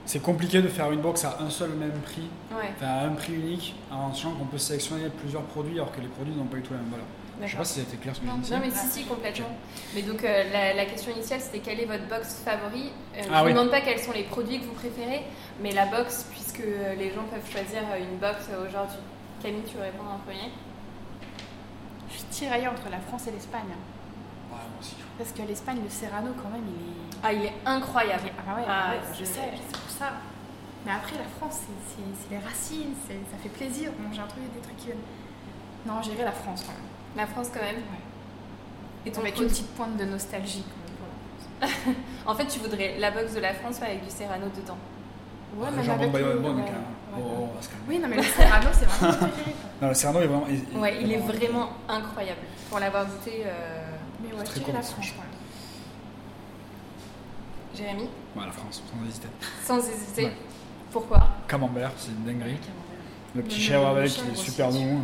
c'est 0.06 0.22
compliqué 0.22 0.62
de 0.62 0.68
faire 0.68 0.90
une 0.92 1.00
box 1.00 1.24
à 1.24 1.38
un 1.40 1.50
seul 1.50 1.70
même 1.70 1.92
prix, 2.04 2.28
Ouais. 2.56 2.70
à 2.86 3.04
un 3.04 3.10
prix 3.10 3.34
unique, 3.34 3.74
en 3.90 4.14
sachant 4.14 4.30
qu'on 4.32 4.44
peut 4.46 4.58
sélectionner 4.58 5.08
plusieurs 5.20 5.42
produits 5.42 5.74
alors 5.74 5.92
que 5.92 6.00
les 6.00 6.08
produits 6.08 6.34
n'ont 6.34 6.44
pas 6.44 6.56
du 6.56 6.62
tout 6.62 6.72
la 6.72 6.78
même 6.80 6.90
valeur. 6.90 7.06
Je 7.46 7.50
sais 7.52 7.56
pas 7.56 7.64
si 7.64 7.80
c'était 7.80 7.96
clair 7.96 8.14
ce 8.16 8.20
que 8.20 8.26
Non, 8.26 8.32
j'ai 8.36 8.42
dit. 8.42 8.50
Non 8.52 8.58
mais 8.60 8.70
si 8.70 8.86
si 8.88 9.04
complètement. 9.04 9.48
Mais 9.94 10.02
donc 10.02 10.24
euh, 10.24 10.44
la, 10.52 10.74
la 10.74 10.84
question 10.86 11.12
initiale 11.12 11.40
c'était 11.40 11.60
quelle 11.60 11.80
est 11.80 11.84
votre 11.86 12.06
box 12.08 12.42
favori 12.44 12.90
Euh, 13.16 13.22
Je 13.22 13.28
Ah 13.32 13.40
ne 13.40 13.46
oui. 13.46 13.52
vous 13.52 13.58
demande 13.58 13.70
pas 13.70 13.80
quels 13.80 14.00
sont 14.00 14.12
les 14.12 14.24
produits 14.24 14.58
que 14.60 14.64
vous 14.64 14.72
préférez, 14.74 15.22
mais 15.60 15.72
la 15.72 15.86
box 15.86 16.26
puisque 16.30 16.60
euh, 16.60 16.94
les 16.96 17.10
gens 17.14 17.24
peuvent 17.30 17.48
choisir 17.50 17.80
une 17.98 18.18
box 18.18 18.46
aujourd'hui. 18.66 18.98
Camille, 19.42 19.62
tu 19.66 19.76
veux 19.76 19.82
répondre 19.84 20.10
en 20.10 20.18
premier? 20.18 20.50
Je 22.10 22.14
suis 22.14 22.24
tiraillée 22.24 22.68
entre 22.68 22.88
la 22.90 22.98
France 22.98 23.26
et 23.28 23.30
l'Espagne. 23.30 23.68
Ouais, 24.50 24.56
moi 24.56 24.58
aussi. 24.80 24.96
Parce 25.16 25.30
que 25.32 25.42
l'Espagne, 25.42 25.78
le 25.84 25.90
Serrano, 25.90 26.30
quand 26.42 26.48
même, 26.50 26.64
il 26.66 26.74
est. 26.74 27.18
Ah 27.22 27.32
il 27.32 27.44
est 27.44 27.54
incroyable. 27.66 28.30
Ah 28.48 28.54
ouais, 28.56 28.62
Ah, 28.66 28.90
ouais, 28.92 29.00
je 29.18 29.24
sais, 29.24 29.40
c'est 29.54 29.78
pour 29.78 29.90
ça. 29.90 30.12
Mais 30.86 30.92
après, 30.92 31.16
la 31.18 31.24
France, 31.38 31.60
c'est- 31.66 32.30
les 32.34 32.38
racines, 32.38 32.94
ça 33.06 33.36
fait 33.42 33.48
plaisir 33.48 33.90
de 33.92 34.02
manger 34.02 34.20
un 34.22 34.26
truc, 34.26 34.42
des 34.54 34.60
trucs 34.60 34.76
qui. 34.76 34.88
Non, 35.86 36.00
j'irai 36.02 36.24
la 36.24 36.32
France 36.32 36.62
quand 36.66 36.72
même. 36.72 36.88
La 37.16 37.26
France 37.26 37.48
quand 37.52 37.60
même. 37.60 37.76
Ouais. 37.76 39.06
Et 39.06 39.12
ton 39.12 39.20
Avec 39.20 39.38
une 39.40 39.46
petite 39.48 39.68
pointe 39.74 39.96
de 39.96 40.04
nostalgie 40.04 40.64
quand 41.60 41.66
même. 41.66 41.74
pour 41.84 41.94
En 42.32 42.34
fait 42.34 42.46
tu 42.46 42.58
voudrais 42.60 42.98
la 42.98 43.10
box 43.10 43.34
de 43.34 43.40
la 43.40 43.54
France 43.54 43.78
mais 43.80 43.88
avec 43.88 44.04
du 44.04 44.10
Serrano 44.10 44.46
dedans. 44.54 44.76
Ouais, 45.56 45.66
Ah, 45.66 45.70
le 45.70 45.76
même 45.76 45.84
jambon 45.86 46.00
avec 46.02 46.12
de 46.12 46.18
Bayonne, 46.18 46.32
le- 46.34 46.38
bon, 46.40 46.54
ouais, 46.56 46.60
hein. 46.62 46.64
ouais, 47.16 47.16
Oh, 47.16 47.20
ouais. 47.22 47.48
on 47.50 47.56
va 47.56 47.62
se 47.62 47.68
calmer. 47.70 47.84
Oui, 47.88 47.98
non, 47.98 48.08
mais 48.08 48.16
le 48.16 48.22
Serrano, 48.22 48.66
c'est 48.72 48.84
vraiment 48.84 49.12
mon 49.12 49.18
préféré. 49.28 49.54
Non, 49.80 49.88
le 49.88 49.94
Serrano 49.94 50.20
est 50.20 50.26
vraiment. 50.26 50.46
est- 50.48 50.76
Ouais, 50.76 50.98
il 51.00 51.12
est 51.12 51.16
vraiment 51.16 51.70
incroyable. 51.88 52.40
Pour 52.68 52.78
l'avoir 52.80 53.06
goûté, 53.06 53.44
euh, 53.46 53.80
Mais 54.22 54.36
ouais, 54.36 54.44
Très 54.44 54.60
dirais 54.60 54.72
la 54.72 54.78
cool, 54.80 54.88
France. 54.92 55.12
Jérémy, 57.74 58.02
Ouais, 58.36 58.44
la 58.46 58.52
France, 58.52 58.82
sans 58.90 59.06
hésiter. 59.08 59.28
sans 59.64 59.78
hésiter. 59.78 60.24
Ouais. 60.26 60.36
Pourquoi 60.90 61.28
Camembert, 61.46 61.92
c'est 61.96 62.10
une 62.10 62.24
dinguerie. 62.24 62.58
Le 63.34 63.42
petit 63.42 63.60
chèvre 63.60 63.86
avec, 63.88 64.10
il 64.18 64.32
est 64.32 64.36
super 64.36 64.70
bon. 64.70 65.00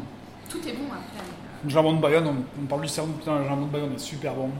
Tout 0.48 0.58
est 0.66 0.72
bon 0.72 0.86
après. 0.88 1.24
Le 1.64 1.70
jambon 1.70 1.94
de 1.94 2.00
Bayonne, 2.00 2.26
on, 2.26 2.62
on 2.62 2.66
parle 2.66 2.82
du 2.82 2.88
cerveau, 2.88 3.12
putain, 3.12 3.38
le 3.38 3.44
jambon 3.46 3.66
de 3.66 3.70
Bayonne 3.70 3.94
est 3.94 3.98
super 3.98 4.34
bon. 4.34 4.50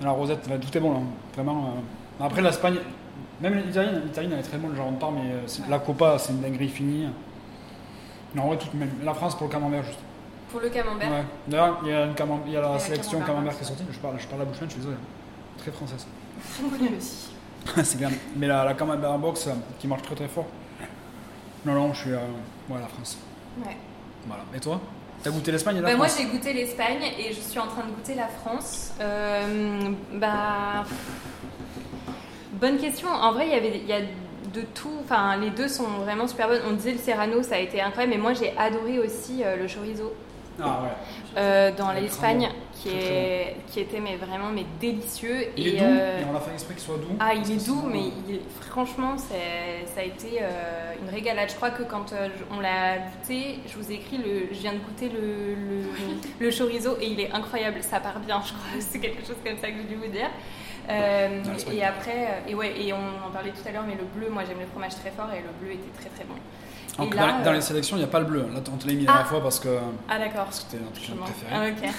La 0.00 0.10
rosette, 0.10 0.42
tout 0.60 0.76
est 0.76 0.80
bon 0.80 0.92
là, 0.92 1.00
vraiment. 1.34 1.74
euh. 2.20 2.24
Après 2.24 2.42
l'Espagne, 2.42 2.76
même 3.40 3.54
l'Italie, 3.54 3.88
l'Italie 4.04 4.28
elle 4.32 4.38
est 4.40 4.42
très 4.42 4.58
bonne, 4.58 4.70
le 4.70 4.76
jambon 4.76 4.92
de 4.92 4.96
Parme, 4.98 5.14
mais 5.16 5.30
euh, 5.32 5.46
la 5.70 5.78
Copa, 5.78 6.18
c'est 6.18 6.32
une 6.32 6.40
dinguerie 6.40 6.68
finie. 6.68 7.06
Non, 8.34 8.42
en 8.44 8.46
vrai, 8.48 8.58
tout, 8.58 8.66
même 8.74 8.90
la 9.04 9.14
France 9.14 9.36
pour 9.36 9.46
le 9.46 9.52
camembert, 9.52 9.82
juste. 9.84 9.98
Pour 10.50 10.60
le 10.60 10.68
camembert 10.68 11.10
Ouais. 11.10 11.24
D'ailleurs, 11.46 11.78
il 11.84 11.88
y 11.90 11.92
a, 11.92 12.04
une 12.06 12.14
camem- 12.14 12.40
il 12.46 12.52
y 12.52 12.56
a 12.56 12.60
la 12.60 12.72
la 12.72 12.78
sélection 12.78 13.20
camembert 13.20 13.56
qui 13.56 13.62
est 13.62 13.66
sortie, 13.66 13.84
je 13.90 13.98
parle, 13.98 14.18
je 14.18 14.26
parle 14.26 14.40
la 14.40 14.44
bouche 14.46 14.56
pleine, 14.58 14.68
je 14.70 14.74
suis 14.74 14.80
désolé. 14.82 14.96
Très 15.58 15.70
française. 15.72 16.06
aussi. 16.96 17.30
c'est 17.84 17.98
bien. 17.98 18.10
Mais 18.36 18.46
la, 18.46 18.64
la 18.64 18.74
camembert 18.74 19.18
box 19.18 19.48
qui 19.78 19.86
marche 19.86 20.02
très 20.02 20.14
très 20.14 20.28
fort. 20.28 20.46
Non, 21.66 21.74
non, 21.74 21.92
je 21.92 22.00
suis. 22.00 22.12
Euh, 22.12 22.18
ouais, 22.70 22.80
la 22.80 22.86
France. 22.86 23.18
Ouais. 23.64 23.76
Voilà. 24.26 24.42
Et 24.54 24.60
toi? 24.60 24.80
T'as 25.22 25.30
goûté 25.30 25.50
l'Espagne 25.50 25.76
et 25.78 25.80
la 25.80 25.88
Bah, 25.88 25.96
moi 25.96 26.06
j'ai 26.16 26.24
goûté 26.26 26.52
l'Espagne 26.52 27.02
et 27.18 27.32
je 27.32 27.40
suis 27.40 27.58
en 27.58 27.66
train 27.66 27.82
de 27.84 27.90
goûter 27.90 28.14
la 28.14 28.28
France. 28.28 28.92
Euh, 29.00 29.90
bah, 30.14 30.84
bonne 32.52 32.78
question. 32.78 33.08
En 33.08 33.32
vrai, 33.32 33.46
il 33.48 33.52
y 33.52 33.56
avait, 33.56 33.78
il 33.78 33.86
y 33.88 33.92
a 33.92 34.00
de 34.00 34.62
tout. 34.74 34.92
Enfin, 35.04 35.36
les 35.36 35.50
deux 35.50 35.68
sont 35.68 35.88
vraiment 36.04 36.26
super 36.28 36.48
bonnes. 36.48 36.62
On 36.68 36.72
disait 36.72 36.92
le 36.92 36.98
Serrano, 36.98 37.42
ça 37.42 37.56
a 37.56 37.58
été 37.58 37.80
incroyable, 37.80 38.14
mais 38.14 38.20
moi 38.20 38.32
j'ai 38.32 38.56
adoré 38.56 38.98
aussi 38.98 39.42
euh, 39.44 39.56
le 39.56 39.66
chorizo 39.66 40.12
Ah 40.60 40.82
ouais. 40.82 40.88
euh, 41.36 41.70
dans 41.76 41.88
Ouais, 41.88 42.00
l'Espagne, 42.00 42.48
qui 42.74 42.90
qui 43.68 43.80
était 43.80 44.00
mais 44.00 44.16
vraiment 44.16 44.50
mais 44.52 44.64
délicieux. 44.80 45.46
Il 45.56 45.66
et, 45.68 45.76
est 45.76 45.78
doux, 45.78 45.84
euh, 45.84 46.20
et 46.20 46.24
on 46.28 46.32
l'a 46.32 46.40
fait 46.40 46.52
exprès 46.52 46.74
qu'il 46.74 46.82
soit 46.82 46.96
doux. 46.96 47.16
Ah, 47.20 47.30
parce 47.34 47.48
il 47.48 47.54
est 47.56 47.66
doux, 47.66 47.82
mais 47.86 47.98
euh, 47.98 48.28
il 48.28 48.40
franchement, 48.68 49.16
c'est- 49.18 49.86
ça 49.94 50.00
a 50.00 50.04
été 50.04 50.38
euh, 50.42 50.92
une 51.02 51.10
régalade. 51.14 51.48
Je 51.50 51.54
crois 51.56 51.70
que 51.70 51.82
quand 51.82 52.12
euh, 52.12 52.28
je- 52.36 52.56
on 52.56 52.60
l'a 52.60 52.98
goûté, 52.98 53.60
je 53.66 53.76
vous 53.76 53.90
ai 53.90 53.94
écrit, 53.94 54.18
le, 54.18 54.48
je 54.52 54.58
viens 54.58 54.72
de 54.72 54.78
goûter 54.78 55.08
le, 55.08 55.54
le, 55.54 55.82
le 56.46 56.50
chorizo 56.50 56.96
et 57.00 57.06
il 57.06 57.20
est 57.20 57.32
incroyable. 57.32 57.82
Ça 57.82 58.00
part 58.00 58.18
bien, 58.20 58.40
je 58.44 58.52
crois. 58.52 58.70
C'est 58.80 58.98
quelque 59.00 59.26
chose 59.26 59.36
comme 59.44 59.58
ça 59.58 59.68
que 59.70 59.76
j'ai 59.78 59.84
dû 59.84 59.96
vous 59.96 60.10
dire. 60.12 60.30
Euh, 60.90 61.42
Non, 61.44 61.72
et 61.72 61.84
après, 61.84 62.10
euh, 62.16 62.48
et 62.50 62.54
ouais, 62.54 62.72
et 62.80 62.92
on 62.94 63.26
en 63.26 63.30
parlait 63.30 63.50
tout 63.50 63.66
à 63.68 63.72
l'heure, 63.72 63.84
mais 63.86 63.94
le 63.94 64.04
bleu, 64.14 64.30
moi 64.32 64.42
j'aime 64.48 64.58
le 64.60 64.66
fromage 64.66 64.94
très 64.94 65.10
fort 65.10 65.28
et 65.34 65.40
le 65.42 65.52
bleu 65.60 65.74
était 65.74 65.92
très 66.00 66.08
très 66.08 66.24
bon. 66.24 66.34
Donc, 67.04 67.16
dans, 67.16 67.26
les- 67.26 67.44
dans 67.44 67.50
euh, 67.50 67.54
les 67.54 67.60
sélections, 67.60 67.96
il 67.96 68.00
n'y 68.00 68.04
a 68.04 68.08
pas 68.08 68.20
le 68.20 68.26
bleu. 68.26 68.40
Là, 68.52 68.60
on 68.72 68.76
te 68.76 68.86
l'a 68.86 68.92
mis 68.94 69.00
la 69.00 69.06
dernière 69.06 69.22
Ah. 69.26 69.28
fois 69.28 69.42
parce 69.42 69.60
que 69.60 69.68
Ah 70.08 70.18
d'accord. 70.18 70.46
c'était 70.50 70.78
notre 70.82 71.00
Je 71.00 71.06
chaîne 71.06 71.16
m'en- 71.16 71.24
préférée. 71.24 71.52
Ah, 71.52 71.84
ok. 71.84 71.90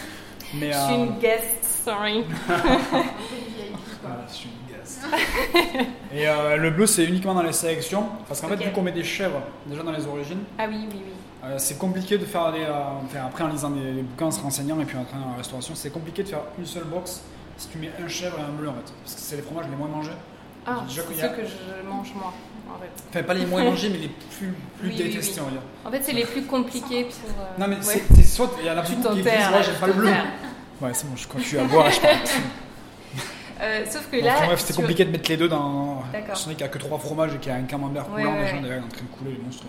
Mais, 0.56 0.72
Je 0.74 0.78
suis 0.78 0.94
euh, 0.94 0.98
une 1.06 1.18
guest, 1.20 1.64
sorry. 1.86 2.24
voilà, 2.48 4.26
je 4.28 4.34
suis 4.34 4.50
une 4.50 4.76
gaze. 4.76 5.00
et 6.14 6.28
euh, 6.28 6.58
le 6.58 6.72
bleu, 6.72 6.86
c'est 6.88 7.06
uniquement 7.06 7.34
dans 7.36 7.44
les 7.44 7.54
sélections. 7.54 8.06
Parce 8.28 8.42
qu'en 8.42 8.48
Ok. 8.48 8.58
fait, 8.58 8.66
vu 8.66 8.72
qu'on 8.72 8.82
met 8.82 8.92
des 8.92 9.04
chèvres 9.04 9.42
déjà 9.68 9.84
dans 9.84 9.92
les 9.92 10.06
origines, 10.08 10.40
Ah 10.58 10.66
oui, 10.68 10.78
oui, 10.90 11.02
oui. 11.06 11.14
euh, 11.46 11.56
c'est 11.58 11.78
compliqué 11.78 12.18
de 12.18 12.26
faire 12.26 12.52
des. 12.52 12.64
euh, 12.64 12.72
enfin, 13.06 13.20
après, 13.28 13.44
en 13.44 13.48
lisant 13.50 13.70
des, 13.70 14.02
bouquins, 14.02 14.26
en 14.28 14.32
se 14.32 14.42
renseignant 14.42 14.80
et 14.80 14.86
puis 14.86 14.98
en 14.98 15.04
train 15.06 15.20
en 15.22 15.38
restauration, 15.38 15.76
c'est 15.76 15.92
compliqué 15.92 16.24
de 16.24 16.30
faire 16.30 16.42
une 16.58 16.66
seule 16.66 16.86
box 16.86 17.22
si 17.58 17.68
tu 17.68 17.78
mets 17.78 17.92
un 18.04 18.08
chèvre 18.08 18.38
et 18.40 18.42
un 18.44 18.56
bleu 18.58 18.70
en 18.70 18.74
fait. 18.74 18.92
Parce 19.04 19.16
que 19.16 19.22
c'est 19.22 19.36
les 19.36 19.42
fromages 19.42 19.66
les 19.70 19.76
moins 19.76 19.88
mangés. 19.90 20.12
Ah, 20.66 20.84
c'est 20.88 20.96
ceux 21.02 21.24
a- 21.26 21.30
que 21.30 21.42
je 21.44 21.88
mange 21.88 22.12
moi, 22.16 22.34
en 22.76 22.80
fait. 22.80 22.90
Enfin, 23.10 23.24
pas 23.24 23.34
les 23.34 23.46
moins 23.46 23.64
mangés, 23.70 23.90
mais 23.90 23.98
les 23.98 24.08
plus, 24.10 24.54
plus 24.80 24.90
Oui, 24.90 24.90
oui, 24.90 24.96
détestés, 24.96 25.40
oui. 25.40 25.42
on 25.42 25.46
va 25.46 25.52
dire. 25.52 25.62
En 25.86 25.92
fait, 25.92 26.02
c'est 26.04 26.14
les 26.14 26.26
plus 26.26 26.44
compliqués 26.44 27.04
pour. 27.06 27.42
euh, 27.44 27.46
Non, 27.60 27.68
mais 27.68 27.76
ouais. 27.86 28.04
c'est 28.16 28.24
soit. 28.24 28.52
Il 28.60 28.66
y 28.66 28.70
en 28.72 28.78
a 28.78 28.82
beaucoup 28.82 29.10
qui 29.16 29.16
disent, 29.22 29.26
là, 29.26 29.62
j'aime 29.62 29.76
pas 29.76 29.88
le 29.88 29.94
bleu. 29.94 30.10
Ouais, 30.82 30.94
c'est 30.94 31.08
bon, 31.10 31.16
je 31.16 31.28
que 31.28 31.40
je 31.40 31.44
suis 31.44 31.58
à 31.58 31.64
boire 31.66 31.90
je 31.92 32.00
parle. 32.02 32.16
Euh, 33.62 33.84
sauf 33.90 34.10
que 34.10 34.18
Bon, 34.22 34.26
là. 34.26 34.46
bref, 34.46 34.62
c'était 34.62 34.80
compliqué 34.82 35.04
de 35.04 35.12
mettre 35.12 35.30
les 35.30 35.36
deux 35.36 35.50
dans. 35.50 36.02
D'accord. 36.14 36.34
Je 36.34 36.44
qu'il 36.46 36.56
n'y 36.56 36.64
a 36.64 36.70
que 36.70 36.78
trois 36.78 36.98
fromages 36.98 37.34
et 37.36 37.40
qu'il 37.40 37.52
y 37.52 37.54
a 37.54 37.58
un 37.58 37.64
camembert 37.64 38.06
coulant 38.06 38.32
ouais, 38.32 38.54
ouais. 38.54 38.62
derrière 38.62 38.84
en 38.86 38.88
train 38.88 39.02
de 39.02 39.18
couler, 39.18 39.32
les 39.38 39.44
monstres. 39.44 39.66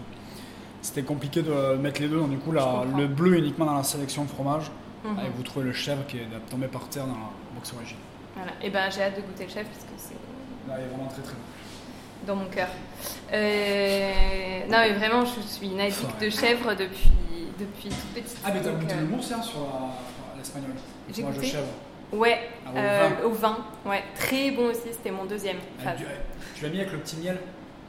C'était 0.81 1.03
compliqué 1.03 1.43
de 1.43 1.75
mettre 1.75 2.01
les 2.01 2.07
deux, 2.07 2.19
donc 2.19 2.31
du 2.31 2.39
coup, 2.39 2.53
la- 2.53 2.85
le 2.97 3.09
bleu 3.09 3.37
uniquement 3.39 3.67
dans 3.67 3.75
la 3.75 3.83
sélection 3.83 4.23
de 4.25 4.31
fromage. 4.31 4.71
Mhm. 5.05 5.19
Et 5.27 5.31
vous 5.37 5.43
trouvez 5.43 5.65
le 5.65 5.73
chèvre 5.73 6.07
qui 6.07 6.19
est 6.19 6.29
tombé 6.49 6.69
par 6.69 6.89
terre 6.89 7.05
dans 7.07 7.15
la 7.15 7.31
box 7.57 7.73
origine. 7.77 7.97
Voilà. 8.37 8.53
Et 8.63 8.71
ben, 8.71 8.89
j'ai 8.95 9.03
hâte 9.03 9.17
de 9.17 9.23
goûter 9.23 9.45
le 9.47 9.51
chef 9.51 9.67
parce 9.67 9.85
que 9.85 9.91
c'est 9.97 10.15
Là, 10.71 10.77
il 10.79 10.85
est 10.85 10.89
vraiment 10.89 11.09
très 11.11 11.23
très 11.23 11.33
bon. 11.33 11.41
Dans 12.27 12.37
mon 12.37 12.47
cœur. 12.47 12.69
Euh, 13.33 14.13
Non, 14.71 14.79
mais 14.79 14.93
vraiment, 14.93 15.25
je 15.25 15.41
suis 15.41 15.69
une 15.69 15.81
addict 15.81 16.21
de 16.21 16.31
chèvre 16.31 16.75
depuis, 16.75 17.11
depuis 17.59 17.89
toute 17.89 18.15
petite. 18.25 18.39
Ah, 18.45 18.51
mais 18.55 18.61
t'as 18.61 18.71
donc, 18.71 18.81
goûté 18.81 18.95
euh, 18.95 19.01
le 19.01 19.07
mousse 19.07 19.33
hein, 19.33 19.43
sur 19.43 19.67
l'espagnol? 20.37 20.71
J'ai 21.15 21.23
Moi, 21.23 21.33
je 21.33 21.37
goûté. 21.37 21.51
chèvre. 21.51 21.67
Ouais, 22.13 22.41
Ah, 22.67 22.71
au 22.71 22.77
euh, 22.79 23.09
vin. 23.23 23.27
au 23.27 23.31
vin. 23.31 23.59
Ouais, 23.87 24.03
très 24.19 24.51
bon 24.51 24.67
aussi. 24.71 24.81
C'était 24.93 25.11
mon 25.13 25.25
deuxième. 25.25 25.57
Ah, 25.81 25.85
fave. 25.91 25.99
tu- 25.99 26.05
Tu 26.57 26.65
l'as 26.65 26.71
mis 26.71 26.81
avec 26.81 26.93
le 26.93 26.99
petit 26.99 27.17
miel? 27.17 27.39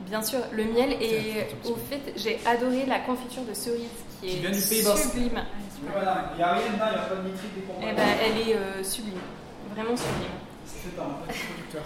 Bien 0.02 0.22
sûr, 0.24 0.40
le 0.52 0.64
miel 0.64 0.94
et 1.00 1.46
au 1.66 1.76
fait, 1.76 2.14
j'ai 2.16 2.40
adoré 2.46 2.86
la 2.88 3.00
confiture 3.00 3.44
de 3.44 3.54
cerise 3.54 3.86
qui 4.20 4.28
Qui 4.28 4.38
est 4.38 4.40
vient 4.40 4.50
du 4.52 4.62
Pays 4.62 4.84
Basque. 4.84 5.12
sublime. 5.12 5.44
Il 5.84 6.38
n'y 6.38 6.44
a 6.44 6.54
rien 6.54 6.62
dedans, 6.74 6.86
il 6.88 6.94
n'y 6.94 6.98
a 6.98 7.02
pas 7.02 7.16
de 7.16 7.28
nitrite 7.28 7.54
des 7.56 7.62
Eh 7.82 7.94
ben, 7.96 8.08
elle 8.24 8.50
est 8.50 8.56
euh, 8.56 8.84
sublime, 8.84 9.20
vraiment 9.76 9.96
sublime. 9.96 10.34
C'est 10.66 10.80
fait 10.90 10.96
par 10.96 11.06
un 11.06 11.28
petit 11.28 11.40
producteur. 11.46 11.84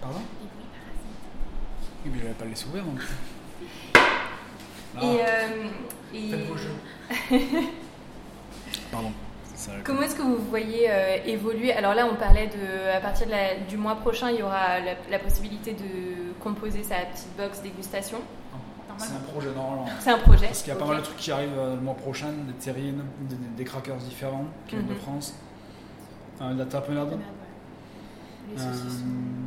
Pardon? 0.00 0.20
Oui, 2.04 2.10
mais 2.14 2.20
j'avais 2.20 2.34
pas 2.34 2.44
le 2.44 2.50
laisser 2.50 2.66
ouvert 2.68 2.84
donc. 2.84 3.00
Ah, 4.96 5.00
Et, 5.02 5.20
euh, 5.20 5.68
et 6.14 6.30
Faites 6.30 6.46
vos 6.46 6.56
jeux. 6.56 6.74
Pardon. 8.92 9.12
Comment 9.84 10.02
est-ce 10.02 10.14
que 10.14 10.22
vous 10.22 10.38
voyez 10.48 10.86
euh, 10.88 11.16
évoluer? 11.26 11.72
Alors 11.72 11.92
là, 11.94 12.06
on 12.10 12.14
parlait 12.14 12.46
de, 12.46 12.96
à 12.96 13.00
partir 13.00 13.26
de 13.26 13.32
la- 13.32 13.56
du 13.56 13.76
mois 13.76 13.96
prochain, 13.96 14.30
il 14.30 14.38
y 14.38 14.42
aura 14.42 14.78
la, 14.78 14.92
la 15.10 15.18
possibilité 15.18 15.72
de 15.72 16.32
composer 16.40 16.84
sa 16.84 16.94
petite 17.12 17.36
box 17.36 17.60
dégustation. 17.60 18.18
C'est 18.98 19.14
un 19.14 19.20
projet 19.32 19.48
normalement. 19.54 19.86
C'est 20.00 20.10
un 20.10 20.18
projet. 20.18 20.46
Parce 20.46 20.62
qu'il 20.62 20.72
y 20.72 20.76
a 20.76 20.78
pas 20.78 20.86
mal 20.86 20.96
de 20.98 21.02
trucs 21.02 21.16
qui 21.18 21.30
arrivent 21.30 21.56
euh, 21.58 21.74
le 21.76 21.80
mois 21.80 21.94
prochain, 21.94 22.28
des 22.46 22.52
terrines, 22.54 23.02
des, 23.22 23.36
des 23.56 23.64
crackers 23.64 23.96
différents 23.96 24.44
qui 24.66 24.76
viennent 24.76 24.88
de 24.88 24.94
Mhm. 24.94 25.00
France. 25.00 25.34
Euh, 26.40 26.52
de 26.54 26.58
la 26.60 26.64
tapenade, 26.66 27.18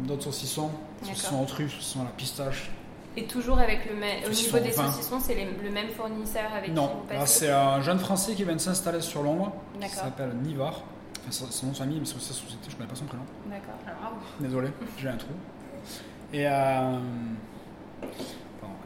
d'autres 0.06 0.24
saucissons, 0.24 0.72
Saucissons 1.02 1.42
aux 1.42 1.46
truffes, 1.46 1.74
saucissons 1.76 2.02
à 2.02 2.06
la 2.06 2.10
pistache. 2.12 2.70
Et 3.18 3.26
toujours 3.26 3.60
avec 3.60 3.90
le 3.90 3.96
même. 3.98 4.20
Au 4.26 4.30
niveau 4.30 4.60
des 4.60 4.72
saucissons, 4.72 5.20
c'est 5.20 5.36
le 5.36 5.70
même 5.70 5.90
fournisseur 5.90 6.50
avec 6.56 6.74
non, 6.74 7.02
qui 7.10 7.16
passez 7.18 7.46
c'est 7.46 7.52
un 7.52 7.82
jeune 7.82 8.00
français 8.00 8.34
qui 8.36 8.44
vient 8.46 8.54
de 8.56 8.60
s'installer 8.60 9.02
sur 9.02 9.22
Londres, 9.24 9.52
qui 9.82 9.90
s'appelle 9.90 10.32
Nivar. 10.44 10.82
Enfin, 11.22 11.32
son 11.32 11.52
son 11.52 11.66
nom 11.68 11.72
de 11.74 11.78
famille, 11.78 12.00
mais 12.00 12.06
c'est 12.06 12.14
sa 12.14 12.34
société, 12.34 12.58
je 12.68 12.72
ne 12.72 12.76
connais 12.78 12.90
pas 12.90 12.96
son 12.96 13.06
prénom. 13.06 13.24
D'accord. 13.46 13.76
Alors, 13.86 14.14
ah, 14.16 14.20
Désolé, 14.40 14.70
j'ai 14.98 15.10
un 15.10 15.18
trou. 15.18 15.34
Et. 16.34 16.48
Euh... 16.48 16.50
pardon. 16.50 17.02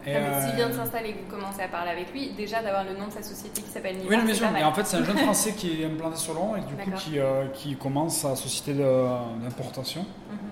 Et, 0.06 0.16
Ah, 0.16 0.20
mais 0.20 0.48
S'il 0.48 0.56
vient 0.56 0.70
de 0.70 0.74
euh, 0.74 0.78
s'installer 0.78 1.10
et 1.10 1.14
que 1.14 1.24
vous 1.24 1.36
commencez 1.38 1.62
à 1.62 1.68
parler 1.68 1.92
avec 1.92 2.12
lui, 2.12 2.32
déjà 2.34 2.62
d'avoir 2.62 2.84
le 2.84 2.94
nom 2.98 3.08
de 3.08 3.12
sa 3.12 3.24
société 3.24 3.62
qui 3.62 3.70
s'appelle 3.70 3.98
Niva, 3.98 4.10
Oui, 4.10 4.18
non, 4.18 4.24
bien 4.24 4.34
sûr. 4.34 4.48
Et 4.58 4.64
en 4.64 4.74
fait, 4.74 4.86
c'est 4.86 4.98
un 4.98 5.04
jeune 5.04 5.18
Français 5.20 5.54
qui 5.58 5.82
est 5.82 5.86
implanté 5.86 6.18
sur 6.18 6.34
Londres 6.34 6.58
et 6.58 6.62
du 6.62 6.76
coup 6.76 6.92
qui, 6.98 7.20
euh, 7.20 7.46
qui 7.54 7.76
commence 7.78 8.18
sa 8.18 8.36
société 8.36 8.74
d'importation 8.74 10.02
Mhm. 10.02 10.45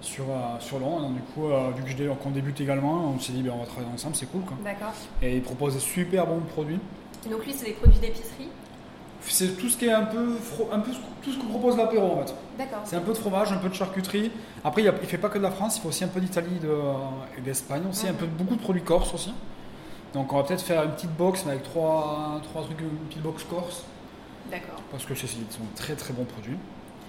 Sur, 0.00 0.24
euh, 0.24 0.58
sur 0.60 0.78
Londres. 0.78 1.02
Donc, 1.02 1.14
du 1.14 1.22
coup, 1.22 1.48
euh, 1.48 1.70
vu 1.76 1.82
que 1.84 1.90
je 1.90 2.08
qu'on 2.22 2.30
débute 2.30 2.60
également, 2.60 3.12
on 3.16 3.18
s'est 3.20 3.32
dit 3.32 3.42
ben, 3.42 3.52
on 3.54 3.60
va 3.60 3.66
travailler 3.66 3.92
ensemble, 3.92 4.16
c'est 4.16 4.26
cool. 4.30 4.42
Quoi. 4.42 4.56
D'accord. 4.64 4.92
Et 5.22 5.36
il 5.36 5.42
propose 5.42 5.74
des 5.74 5.80
super 5.80 6.26
bons 6.26 6.40
produits. 6.40 6.80
Donc 7.30 7.44
lui, 7.44 7.52
c'est 7.52 7.66
des 7.66 7.72
produits 7.72 7.98
d'épicerie? 7.98 8.48
C'est 9.22 9.58
tout 9.58 9.68
ce 9.68 9.76
qui 9.76 9.84
est 9.86 9.92
un 9.92 10.04
peu, 10.06 10.36
un 10.72 10.78
peu 10.78 10.90
tout 11.22 11.30
ce 11.32 11.38
que 11.38 11.44
propose 11.44 11.76
l'apéro 11.76 12.12
en 12.12 12.24
fait. 12.24 12.34
D'accord. 12.56 12.78
C'est 12.84 12.96
un 12.96 13.00
peu 13.00 13.12
de 13.12 13.18
fromage, 13.18 13.52
un 13.52 13.58
peu 13.58 13.68
de 13.68 13.74
charcuterie. 13.74 14.32
Après, 14.64 14.82
il 14.82 14.86
ne 14.86 14.92
fait 14.92 15.18
pas 15.18 15.28
que 15.28 15.36
de 15.36 15.42
la 15.42 15.50
France, 15.50 15.76
il 15.76 15.82
fait 15.82 15.88
aussi 15.88 16.04
un 16.04 16.08
peu 16.08 16.20
d'Italie 16.20 16.58
de- 16.58 16.74
et 17.36 17.42
d'Espagne 17.42 17.82
aussi, 17.90 18.08
un 18.08 18.12
Mhm. 18.12 18.16
peu, 18.16 18.26
beaucoup 18.26 18.56
de 18.56 18.62
produits 18.62 18.82
corse 18.82 19.12
aussi. 19.12 19.34
Donc 20.14 20.32
on 20.32 20.38
va 20.38 20.44
peut-être 20.44 20.62
faire 20.62 20.82
une 20.84 20.92
petite 20.92 21.14
box 21.16 21.44
mais 21.44 21.52
avec 21.52 21.64
trois, 21.64 22.40
trois 22.44 22.62
trucs, 22.62 22.80
une 22.80 22.88
petite 23.08 23.22
box 23.22 23.44
corse, 23.44 23.84
D'accord. 24.50 24.80
parce 24.90 25.04
que 25.04 25.14
c'est 25.14 25.26
sont 25.28 25.36
très 25.76 25.94
très 25.94 26.14
bons 26.14 26.24
produits. 26.24 26.56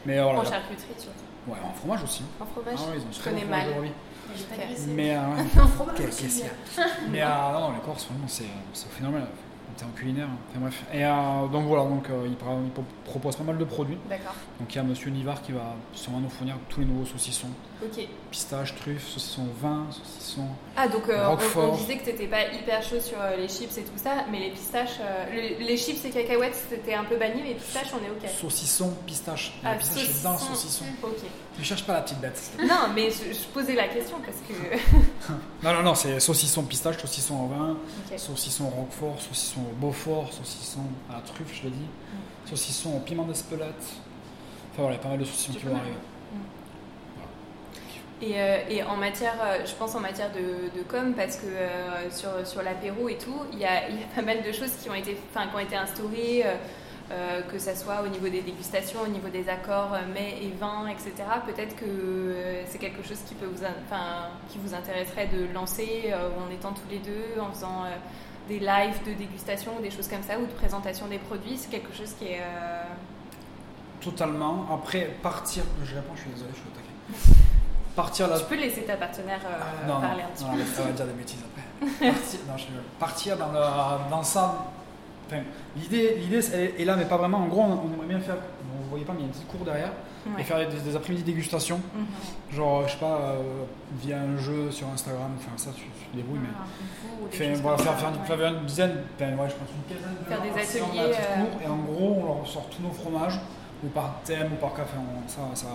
Mais 0.06 0.20
euh, 0.20 0.24
voilà, 0.24 0.40
En 0.42 0.44
charcuterie 0.44 0.94
surtout. 0.98 1.16
Ouais, 1.48 1.58
en 1.64 1.74
fromage 1.74 2.04
aussi. 2.04 2.24
En 2.40 2.46
fromage, 2.46 2.76
Ah 2.78 2.90
ouais, 2.92 2.98
ils 2.98 3.02
ont 3.02 3.12
je 3.12 3.22
connais 3.24 3.46
mal. 3.46 3.68
Mais, 4.96 5.16
euh, 5.16 5.20
Non, 5.56 5.68
fromage 5.68 5.96
bien. 5.98 6.08
mais 7.10 7.22
euh, 7.22 7.26
non, 7.60 7.72
les 7.74 7.80
Corses, 7.80 8.06
vraiment, 8.06 8.28
c'est 8.28 8.46
c'est 8.74 8.90
phénoménal. 8.92 9.28
En 9.70 9.74
termes 9.80 9.92
culinaires, 9.92 10.28
enfin 10.50 10.60
bref. 10.60 10.84
Et 10.94 11.04
euh, 11.06 11.48
donc 11.48 11.66
voilà, 11.66 11.84
donc, 11.86 12.10
euh, 12.10 12.26
il, 12.28 12.34
pra- 12.34 12.62
il 12.64 12.70
pro- 12.72 12.84
propose 13.06 13.36
pas 13.38 13.44
mal 13.44 13.58
de 13.58 13.64
produits. 13.64 13.98
D'accord. 14.10 14.36
Donc 14.60 14.74
il 14.74 14.78
y 14.78 14.80
a 14.80 14.84
Monsieur 14.84 15.10
Nivard 15.12 15.42
qui 15.42 15.54
va 15.54 15.76
sûrement 15.94 16.20
nous 16.20 16.30
fournir 16.30 16.56
tous 16.70 16.82
les 16.82 16.86
nouveaux 16.86 17.06
saucissons. 17.06 17.48
Ok. 17.84 18.08
Pistache, 18.30 18.76
truffes, 18.76 19.08
saucissons 19.08 19.42
au 19.42 19.62
vin, 19.66 19.88
saucissons. 19.92 20.48
Ah, 20.78 20.88
donc 20.88 21.10
euh, 21.10 21.36
on, 21.58 21.76
disait 21.76 21.98
que 21.98 22.06
t'étais 22.06 22.28
pas 22.28 22.44
hyper 22.52 22.82
chaud 22.84 23.00
sur 23.00 23.20
euh, 23.20 23.36
les 23.38 23.48
chips 23.48 23.76
et 23.78 23.82
tout 23.82 23.98
ça, 23.98 24.26
mais 24.32 24.40
les 24.40 24.52
pistaches, 24.52 25.00
euh, 25.02 25.26
le- 25.58 25.66
les 25.66 25.78
chips 25.78 26.06
et 26.06 26.12
cacahuètes, 26.12 26.56
c'était 26.70 26.94
un 26.94 27.04
peu 27.06 27.18
banni, 27.18 27.42
mais 27.42 27.50
les 27.50 27.56
pistaches, 27.56 27.88
on 27.94 28.06
est 28.06 28.10
ok. 28.10 28.30
Saucisson, 28.40 28.94
pistache. 29.08 29.54
Ah, 29.64 29.72
la 29.72 29.78
pistache 29.80 30.06
c'est 30.14 30.24
dans 30.24 30.34
le 30.34 30.38
saucisson. 30.38 30.56
saucisson. 30.56 30.86
Ok. 31.04 31.18
Ne 31.60 31.64
cherche 31.64 31.84
pas 31.84 31.94
la 31.94 32.02
petite 32.02 32.20
bête. 32.20 32.52
Non, 32.60 32.90
mais 32.94 33.10
je, 33.10 33.34
je 33.34 33.44
posais 33.54 33.74
la 33.76 33.88
question 33.88 34.18
parce 34.24 34.38
que. 34.48 35.34
Non, 35.64 35.74
non, 35.74 35.84
non, 35.84 35.96
c'est 35.96 36.20
saucisson, 36.20 36.64
pistache, 36.64 36.98
saucisson 37.00 37.36
au 37.44 37.48
vin, 37.48 37.72
Ok. 38.12 38.20
saucisson 38.20 38.66
au 38.66 38.70
roquefort, 38.70 39.20
saucisson 39.20 39.62
au 39.62 39.76
beaufort, 39.76 40.32
saucisson 40.32 40.80
à 41.10 41.16
la 41.16 41.22
truffe, 41.22 41.54
je 41.56 41.64
l'ai 41.64 41.70
dit, 41.72 41.86
saucisson 42.50 42.96
au 42.96 43.00
piment 43.00 43.26
d'Espelette. 43.26 43.76
Enfin 44.74 44.84
voilà, 44.84 44.94
il 44.94 44.98
y 44.98 45.00
a 45.00 45.04
pas 45.04 45.10
mal 45.10 45.20
de 45.20 45.26
saucissons 45.26 45.54
qui 45.54 45.66
vont 45.66 45.76
arriver. 45.76 45.96
Et, 48.22 48.34
euh, 48.40 48.58
et 48.70 48.84
en 48.84 48.98
matière, 48.98 49.34
euh, 49.44 49.66
je 49.66 49.74
pense 49.74 49.96
en 49.96 50.00
matière 50.00 50.30
de, 50.32 50.78
de 50.78 50.84
com, 50.84 51.14
parce 51.16 51.38
que 51.38 51.48
euh, 51.48 52.10
sur, 52.12 52.30
sur 52.46 52.62
l'apéro 52.62 53.10
et 53.10 53.18
tout, 53.18 53.42
il 53.52 53.60
y 53.60 53.66
a, 53.66 53.90
il 53.90 53.96
y 53.96 54.04
a 54.04 54.08
pas 54.16 54.22
mal 54.22 54.44
de 54.44 54.52
choses 54.52 54.72
qui 54.82 54.90
ont 54.92 54.96
été, 54.96 55.18
enfin, 55.34 55.48
qui 55.48 55.56
ont 55.56 55.60
été 55.60 55.76
instaurées, 55.76 56.46
euh, 57.12 57.42
que 57.42 57.58
ça 57.58 57.76
soit 57.76 58.04
au 58.04 58.08
niveau 58.10 58.30
des 58.30 58.42
dégustations, 58.42 59.02
au 59.02 59.08
niveau 59.08 59.30
des 59.30 59.50
accords 59.50 59.98
mets 60.14 60.38
et 60.40 60.54
vins, 60.60 60.88
etc. 60.88 61.12
Peut-être 61.48 61.76
que 61.76 61.86
euh, 61.86 62.64
c'est 62.68 62.78
quelque 62.78 63.02
chose 63.06 63.18
qui, 63.28 63.34
peut 63.34 63.48
vous, 63.48 63.64
enfin, 63.88 64.30
qui 64.50 64.60
vous 64.60 64.76
intéresserait 64.76 65.28
de 65.28 65.52
lancer 65.52 66.14
en 66.14 66.54
étant 66.54 66.74
tous 66.74 66.90
les 66.92 67.00
deux, 67.00 67.42
en 67.42 67.52
faisant 67.52 67.86
des 68.48 68.60
lives 68.60 69.04
de 69.06 69.14
dégustation, 69.14 69.72
des 69.82 69.90
choses 69.90 70.08
comme 70.08 70.24
ça, 70.24 70.38
ou 70.38 70.46
de 70.46 70.54
présentation 70.54 71.08
des 71.08 71.18
produits. 71.18 71.58
C'est 71.58 71.72
quelque 71.72 71.94
chose 71.94 72.14
qui 72.20 72.26
est... 72.26 72.42
Totalement. 74.00 74.68
Après, 74.72 75.16
partir. 75.22 75.64
Je 75.84 75.96
réponds, 75.96 76.14
je 76.16 76.22
suis 76.22 76.30
désolé, 76.30 76.52
je 76.54 76.60
suis 76.60 76.68
au 76.68 76.72
taquet. 76.72 77.42
Partir 77.96 78.28
là. 78.28 78.40
Tu 78.40 78.46
peux 78.46 78.56
laisser 78.56 78.82
ta 78.84 78.96
partenaire 78.96 79.40
euh, 79.46 79.58
Ah, 79.62 79.88
non, 79.88 79.96
non, 79.96 80.02
parler 80.02 80.24
un 80.24 80.28
petit 80.34 80.44
non, 80.46 80.52
peu. 80.52 80.58
mais 80.60 80.66
ça 80.66 80.84
va 80.84 80.92
dire 80.92 81.06
des 81.06 81.14
bêtises 81.14 81.40
après. 81.44 82.12
Partir, 82.12 82.40
non, 82.48 82.58
je. 82.58 82.66
Partir 83.00 83.38
dans, 83.38 83.52
le, 83.52 84.10
dans 84.10 84.24
ça. 84.24 84.66
Enfin, 85.28 85.42
l'idée, 85.76 86.16
l'idée 86.18 86.38
est, 86.80 86.86
là, 86.86 86.96
mais 86.96 87.06
pas 87.06 87.18
vraiment. 87.18 87.40
En 87.40 87.48
gros, 87.48 87.62
on, 87.62 87.82
on 87.90 87.94
aimerait 87.94 88.08
bien 88.08 88.20
faire. 88.20 88.36
Vous 88.36 88.90
voyez 88.90 89.06
pas, 89.06 89.14
mais 89.14 89.20
il 89.20 89.24
y 89.24 89.26
a 89.28 89.30
un 89.30 89.34
petit 89.34 89.46
cours 89.46 89.66
derrière. 89.66 89.92
Ouais. 90.28 90.42
Et 90.42 90.44
faire 90.44 90.58
des, 90.60 90.78
des 90.78 90.96
après-midi 90.96 91.24
dégustation. 91.24 91.82
Mhm. 91.96 92.06
Genre, 92.56 92.88
je 92.88 92.92
sais 92.94 93.00
pas, 93.00 93.18
euh, 93.18 93.64
via 94.02 94.20
un 94.20 94.38
jeu 94.38 94.70
sur 94.72 94.88
Instagram. 94.90 95.32
Enfin, 95.38 95.52
ça, 95.58 95.72
tu, 95.76 95.84
débrouilles, 96.16 96.40
mais. 96.44 96.50
Ah, 96.54 96.64
Fait, 97.32 97.50
choses 97.52 97.62
voilà, 97.62 97.78
faire, 97.78 97.98
faire, 98.00 98.12
ouais. 98.12 98.38
faire 98.38 98.54
une 98.54 98.66
dizaine, 98.66 99.04
ben, 99.18 99.32
ouais, 99.40 99.50
je 99.50 99.56
pense 99.56 99.70
une 99.76 99.96
quinzaine 99.96 100.16
de 100.20 100.26
Faire 100.26 100.42
des 100.42 100.50
ateliers, 100.50 101.14
euh, 101.14 101.44
cours, 101.46 101.62
et 101.62 101.68
en 101.68 101.78
gros, 101.78 102.18
on 102.22 102.36
leur 102.38 102.48
sort 102.48 102.68
tous 102.70 102.82
nos 102.84 102.92
fromages, 102.92 103.40
ou 103.84 103.88
par 103.88 104.16
thème, 104.24 104.50
ou 104.54 104.56
par 104.58 104.74
café. 104.76 104.96
On- 104.98 105.28
ça, 105.28 105.42
ça, 105.56 105.68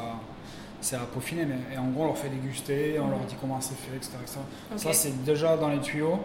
c'est 0.87 0.97
à 0.97 1.01
peaufiner, 1.01 1.45
mais 1.45 1.57
et 1.75 1.79
en 1.79 1.87
gros, 1.89 2.05
on 2.05 2.07
leur 2.07 2.19
fait 2.19 2.29
déguster, 2.29 2.99
on 3.01 3.09
leur 3.09 3.19
dit 3.21 3.35
comment 3.41 3.61
c'est 3.61 3.75
fait, 3.75 3.97
etc. 3.97 4.13
etc. 4.23 4.39
Ça, 4.77 4.93
c'est 4.93 5.25
déjà 5.25 5.57
dans 5.57 5.69
les 5.69 5.81
tuyaux. 5.81 6.21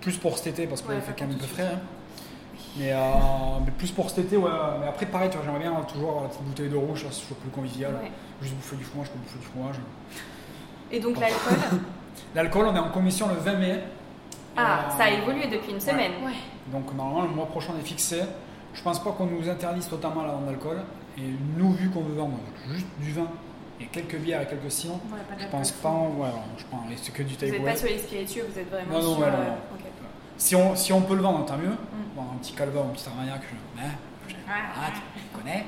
Plus 0.00 0.16
pour 0.18 0.36
cet 0.38 0.46
été, 0.48 0.66
parce 0.66 0.80
qu'il 0.82 0.90
Ouais, 0.92 1.00
fait 1.00 1.14
quand 1.18 1.26
même 1.26 1.34
un 1.36 1.38
peu 1.38 1.46
frais. 1.46 1.70
hein. 1.74 1.80
Mais, 2.78 2.92
euh, 2.92 2.98
mais 3.64 3.70
plus 3.72 3.90
pour 3.90 4.10
cet 4.10 4.26
été, 4.26 4.36
ouais. 4.36 4.50
Mais 4.80 4.86
après, 4.88 5.06
pareil, 5.06 5.30
tu 5.30 5.36
vois, 5.38 5.46
j'aimerais 5.46 5.60
bien 5.60 5.72
toujours 5.92 6.08
avoir 6.10 6.22
la 6.24 6.28
petite 6.28 6.42
bouteille 6.44 6.68
de 6.68 6.76
rouge, 6.76 7.02
ça, 7.02 7.08
c'est 7.10 7.22
toujours 7.22 7.38
plus 7.38 7.50
convivial. 7.50 7.94
Ouais. 7.94 8.10
Juste 8.42 8.54
bouffer 8.54 8.76
du 8.76 8.84
fromage, 8.84 9.06
je 9.08 9.12
peux 9.12 9.18
bouffer 9.18 9.38
du 9.38 9.46
fromage. 9.46 9.76
Et 10.92 11.00
donc 11.00 11.18
l'alcool 11.18 11.80
L'alcool, 12.34 12.66
on 12.68 12.76
est 12.76 12.78
en 12.78 12.90
commission 12.90 13.26
le 13.28 13.34
20 13.34 13.52
mai. 13.58 13.80
Ah, 14.56 14.86
Euh, 14.92 14.96
ça 14.98 15.04
a 15.04 15.10
évolué 15.10 15.46
depuis 15.48 15.70
une 15.70 15.74
ouais. 15.76 15.80
semaine. 15.80 16.12
Ouais. 16.24 16.32
Donc 16.70 16.94
normalement 16.94 17.22
le 17.22 17.28
mois 17.34 17.46
prochain 17.46 17.72
on 17.76 17.80
est 17.80 17.84
fixé. 17.86 18.20
Je 18.72 18.82
pense 18.82 19.02
pas 19.02 19.10
qu'on 19.12 19.26
nous 19.26 19.48
interdise 19.48 19.88
totalement 19.88 20.22
la 20.22 20.32
vente 20.32 20.46
d'alcool. 20.46 20.78
Et 21.18 21.22
nous 21.56 21.72
vu 21.72 21.90
qu'on 21.90 22.02
veut 22.02 22.14
vendre 22.14 22.38
juste 22.72 22.86
du 23.00 23.12
vin 23.12 23.26
et 23.80 23.86
quelques 23.86 24.16
bières 24.16 24.42
et 24.42 24.46
quelques 24.46 24.70
cidres, 24.70 24.94
Ouais, 25.12 25.18
je 25.38 25.46
pense 25.46 25.70
pas. 25.72 26.08
Voilà, 26.16 26.34
je 26.58 26.64
pense 26.70 26.80
c'est 27.02 27.12
que 27.12 27.22
du 27.22 27.34
Vous 27.34 27.44
n'êtes 27.52 27.64
pas 27.64 27.76
sur 27.76 27.88
les 27.88 27.98
spiritueux, 27.98 28.46
vous 28.52 28.58
êtes 28.58 28.70
vraiment 28.70 28.92
Non, 28.92 29.02
non, 29.02 29.16
sur. 29.16 29.20
non, 29.20 29.26
euh. 29.26 29.54
Si 30.36 30.56
on 30.56 30.74
si 30.74 30.92
on 30.92 31.00
peut 31.02 31.14
le 31.14 31.22
vendre, 31.22 31.44
tant 31.46 31.56
mieux. 31.56 31.68
Mm. 31.68 32.16
Bon, 32.16 32.22
un 32.22 32.38
petit 32.38 32.52
calva 32.52 32.80
un 32.80 32.88
petit 32.92 33.08
armagnac, 33.08 33.40
je... 33.42 33.82
hein, 33.82 33.90
je- 34.28 34.34
Ah, 34.48 34.90
tu 34.92 35.38
connais. 35.38 35.64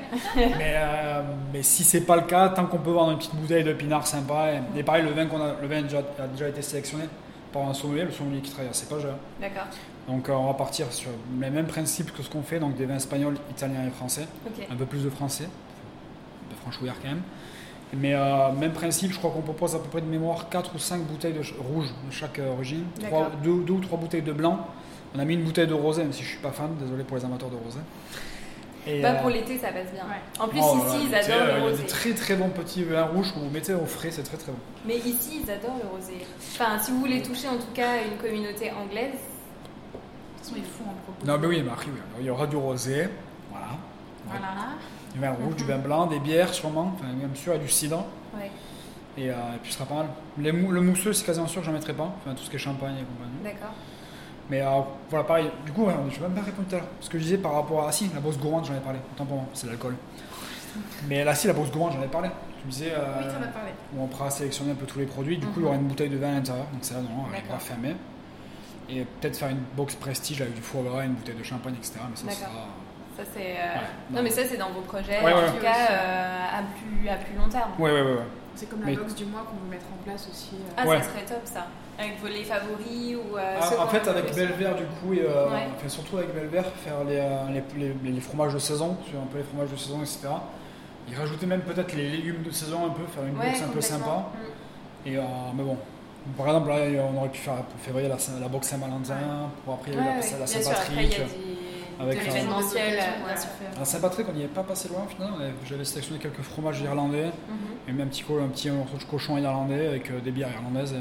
mais, 0.59 0.75
euh, 0.77 1.23
mais 1.53 1.63
si 1.63 1.85
c'est 1.85 2.01
pas 2.03 2.17
le 2.17 2.23
cas, 2.23 2.49
tant 2.51 2.67
qu'on 2.67 2.79
peut 2.79 2.91
vendre 2.91 3.13
une 3.13 3.19
petite 3.19 3.35
bouteille 3.35 3.65
de 3.65 3.73
pinard 3.73 4.07
sympa. 4.07 4.53
Et, 4.53 4.81
et 4.81 4.83
pareil, 4.83 5.03
le 5.05 5.11
vin 5.11 5.27
qu'on 5.27 5.41
a, 5.43 5.55
le 5.61 5.67
vin 5.69 5.79
a 5.79 5.83
déjà, 5.83 5.99
a 6.19 6.27
déjà 6.27 6.49
été 6.49 6.63
sélectionné 6.63 7.05
par 7.53 7.69
un 7.69 7.75
sommelier, 7.75 8.05
le 8.05 8.11
sommelier 8.13 8.41
qui 8.41 8.51
travaille 8.51 8.71
à 8.71 8.75
Cépage. 8.75 9.07
D'accord. 9.41 9.67
Donc 10.09 10.29
euh, 10.29 10.33
on 10.35 10.47
va 10.47 10.55
partir 10.55 10.93
sur 10.93 11.11
les 11.41 11.51
mêmes 11.51 11.67
principes 11.67 12.13
que 12.13 12.23
ce 12.23 12.31
qu'on 12.31 12.43
fait, 12.43 12.59
donc 12.61 12.77
des 12.77 12.87
vins 12.87 12.97
espagnols, 12.97 13.37
italiens 13.51 13.85
et 13.87 13.91
français. 13.91 14.27
Un 14.71 14.77
peu 14.77 14.85
plus 14.87 15.05
de 15.05 15.11
français, 15.11 15.49
de 16.51 16.55
franchouillard 16.57 16.97
quand 17.03 17.09
même. 17.09 17.23
Mais 17.95 18.15
euh, 18.15 18.53
même 18.53 18.73
principe, 18.73 19.13
je 19.13 19.19
crois 19.19 19.31
qu'on 19.31 19.43
propose 19.43 19.75
à 19.75 19.79
peu 19.79 19.89
près 19.89 20.01
de 20.01 20.07
mémoire 20.07 20.49
4 20.49 20.75
ou 20.75 20.79
5 20.79 21.03
bouteilles 21.03 21.33
de 21.33 21.43
rouge 21.63 21.87
de 22.07 22.13
chaque 22.13 22.39
euh, 22.39 22.53
origine, 22.53 22.85
D'accord. 23.01 23.31
2 23.43 23.51
ou 23.51 23.81
3 23.81 23.99
bouteilles 23.99 24.23
de 24.23 24.33
blanc. 24.33 24.67
On 25.15 25.19
a 25.19 25.25
mis 25.25 25.35
une 25.35 25.45
bouteille 25.45 25.67
de 25.69 25.75
rosé, 25.75 26.03
même 26.03 26.13
si 26.13 26.23
je 26.23 26.29
suis 26.29 26.39
pas 26.39 26.51
fan, 26.51 26.75
désolé 26.81 27.05
pour 27.05 27.17
les 27.17 27.25
amateurs 27.25 27.49
de 27.49 27.57
rosé. 27.57 27.79
Et, 28.87 29.01
Bah, 29.01 29.13
euh, 29.13 29.21
pour 29.21 29.31
l'été, 29.31 29.57
ça 29.59 29.69
passe 29.69 29.93
bien. 29.93 30.03
Ouais. 30.05 30.21
En 30.39 30.49
plus, 30.49 30.61
oh, 30.63 30.77
ici, 30.77 31.07
voilà, 31.09 31.23
ils 31.27 31.33
adorent 31.33 31.43
euh, 31.43 31.47
le 31.47 31.53
Il 31.53 31.63
y 31.63 31.67
a 31.67 31.71
rosé. 31.71 31.83
des 31.83 31.89
très 31.89 32.13
très 32.13 32.35
bons 32.37 32.51
petits 32.51 32.85
vins 32.85 33.05
rouges 33.05 33.33
que 33.33 33.39
vous 33.39 33.51
mettez 33.51 33.75
au 33.75 33.87
frais, 33.87 34.11
c'est 34.11 34.23
très 34.25 34.37
très 34.37 34.53
bon. 34.53 34.59
Mais 34.85 34.99
ici, 34.99 35.43
ils 35.45 35.51
adorent 35.51 35.79
le 35.83 35.89
rosé. 35.89 36.27
Enfin, 36.53 36.79
si 36.81 36.91
vous 36.91 37.01
voulez 37.01 37.23
toucher 37.23 37.49
en 37.49 37.57
tout 37.57 37.73
cas 37.73 38.03
une 38.05 38.19
communauté 38.19 38.71
anglaise, 38.73 39.15
façon, 40.47 40.55
il 40.57 40.65
faut 40.65 40.85
en 40.85 40.95
proposer. 41.05 41.27
Non, 41.31 41.39
mais 41.39 41.47
oui, 41.47 41.63
oui, 41.65 42.01
il 42.21 42.27
y 42.27 42.31
aura 42.31 42.47
du 42.47 42.57
rosé, 42.57 43.09
voilà. 43.51 43.69
Voilà. 44.27 44.49
Du 45.17 45.23
vin 45.23 45.31
rouge, 45.31 45.57
du 45.57 45.65
vin 45.65 45.79
blanc, 45.79 46.07
des 46.07 46.19
bières 46.19 46.53
sûrement, 46.53 46.93
enfin, 46.95 47.07
même 47.07 47.35
sûr, 47.35 47.55
et 47.55 47.59
du 47.59 47.69
cidre. 47.71 48.05
Ouais, 48.37 48.51
Et, 49.17 49.31
euh, 49.31 49.35
et 49.55 49.59
puis 49.63 49.73
ce 49.73 49.79
sera 49.79 49.89
pas 49.89 49.95
mal. 49.95 50.07
Les 50.37 50.53
mou- 50.53 50.71
le 50.71 50.83
mousseux, 50.83 51.15
c'est 51.15 51.25
quasiment 51.25 51.47
sûr 51.47 51.63
que 51.63 51.67
j'en 51.67 51.73
mettrai 51.73 51.95
pas, 51.95 52.15
enfin 52.21 52.35
tout 52.35 52.43
ce 52.45 52.51
qui 52.51 52.57
est 52.57 52.59
champagne 52.59 52.97
et 53.01 53.05
compagnie. 53.05 53.43
d'accord. 53.43 53.75
Mais 54.51 54.61
euh, 54.61 54.81
voilà, 55.09 55.25
pareil, 55.25 55.51
du 55.65 55.73
coup, 55.73 55.85
ouais, 55.87 55.95
je 56.11 56.17
vais 56.17 56.27
même 56.29 56.35
pas 56.35 56.43
répondre 56.43 56.69
tout 56.69 56.75
à 56.75 56.79
l'heure. 56.81 56.89
Ce 57.01 57.09
que 57.09 57.19
je 57.19 57.23
disais 57.25 57.39
par 57.39 57.55
rapport 57.55 57.83
à. 57.85 57.87
Ah 57.89 57.93
si, 57.93 58.11
la 58.13 58.21
bosse 58.21 58.39
gourmande, 58.39 58.67
j'en 58.67 58.75
ai 58.75 58.81
parlé, 58.81 58.99
autant 59.15 59.25
pour 59.25 59.37
moi, 59.39 59.47
c'est 59.55 59.67
l'alcool. 59.69 59.95
Mais 61.09 61.25
là, 61.25 61.35
si, 61.35 61.47
la 61.47 61.55
bosse 61.55 61.71
gourmande, 61.73 61.95
j'en 61.95 62.03
ai 62.03 62.09
parlé. 62.09 62.29
Je 62.61 62.67
me 62.67 62.71
disais, 62.71 62.93
euh, 62.93 62.99
Oui, 63.21 63.25
t'en 63.25 63.43
as 63.43 63.49
parlé. 63.53 63.71
où 63.97 64.03
on 64.03 64.07
pourra 64.09 64.29
sélectionner 64.29 64.73
un 64.73 64.75
peu 64.75 64.85
tous 64.85 64.99
les 64.99 65.07
produits. 65.07 65.39
Du 65.39 65.47
coup, 65.47 65.55
il 65.57 65.61
y 65.61 65.63
Mhm. 65.63 65.67
aura 65.69 65.77
une 65.77 65.87
bouteille 65.89 66.11
de 66.11 66.19
vin 66.19 66.29
à 66.29 66.35
l'intérieur, 66.35 66.67
donc 66.73 66.85
ça, 66.85 66.97
non, 66.97 67.25
D'accord. 67.33 67.53
pas 67.53 67.59
fermer. 67.59 67.97
Et 68.91 69.05
peut-être 69.05 69.37
faire 69.39 69.49
une 69.49 69.63
box 69.77 69.95
prestige 69.95 70.43
avec 70.43 70.55
du 70.55 70.61
foie 70.61 70.83
gras, 70.83 71.05
une 71.07 71.15
bouteille 71.15 71.35
de 71.37 71.43
champagne, 71.43 71.75
etc. 71.75 71.95
Mais 72.11 72.17
ça 72.17 72.31
sera. 72.39 72.51
Ça 73.17 73.23
c'est. 73.35 73.53
euh, 73.59 73.75
non. 74.11 74.17
Non 74.19 74.23
mais 74.23 74.31
ça 74.31 74.43
c'est 74.45 74.57
dans 74.59 74.71
vos 74.71 74.83
projets, 74.83 75.23
Ouais, 75.23 75.33
en 75.33 75.37
ouais. 75.39 75.47
tout 75.51 75.63
cas 75.63 75.75
euh, 75.91 76.59
à 76.59 76.63
plus 76.79 77.09
à 77.09 77.15
plus 77.17 77.35
long 77.37 77.49
terme. 77.49 77.71
Ouais, 77.79 77.91
ouais, 77.93 78.03
ouais. 78.03 78.13
ouais. 78.13 78.19
C'est 78.55 78.69
comme 78.71 78.81
la 78.81 78.87
Mais- 78.87 78.97
box 78.97 79.15
du 79.15 79.25
mois 79.27 79.41
qu'on 79.49 79.57
veut 79.65 79.71
mettre 79.71 79.85
en 79.93 80.03
place 80.05 80.29
aussi. 80.31 80.51
euh. 80.55 80.73
Ah 80.77 80.87
Ouais. 80.87 80.99
ça 80.99 81.05
serait 81.11 81.25
top 81.25 81.41
ça. 81.45 81.67
Avec 81.99 82.19
vos 82.21 82.27
les 82.29 82.45
favoris 82.45 83.17
ou. 83.17 83.37
euh, 83.39 83.59
Ah, 83.61 83.83
en 83.83 83.87
fait, 83.87 84.07
avec 84.09 84.27
plus. 84.27 84.35
Belver, 84.37 84.71
du 84.77 84.85
coup, 84.85 85.15
et 85.15 85.23
euh, 85.23 85.49
Ouais. 85.51 85.67
enfin, 85.77 85.89
surtout 85.89 86.19
avec 86.19 86.35
Belver, 86.35 86.63
faire 86.85 87.05
les, 87.05 87.23
les, 87.79 87.95
les- 88.05 88.13
les 88.13 88.21
fromages 88.21 88.53
de 88.55 88.59
saison, 88.59 88.97
un 89.15 89.27
peu 89.33 89.39
les 89.39 89.45
fromages 89.45 89.71
de 89.71 89.77
saison, 89.77 90.01
etc. 90.01 90.29
Et 91.11 91.15
rajouter 91.17 91.47
même 91.47 91.61
peut-être 91.63 91.95
les 91.95 92.11
légumes 92.11 92.43
de 92.43 92.51
saison, 92.51 92.85
un 92.87 92.91
peu, 92.91 93.05
faire 93.15 93.25
une 93.25 93.39
Ouais, 93.39 93.47
box 93.47 93.63
un 93.63 93.69
peu 93.69 93.81
sympa. 93.81 94.05
complètement. 94.05 94.33
Et, 95.07 95.17
euh, 95.17 95.23
mais 95.55 95.63
bon, 95.63 95.77
par 96.37 96.47
exemple, 96.49 96.69
là, 96.69 97.03
on 97.15 97.19
aurait 97.19 97.29
pu 97.31 97.39
faire 97.39 97.55
pour 97.55 97.81
février 97.81 98.09
la, 98.09 98.17
la 98.41 98.49
box 98.49 98.69
Saint-Valentin, 98.69 99.15
pour 99.65 99.75
après, 99.75 99.93
Ouais, 99.93 99.97
la, 99.99 100.05
la 100.05 100.13
bien 100.13 100.23
sûr, 100.23 100.37
après 100.41 100.45
il 100.55 100.61
y 100.61 101.13
Saint-Patrick. 101.13 101.21
Avec 102.01 102.19
de 102.21 102.25
l'événementiel, 102.25 102.95
euh, 102.95 103.27
ouais. 103.29 103.37
sûr. 103.37 103.81
À 103.81 103.85
Saint-Patrick, 103.85 104.27
on 104.29 104.33
n'y 104.33 104.43
est 104.45 104.49
pas 104.49 104.63
passé 104.63 104.89
loin, 104.89 105.05
au 105.07 105.09
final. 105.09 105.29
J'avais 105.65 105.85
sélectionné 105.85 106.19
quelques 106.21 106.43
fromages 106.43 106.81
irlandais, 106.81 107.27
Mhm. 107.49 107.57
et 107.89 107.93
même 107.93 108.07
un 108.07 108.11
petit, 108.11 108.25
un 108.29 108.49
petit 108.49 108.71
morceau 108.71 108.97
de 108.99 109.05
cochon 109.05 109.39
irlandais 109.39 109.87
avec 109.89 110.11
euh, 110.11 110.21
des 110.21 110.31
bières 110.31 110.51
irlandaises. 110.53 110.95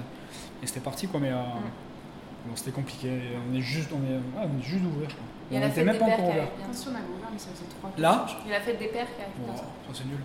Et 0.64 0.68
c'était 0.68 0.80
parti, 0.80 1.08
quoi, 1.08 1.20
mais 1.20 1.32
euh, 1.32 1.36
Mm. 1.36 2.48
bon, 2.50 2.56
c'était 2.56 2.72
compliqué. 2.72 3.08
Et 3.08 3.38
on 3.52 3.56
est 3.56 3.62
juste, 3.62 3.90
on 3.92 3.98
est, 4.06 4.16
ouais, 4.18 4.50
on 4.56 4.60
est 4.60 4.64
juste 4.64 4.84
d'ouvrir, 4.84 5.10
je 5.10 5.16
crois. 5.16 5.26
Il 5.52 5.54
y 5.54 5.58
a 5.58 5.60
on 5.60 5.64
la 5.64 5.68
était 5.68 5.76
fête 5.76 5.86
même 5.86 5.94
des 5.94 6.00
pas 6.00 6.06
encore 6.06 6.20
ouvert. 6.30 6.36
arrive 6.42 6.50
bientôt. 6.58 6.72
Attention, 6.72 6.92
on 6.92 6.96
avait 6.96 7.14
ouvert, 7.18 7.30
mais 7.34 7.40
ça 7.40 7.50
faisait 7.54 7.70
trois 7.78 7.92
Là. 7.98 8.26
Il 8.48 8.54
a 8.54 8.60
fête 8.62 8.80
des 8.80 8.88
pères 8.88 9.06
qui 9.08 9.22
ça 9.58 9.64
c'est 9.94 10.06
nul. 10.06 10.18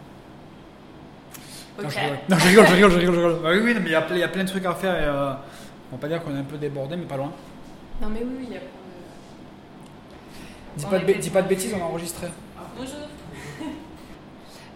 Non, 1.83 1.89
je 1.89 1.99
rigole. 1.99 2.19
Non, 2.29 2.37
je 2.39 2.49
rigole, 2.49 2.67
je 2.67 2.73
rigole, 2.75 2.91
je 2.91 2.99
rigole. 2.99 3.15
je 3.15 3.21
rigole. 3.21 3.43
Bah 3.43 3.49
oui, 3.53 3.61
oui, 3.65 3.75
mais 3.81 3.87
il 3.89 3.93
y, 3.93 3.95
a 3.95 4.01
ple- 4.03 4.13
il 4.15 4.19
y 4.19 4.23
a 4.23 4.29
plein 4.29 4.45
de 4.45 4.49
trucs 4.49 4.67
à 4.67 4.75
faire 4.75 4.95
et 4.97 5.05
euh, 5.05 5.33
on 5.93 5.97
va 5.97 6.01
pas 6.01 6.09
dire 6.09 6.23
qu'on 6.23 6.35
est 6.35 6.39
un 6.41 6.45
peu 6.45 6.59
débordé, 6.59 6.97
mais 6.97 7.05
pas 7.07 7.17
loin. 7.17 7.33
Non 8.03 8.09
mais 8.09 8.21
oui, 8.23 8.33
oui, 8.39 8.45
il 8.49 8.55
y 8.55 8.57
a. 8.57 8.61
Dis 10.77 10.85
On 10.87 10.91
pas, 10.91 10.99
de, 10.99 11.05
peut-être- 11.05 11.17
bê- 11.19 11.21
dis 11.23 11.31
pas 11.31 11.43
de 11.43 11.49
bêtises, 11.49 11.75
on 11.77 11.81
a 11.83 11.87
enregistré. 11.87 12.29
Bonjour. 12.77 12.95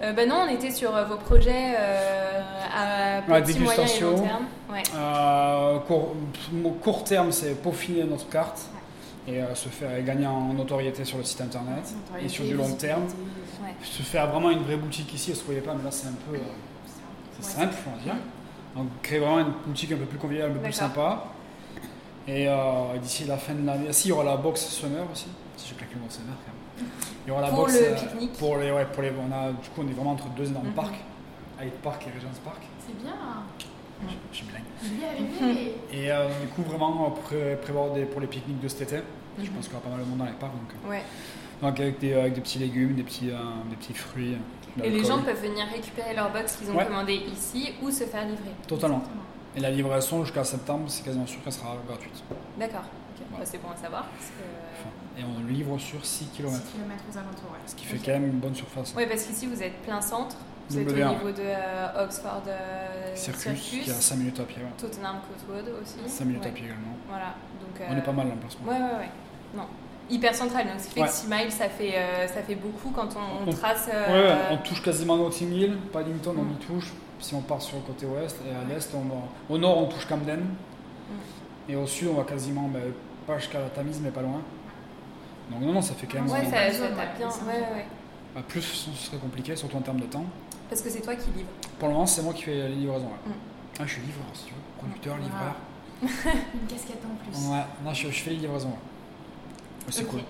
Euh, 0.02 0.12
bah 0.12 0.26
non, 0.26 0.44
on 0.46 0.52
était 0.52 0.72
sur 0.72 0.94
euh, 0.94 1.04
vos 1.04 1.16
projets 1.16 1.76
euh, 1.78 2.40
à 2.76 3.20
Ouais, 3.30 3.40
petit, 3.40 3.58
moyen 3.60 3.72
et 3.72 3.76
dégustation. 3.76 4.10
long 4.10 4.22
terme. 4.22 4.44
Ouais. 4.70 4.82
Euh, 4.94 5.78
court, 5.78 6.14
court 6.82 7.04
terme, 7.04 7.30
c'est 7.32 7.54
peaufiner 7.62 8.02
notre 8.04 8.28
carte 8.28 8.66
et 9.26 9.40
euh, 9.40 9.54
se 9.54 9.68
faire 9.68 10.02
gagner 10.02 10.26
en 10.26 10.52
notoriété 10.52 11.04
sur 11.04 11.16
le 11.18 11.24
site 11.24 11.40
internet. 11.40 11.94
Et 12.20 12.28
sur 12.28 12.44
du 12.44 12.54
long 12.54 12.70
terme, 12.74 13.04
Ouais. 13.62 13.70
se 13.82 14.02
faire 14.02 14.26
vraiment 14.30 14.50
une 14.50 14.64
vraie 14.64 14.76
boutique 14.76 15.14
ici, 15.14 15.30
vous 15.32 15.38
ne 15.38 15.44
voyez 15.44 15.60
pas, 15.60 15.74
mais 15.74 15.84
là 15.84 15.90
c'est 15.92 16.08
un 16.08 16.16
peu. 16.28 16.36
euh, 16.36 16.40
c'est 17.40 17.56
Ouais. 17.56 17.62
simple, 17.62 17.76
on 17.86 17.96
va 17.96 18.02
dire. 18.02 18.16
Donc 18.76 18.88
créer 19.00 19.20
vraiment 19.20 19.38
une 19.38 19.52
boutique 19.64 19.92
un 19.92 19.96
peu 19.96 20.06
plus 20.06 20.18
conviviale, 20.18 20.50
un 20.50 20.54
peu 20.54 20.60
plus 20.60 20.72
sympa. 20.72 21.24
Et 22.26 22.48
euh, 22.48 22.98
d'ici 23.00 23.24
la 23.26 23.38
fin 23.38 23.54
de 23.54 23.64
l'année, 23.64 23.92
si 23.92 24.08
il 24.08 24.10
y 24.10 24.12
aura 24.12 24.24
la 24.24 24.36
box 24.36 24.60
summer 24.66 25.04
aussi. 25.10 25.28
Si 25.64 25.70
je 25.70 25.74
claque 25.76 25.94
le 25.94 26.00
mot 26.00 26.06
quand 26.08 26.82
même. 26.82 26.90
Il 27.24 27.28
y 27.28 27.30
aura 27.32 27.40
la 27.40 27.48
Pour 27.48 27.60
box 27.60 27.72
le 27.72 27.86
euh, 27.86 27.94
pique-nique. 27.94 28.32
Pour 28.34 28.58
les, 28.58 28.70
ouais, 28.70 28.84
pour 28.92 29.02
les, 29.02 29.10
on 29.10 29.32
a, 29.32 29.50
du 29.52 29.68
coup, 29.70 29.80
on 29.82 29.88
est 29.88 29.92
vraiment 29.94 30.10
entre 30.12 30.28
deux 30.36 30.50
énormes 30.50 30.66
Mhm. 30.68 30.74
parcs, 30.74 31.00
Hyde 31.62 31.72
Park 31.82 32.06
et 32.06 32.10
Regent's 32.18 32.38
Park. 32.40 32.60
C'est 32.86 33.02
bien. 33.02 33.14
Je 34.30 34.36
suis 34.36 34.46
arrivé. 34.52 35.74
Et 35.90 36.12
euh, 36.12 36.28
du 36.42 36.48
coup, 36.48 36.62
vraiment 36.62 37.10
pré- 37.12 37.56
prévoir 37.62 37.92
des, 37.94 38.04
pour 38.04 38.20
les 38.20 38.26
pique-niques 38.26 38.60
de 38.60 38.68
cet 38.68 38.82
été. 38.82 39.02
Je 39.38 39.44
Mhm. 39.44 39.48
pense 39.56 39.64
qu'il 39.64 39.72
y 39.72 39.76
aura 39.76 39.84
pas 39.84 39.90
mal 39.90 40.00
de 40.00 40.04
monde 40.04 40.18
dans 40.18 40.26
les 40.26 40.32
parcs. 40.32 40.52
Donc, 40.52 40.74
euh, 40.84 40.90
Ouais. 40.90 41.02
donc 41.62 41.80
avec, 41.80 41.98
des, 41.98 42.12
avec 42.12 42.34
des 42.34 42.40
petits 42.42 42.58
légumes, 42.58 42.94
des 42.94 43.02
petits, 43.02 43.30
euh, 43.30 43.38
des 43.70 43.76
petits 43.76 43.94
fruits. 43.94 44.36
Et 44.82 44.90
les 44.90 45.02
gens 45.04 45.22
peuvent 45.22 45.40
venir 45.40 45.64
récupérer 45.72 46.14
leur 46.14 46.30
box 46.30 46.56
qu'ils 46.56 46.70
ont 46.70 46.76
Ouais. 46.76 46.84
commandé 46.84 47.14
ici 47.14 47.72
ou 47.80 47.90
se 47.90 48.04
faire 48.04 48.26
livrer. 48.26 48.50
Totalement. 48.68 48.96
Exactement. 48.98 49.22
Et 49.56 49.60
la 49.60 49.70
livraison 49.70 50.24
jusqu'à 50.24 50.44
septembre, 50.44 50.84
c'est 50.88 51.04
quasiment 51.04 51.26
sûr 51.26 51.40
qu'elle 51.42 51.52
sera 51.52 51.76
gratuite. 51.88 52.22
D'accord. 52.58 52.82
Voilà. 53.30 53.44
Bah, 53.44 53.50
c'est 53.50 53.62
bon 53.62 53.68
à 53.70 53.76
savoir. 53.76 54.04
parce 54.04 54.30
que- 54.30 54.80
Enfin, 54.80 54.90
et 55.18 55.22
on 55.24 55.46
livre 55.52 55.78
sur 55.78 56.04
6 56.04 56.26
km. 56.36 56.54
6 56.56 56.72
km 56.72 57.04
aux 57.12 57.18
alentours, 57.18 57.50
ouais. 57.52 57.58
Ce 57.66 57.74
qui 57.74 57.84
fait 57.84 57.98
quand 57.98 58.12
même 58.12 58.26
une 58.26 58.38
bonne 58.40 58.54
surface. 58.54 58.94
Ouais, 58.94 59.06
parce 59.06 59.24
qu'ici 59.24 59.46
vous 59.46 59.62
êtes 59.62 59.80
plein 59.82 60.00
centre. 60.00 60.36
Vous 60.70 60.78
êtes 60.78 60.88
W1. 60.88 61.10
au 61.10 61.12
niveau 61.14 61.30
de 61.30 61.42
euh, 61.44 62.04
Oxford 62.04 62.42
euh, 62.48 63.14
Circus, 63.14 63.60
qui 63.60 63.80
est 63.80 63.90
à 63.90 63.94
5 63.94 64.16
minutes 64.16 64.40
à 64.40 64.44
pied. 64.44 64.62
ouais. 64.62 64.68
Tottenham 64.78 65.16
Coatwood 65.28 65.74
aussi. 65.82 65.96
5 66.08 66.24
minutes 66.24 66.42
Ouais. 66.42 66.48
à 66.48 66.52
pied 66.52 66.64
également. 66.64 66.96
Voilà. 67.08 67.34
Donc, 67.60 67.86
On 67.88 67.92
euh, 67.94 67.98
est 67.98 68.02
pas 68.02 68.12
mal 68.12 68.28
l'emplacement. 68.28 68.66
Ouais, 68.66 68.74
ouais, 68.78 68.98
ouais. 69.00 69.10
Non. 69.54 69.64
Hyper 70.10 70.34
central. 70.34 70.66
Donc, 70.66 70.80
ce 70.80 70.88
qui 70.88 70.94
fait 70.94 71.02
que 71.02 71.08
6 71.12 71.26
miles, 71.28 71.52
ça 71.52 71.68
fait, 71.68 71.92
euh, 71.96 72.26
ça 72.28 72.42
fait 72.42 72.54
beaucoup 72.56 72.90
quand 72.90 73.08
on, 73.16 73.44
on 73.46 73.50
On- 73.50 73.52
trace. 73.52 73.86
Ouais, 73.88 73.92
euh, 73.94 74.36
on 74.52 74.56
touche 74.58 74.82
quasiment 74.82 75.16
Notting 75.18 75.52
Hill, 75.52 75.76
Paddington 75.92 76.34
on 76.38 76.42
Mm. 76.42 76.52
y 76.52 76.56
touche. 76.64 76.92
Si 77.20 77.34
on 77.34 77.40
part 77.42 77.60
sur 77.62 77.76
le 77.76 77.82
côté 77.82 78.04
ouest 78.06 78.36
et 78.46 78.50
à 78.50 78.64
l'est, 78.74 78.90
on 78.94 79.00
va- 79.00 79.14
au 79.50 79.58
nord 79.58 79.78
on 79.78 79.86
touche 79.86 80.06
Camden. 80.06 80.40
Mm. 80.40 80.44
Et 81.68 81.76
au 81.76 81.86
sud 81.86 82.08
on 82.08 82.14
va 82.14 82.24
quasiment, 82.24 82.68
ben, 82.68 82.82
pas 83.26 83.38
jusqu'à 83.38 83.60
la 83.60 83.68
Tamise 83.68 84.00
mais 84.02 84.10
pas 84.10 84.22
loin. 84.22 84.40
Donc 85.50 85.60
non, 85.60 85.72
non, 85.72 85.82
ça 85.82 85.94
fait 85.94 86.06
quand 86.06 86.20
même... 86.22 86.30
Ouais, 86.30 86.40
euh, 86.40 86.72
ça, 86.72 86.78
ça 86.78 86.88
tape 86.88 87.16
bien. 87.18 87.28
Ouais, 87.28 87.60
ouais, 87.74 87.86
bah, 88.34 88.42
plus 88.48 88.62
ce 88.62 88.90
serait 88.92 89.18
compliqué, 89.18 89.54
surtout 89.56 89.76
en 89.76 89.82
termes 89.82 90.00
de 90.00 90.06
temps. 90.06 90.24
Parce 90.68 90.80
que 90.82 90.88
c'est 90.90 91.00
toi 91.00 91.14
qui 91.14 91.30
livres. 91.36 91.48
Pour 91.78 91.88
le 91.88 91.94
moment 91.94 92.06
c'est 92.06 92.22
moi 92.22 92.32
qui 92.32 92.42
fais 92.44 92.54
les 92.68 92.74
livraisons. 92.76 93.06
ouais. 93.06 93.30
Mm. 93.30 93.34
Ah, 93.80 93.82
je 93.86 93.92
suis 93.92 94.02
livreur 94.02 94.26
si 94.34 94.44
tu 94.46 94.52
veux, 94.52 94.60
producteur, 94.78 95.16
livreur. 95.18 95.54
Une 96.02 96.66
casquette 96.68 97.02
en 97.04 97.14
plus. 97.16 97.48
Ouais, 97.50 97.62
non, 97.84 97.92
je, 97.94 98.08
je 98.08 98.22
fais 98.22 98.30
les 98.30 98.36
livraisons. 98.36 98.72
c'est 99.88 100.04
cool. 100.04 100.20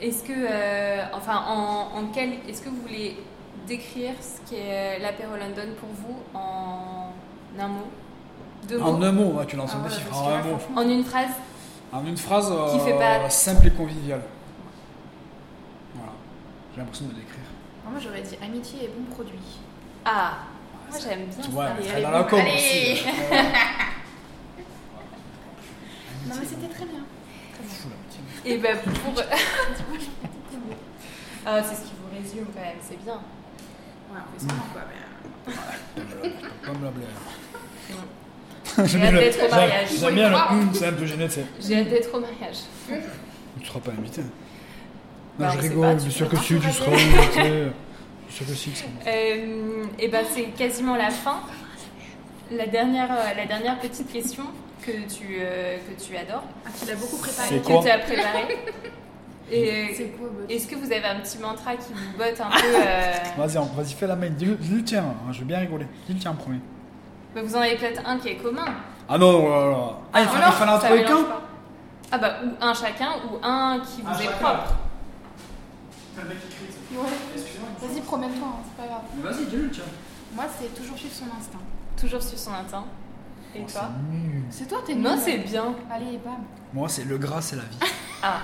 Est-ce 0.00 0.22
que, 0.22 0.32
euh, 0.32 1.04
enfin, 1.12 1.42
en, 1.48 1.98
en 1.98 2.06
quel, 2.14 2.34
est-ce 2.48 2.62
que 2.62 2.68
vous 2.68 2.80
voulez 2.82 3.16
décrire 3.66 4.12
ce 4.20 4.48
qu'est 4.50 4.98
l'apéro 5.00 5.32
London 5.32 5.74
pour 5.80 5.88
vous 5.90 6.16
en 6.34 7.10
un 7.58 7.68
mot, 7.68 7.88
deux 8.68 8.80
En 8.80 8.92
mots, 8.92 9.04
un 9.04 9.12
mot, 9.12 9.40
tu 9.46 9.56
lances 9.56 9.70
Ah 9.74 9.78
un 9.78 9.80
en 10.14 10.28
un 10.28 10.42
mot. 10.42 10.58
en 10.76 10.88
une 10.88 11.04
phrase 11.04 11.30
En 11.92 12.04
une 12.04 12.16
phrase 12.16 12.52
Qui 12.72 12.80
fait 12.80 12.92
euh, 12.92 12.98
pas- 13.22 13.30
simple 13.30 13.66
et 13.66 13.70
conviviale. 13.70 14.22
Voilà. 15.94 16.12
J'ai 16.74 16.80
l'impression 16.80 17.06
de 17.06 17.12
l'écrire. 17.12 17.34
Moi 17.90 17.98
j'aurais 18.00 18.20
dit 18.22 18.36
amitié 18.42 18.84
et 18.84 18.88
bon 18.88 19.04
produit. 19.14 19.38
Ah, 20.04 20.32
moi 20.90 20.98
j'aime 21.02 21.24
bien 21.26 21.42
Tu 21.42 21.50
vois, 21.50 21.68
ça. 21.68 21.72
dans 21.74 21.80
est 21.98 22.02
la 22.02 22.24
com 22.24 22.38
Allez 22.40 22.52
aussi. 22.54 23.04
Non 26.28 26.34
mais 26.40 26.46
c'était 26.46 26.68
très 26.74 26.84
bien. 26.84 27.00
Fou, 27.66 27.88
l'amitié. 27.88 28.52
Et 28.52 28.58
ben 28.58 28.76
pour. 28.78 29.14
ah, 31.46 31.62
c'est 31.62 31.74
ce 31.76 31.80
qui 31.82 31.92
vous 32.02 32.10
résume 32.14 32.46
quand 32.54 32.60
même, 32.60 32.76
c'est 32.82 33.02
bien. 33.02 33.14
Ouais, 33.14 34.20
on 34.20 34.38
fait 34.38 34.46
ça 34.46 34.54
quoi, 34.72 34.82
mais. 35.46 35.52
Pas 36.66 36.72
me 36.78 36.84
la 36.84 36.90
blague. 36.90 37.08
J'ai 38.84 39.02
hâte 39.02 39.14
d'être 39.14 39.46
au 39.46 39.50
mariage. 39.50 39.88
J'aime 39.98 40.14
bien 40.14 40.28
le 40.30 40.36
hum, 40.36 40.70
c'est 40.72 40.86
un 40.86 40.92
peu 40.92 41.06
gêné, 41.06 41.26
tu 41.26 41.34
sais. 41.34 41.44
J'ai 41.60 41.76
hâte 41.80 41.88
d'être 41.88 42.14
au 42.14 42.20
mariage. 42.20 42.56
Tu 43.60 43.66
seras 43.66 43.80
pas 43.80 43.90
invité. 43.90 44.22
Non, 44.22 44.28
Bah, 45.38 45.50
je 45.54 45.58
rigole, 45.58 45.96
bien 45.96 46.10
sûr 46.10 46.28
que 46.28 46.36
si, 46.36 46.58
tu 46.58 46.72
seras 46.72 46.92
invité. 46.92 47.42
Bien 47.42 47.72
sûr 48.30 48.46
que 48.46 48.54
si, 48.54 48.70
et 49.98 50.08
ben 50.08 50.24
c'est 50.34 50.44
quasiment 50.56 50.96
la 50.96 51.10
fin. 51.10 51.40
La 52.50 52.66
dernière, 52.66 53.10
euh, 53.12 53.34
la 53.36 53.44
dernière 53.46 53.78
petite 53.78 54.10
question 54.10 54.44
que 54.80 54.92
tu, 54.92 55.38
euh, 55.40 55.76
que 55.76 56.02
tu 56.02 56.16
adores, 56.16 56.44
Ah, 56.66 56.70
tu 56.78 56.86
l'as 56.86 56.94
beaucoup 56.94 57.18
préparé. 57.18 57.48
C'est 57.48 57.58
que 57.62 57.66
quoi 57.66 57.82
tu 57.82 57.90
as 57.90 57.98
préparée. 57.98 58.58
Et 59.50 60.10
est-ce 60.50 60.66
que 60.66 60.74
vous 60.74 60.92
avez 60.92 61.06
un 61.06 61.20
petit 61.20 61.38
mantra 61.38 61.74
qui 61.76 61.92
vous 61.92 62.18
botte 62.18 62.38
un 62.40 62.50
peu 62.50 62.66
euh, 62.66 63.12
Vas-y, 63.38 63.54
vas-y, 63.54 63.94
fais 63.94 64.06
la 64.06 64.16
main. 64.16 64.28
Dis-le 64.28 64.56
dis 64.56 64.74
le 64.74 64.84
tien, 64.84 65.02
hein, 65.04 65.32
je 65.32 65.38
vais 65.40 65.46
bien 65.46 65.58
rigoler. 65.58 65.86
Dis 66.06 66.14
le 66.14 66.18
tien 66.18 66.32
en 66.32 66.34
premier. 66.34 66.58
Vous 67.34 67.56
en 67.56 67.60
avez 67.60 67.76
peut-être 67.76 68.02
un 68.06 68.18
qui 68.18 68.28
est 68.28 68.36
commun. 68.36 68.64
Ah 69.08 69.16
non, 69.18 69.32
non, 69.32 69.48
non, 69.48 69.70
non. 69.70 69.96
Ah, 70.12 70.20
il 70.20 70.28
fallait, 70.28 70.44
trouver 70.78 71.02
mélange 71.02 71.08
qu'un 71.08 71.24
pas. 71.24 71.42
Ah 72.10 72.18
bah 72.18 72.32
ou 72.44 72.64
un 72.64 72.74
chacun 72.74 73.10
ou 73.30 73.38
un 73.44 73.80
qui 73.80 74.02
vous 74.02 74.08
Un 74.08 74.18
est 74.18 74.24
chacun. 74.24 74.36
propre. 74.36 74.74
Ouais. 76.16 77.04
Vas-y, 77.80 78.00
promène-toi, 78.00 78.48
hein, 78.48 78.62
c'est 78.64 78.82
pas 78.82 78.88
grave. 78.88 79.02
Vas-y, 79.22 79.46
dis-le 79.46 79.64
le 79.64 79.70
tien. 79.70 79.84
Moi, 80.34 80.44
c'est 80.58 80.74
toujours 80.74 80.96
suivre 80.96 81.14
son 81.14 81.24
instinct. 81.38 81.58
Toujours 81.98 82.22
sur 82.22 82.38
son 82.38 82.52
instinct. 82.52 82.84
Et 83.54 83.60
Oh, 83.62 83.70
toi 83.70 83.88
c'est 84.50 84.68
toi, 84.68 84.78
t'es 84.86 84.94
Non, 84.94 85.16
c'est 85.22 85.38
bien. 85.38 85.74
Allez, 85.90 86.18
bam. 86.24 86.38
Moi, 86.72 86.88
c'est 86.88 87.04
le 87.04 87.18
gras, 87.18 87.40
c'est 87.40 87.56
la 87.56 87.62
vie. 87.62 87.78
Ah, 88.20 88.40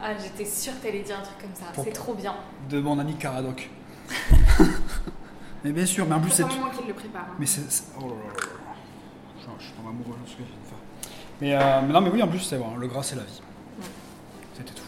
ah 0.00 0.10
j'étais 0.22 0.44
sûre 0.44 0.72
que 0.78 0.86
t'allais 0.86 1.00
dire 1.00 1.16
un 1.18 1.22
truc 1.22 1.36
comme 1.40 1.54
ça. 1.54 1.64
C'est 1.82 1.92
trop 1.92 2.14
bien. 2.14 2.32
De 2.70 2.78
mon 2.78 2.96
ami 3.00 3.16
Caradoc. 3.16 3.68
mais 5.64 5.72
bien 5.72 5.86
sûr, 5.86 6.06
mais 6.06 6.14
en 6.14 6.20
plus, 6.20 6.30
C'est 6.30 6.42
c'est. 6.48 6.58
moi 6.58 6.70
qui 6.70 6.86
le 6.86 6.94
prépare. 6.94 7.22
hein. 7.30 7.34
Mais 7.38 7.46
c'est. 7.46 7.62
Oh 7.98 8.02
là 8.02 8.06
là 8.08 8.14
là 8.14 8.42
là. 8.42 8.74
Je, 9.40 9.46
je 9.58 9.64
suis 9.64 9.72
pas 9.74 9.88
amoureux 9.88 10.16
de 10.24 10.28
ce 10.28 10.36
que 10.36 10.42
je 10.42 10.48
viens 10.48 10.62
de 10.62 10.68
faire. 10.68 10.78
Mais, 11.40 11.54
euh, 11.54 11.86
mais 11.86 11.92
non, 11.92 12.00
mais 12.00 12.10
oui, 12.10 12.22
en 12.22 12.28
plus, 12.28 12.40
c'est 12.40 12.58
bon, 12.58 12.76
le 12.76 12.86
gras, 12.88 13.02
c'est 13.02 13.16
la 13.16 13.22
vie. 13.22 13.40
C'était 14.54 14.72
tout. 14.74 14.82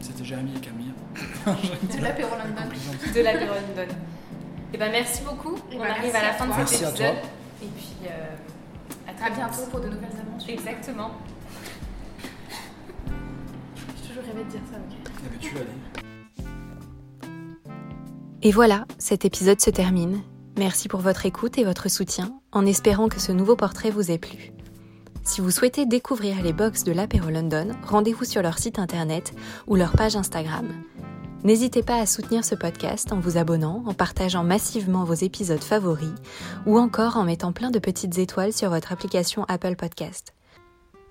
C'était 0.00 0.24
Jérémy 0.24 0.52
et 0.56 0.60
Camille. 0.60 0.92
De 1.96 2.02
l'apéro 2.02 2.30
London. 2.36 2.68
de 3.14 3.20
la 3.20 3.32
London. 3.34 3.94
Et 4.72 4.76
ben 4.76 4.90
merci 4.90 5.22
beaucoup. 5.22 5.54
Eh 5.70 5.76
On 5.76 5.78
ben, 5.78 5.84
arrive 5.90 6.02
merci 6.12 6.16
à 6.16 6.22
la 6.22 6.32
fin 6.32 6.46
de 6.46 6.50
cet 6.50 6.58
Merci 6.58 6.84
à 6.84 6.88
épisode. 6.90 6.96
toi. 6.96 7.30
Et 7.62 7.66
puis 7.68 8.08
euh, 8.08 9.08
à 9.08 9.12
très 9.14 9.26
À 9.26 9.30
bientôt 9.30 9.60
vite. 9.62 9.70
pour 9.70 9.80
de 9.80 9.86
nouvelles 9.86 10.10
aventures. 10.20 10.50
Exactement. 10.52 11.10
J'ai 14.02 14.08
toujours 14.08 14.24
rêvé 14.24 14.44
de 14.44 14.50
dire 14.50 14.60
ça, 14.70 14.78
ok. 14.78 14.96
Eh 15.06 15.28
ben, 15.28 15.38
tu 15.40 15.54
l'as 15.54 15.60
dit. 15.60 15.93
Et 18.46 18.52
voilà, 18.52 18.84
cet 18.98 19.24
épisode 19.24 19.62
se 19.62 19.70
termine. 19.70 20.20
Merci 20.58 20.86
pour 20.88 21.00
votre 21.00 21.24
écoute 21.24 21.56
et 21.56 21.64
votre 21.64 21.90
soutien, 21.90 22.38
en 22.52 22.66
espérant 22.66 23.08
que 23.08 23.18
ce 23.18 23.32
nouveau 23.32 23.56
portrait 23.56 23.88
vous 23.90 24.10
ait 24.10 24.18
plu. 24.18 24.52
Si 25.22 25.40
vous 25.40 25.50
souhaitez 25.50 25.86
découvrir 25.86 26.42
les 26.42 26.52
box 26.52 26.84
de 26.84 26.92
l'Apéro 26.92 27.30
London, 27.30 27.68
rendez-vous 27.84 28.26
sur 28.26 28.42
leur 28.42 28.58
site 28.58 28.78
internet 28.78 29.32
ou 29.66 29.76
leur 29.76 29.92
page 29.92 30.14
Instagram. 30.14 30.68
N'hésitez 31.42 31.82
pas 31.82 31.98
à 31.98 32.04
soutenir 32.04 32.44
ce 32.44 32.54
podcast 32.54 33.12
en 33.12 33.18
vous 33.18 33.38
abonnant, 33.38 33.82
en 33.86 33.94
partageant 33.94 34.44
massivement 34.44 35.04
vos 35.04 35.14
épisodes 35.14 35.64
favoris 35.64 36.12
ou 36.66 36.78
encore 36.78 37.16
en 37.16 37.24
mettant 37.24 37.52
plein 37.52 37.70
de 37.70 37.78
petites 37.78 38.18
étoiles 38.18 38.52
sur 38.52 38.68
votre 38.68 38.92
application 38.92 39.46
Apple 39.48 39.76
Podcast. 39.76 40.34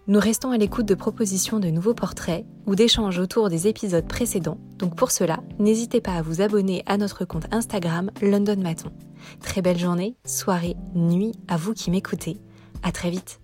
Nous 0.06 0.20
restons 0.20 0.52
à 0.52 0.58
l'écoute 0.58 0.86
de 0.86 0.96
propositions 0.96 1.62
de 1.62 1.70
nouveaux 1.70 1.94
portraits 1.94 2.46
ou 2.66 2.76
d'échanges 2.76 3.20
autour 3.20 3.48
des 3.48 3.68
épisodes 3.68 4.06
précédents, 4.06 4.58
donc 4.78 4.98
pour 4.98 5.12
cela, 5.12 5.40
n'hésitez 5.60 6.02
pas 6.02 6.16
à 6.16 6.22
vous 6.22 6.42
abonner 6.42 6.84
à 6.88 6.98
notre 6.98 7.24
compte 7.24 7.46
Instagram 7.52 8.12
London 8.22 8.58
Maton. 8.58 8.92
Très 9.40 9.62
belle 9.62 9.80
journée, 9.80 10.18
soirée, 10.26 10.76
nuit 10.94 11.32
à 11.48 11.56
vous 11.56 11.74
qui 11.74 11.90
m'écoutez. 11.90 12.38
À 12.84 12.92
très 12.92 13.12
vite. 13.12 13.40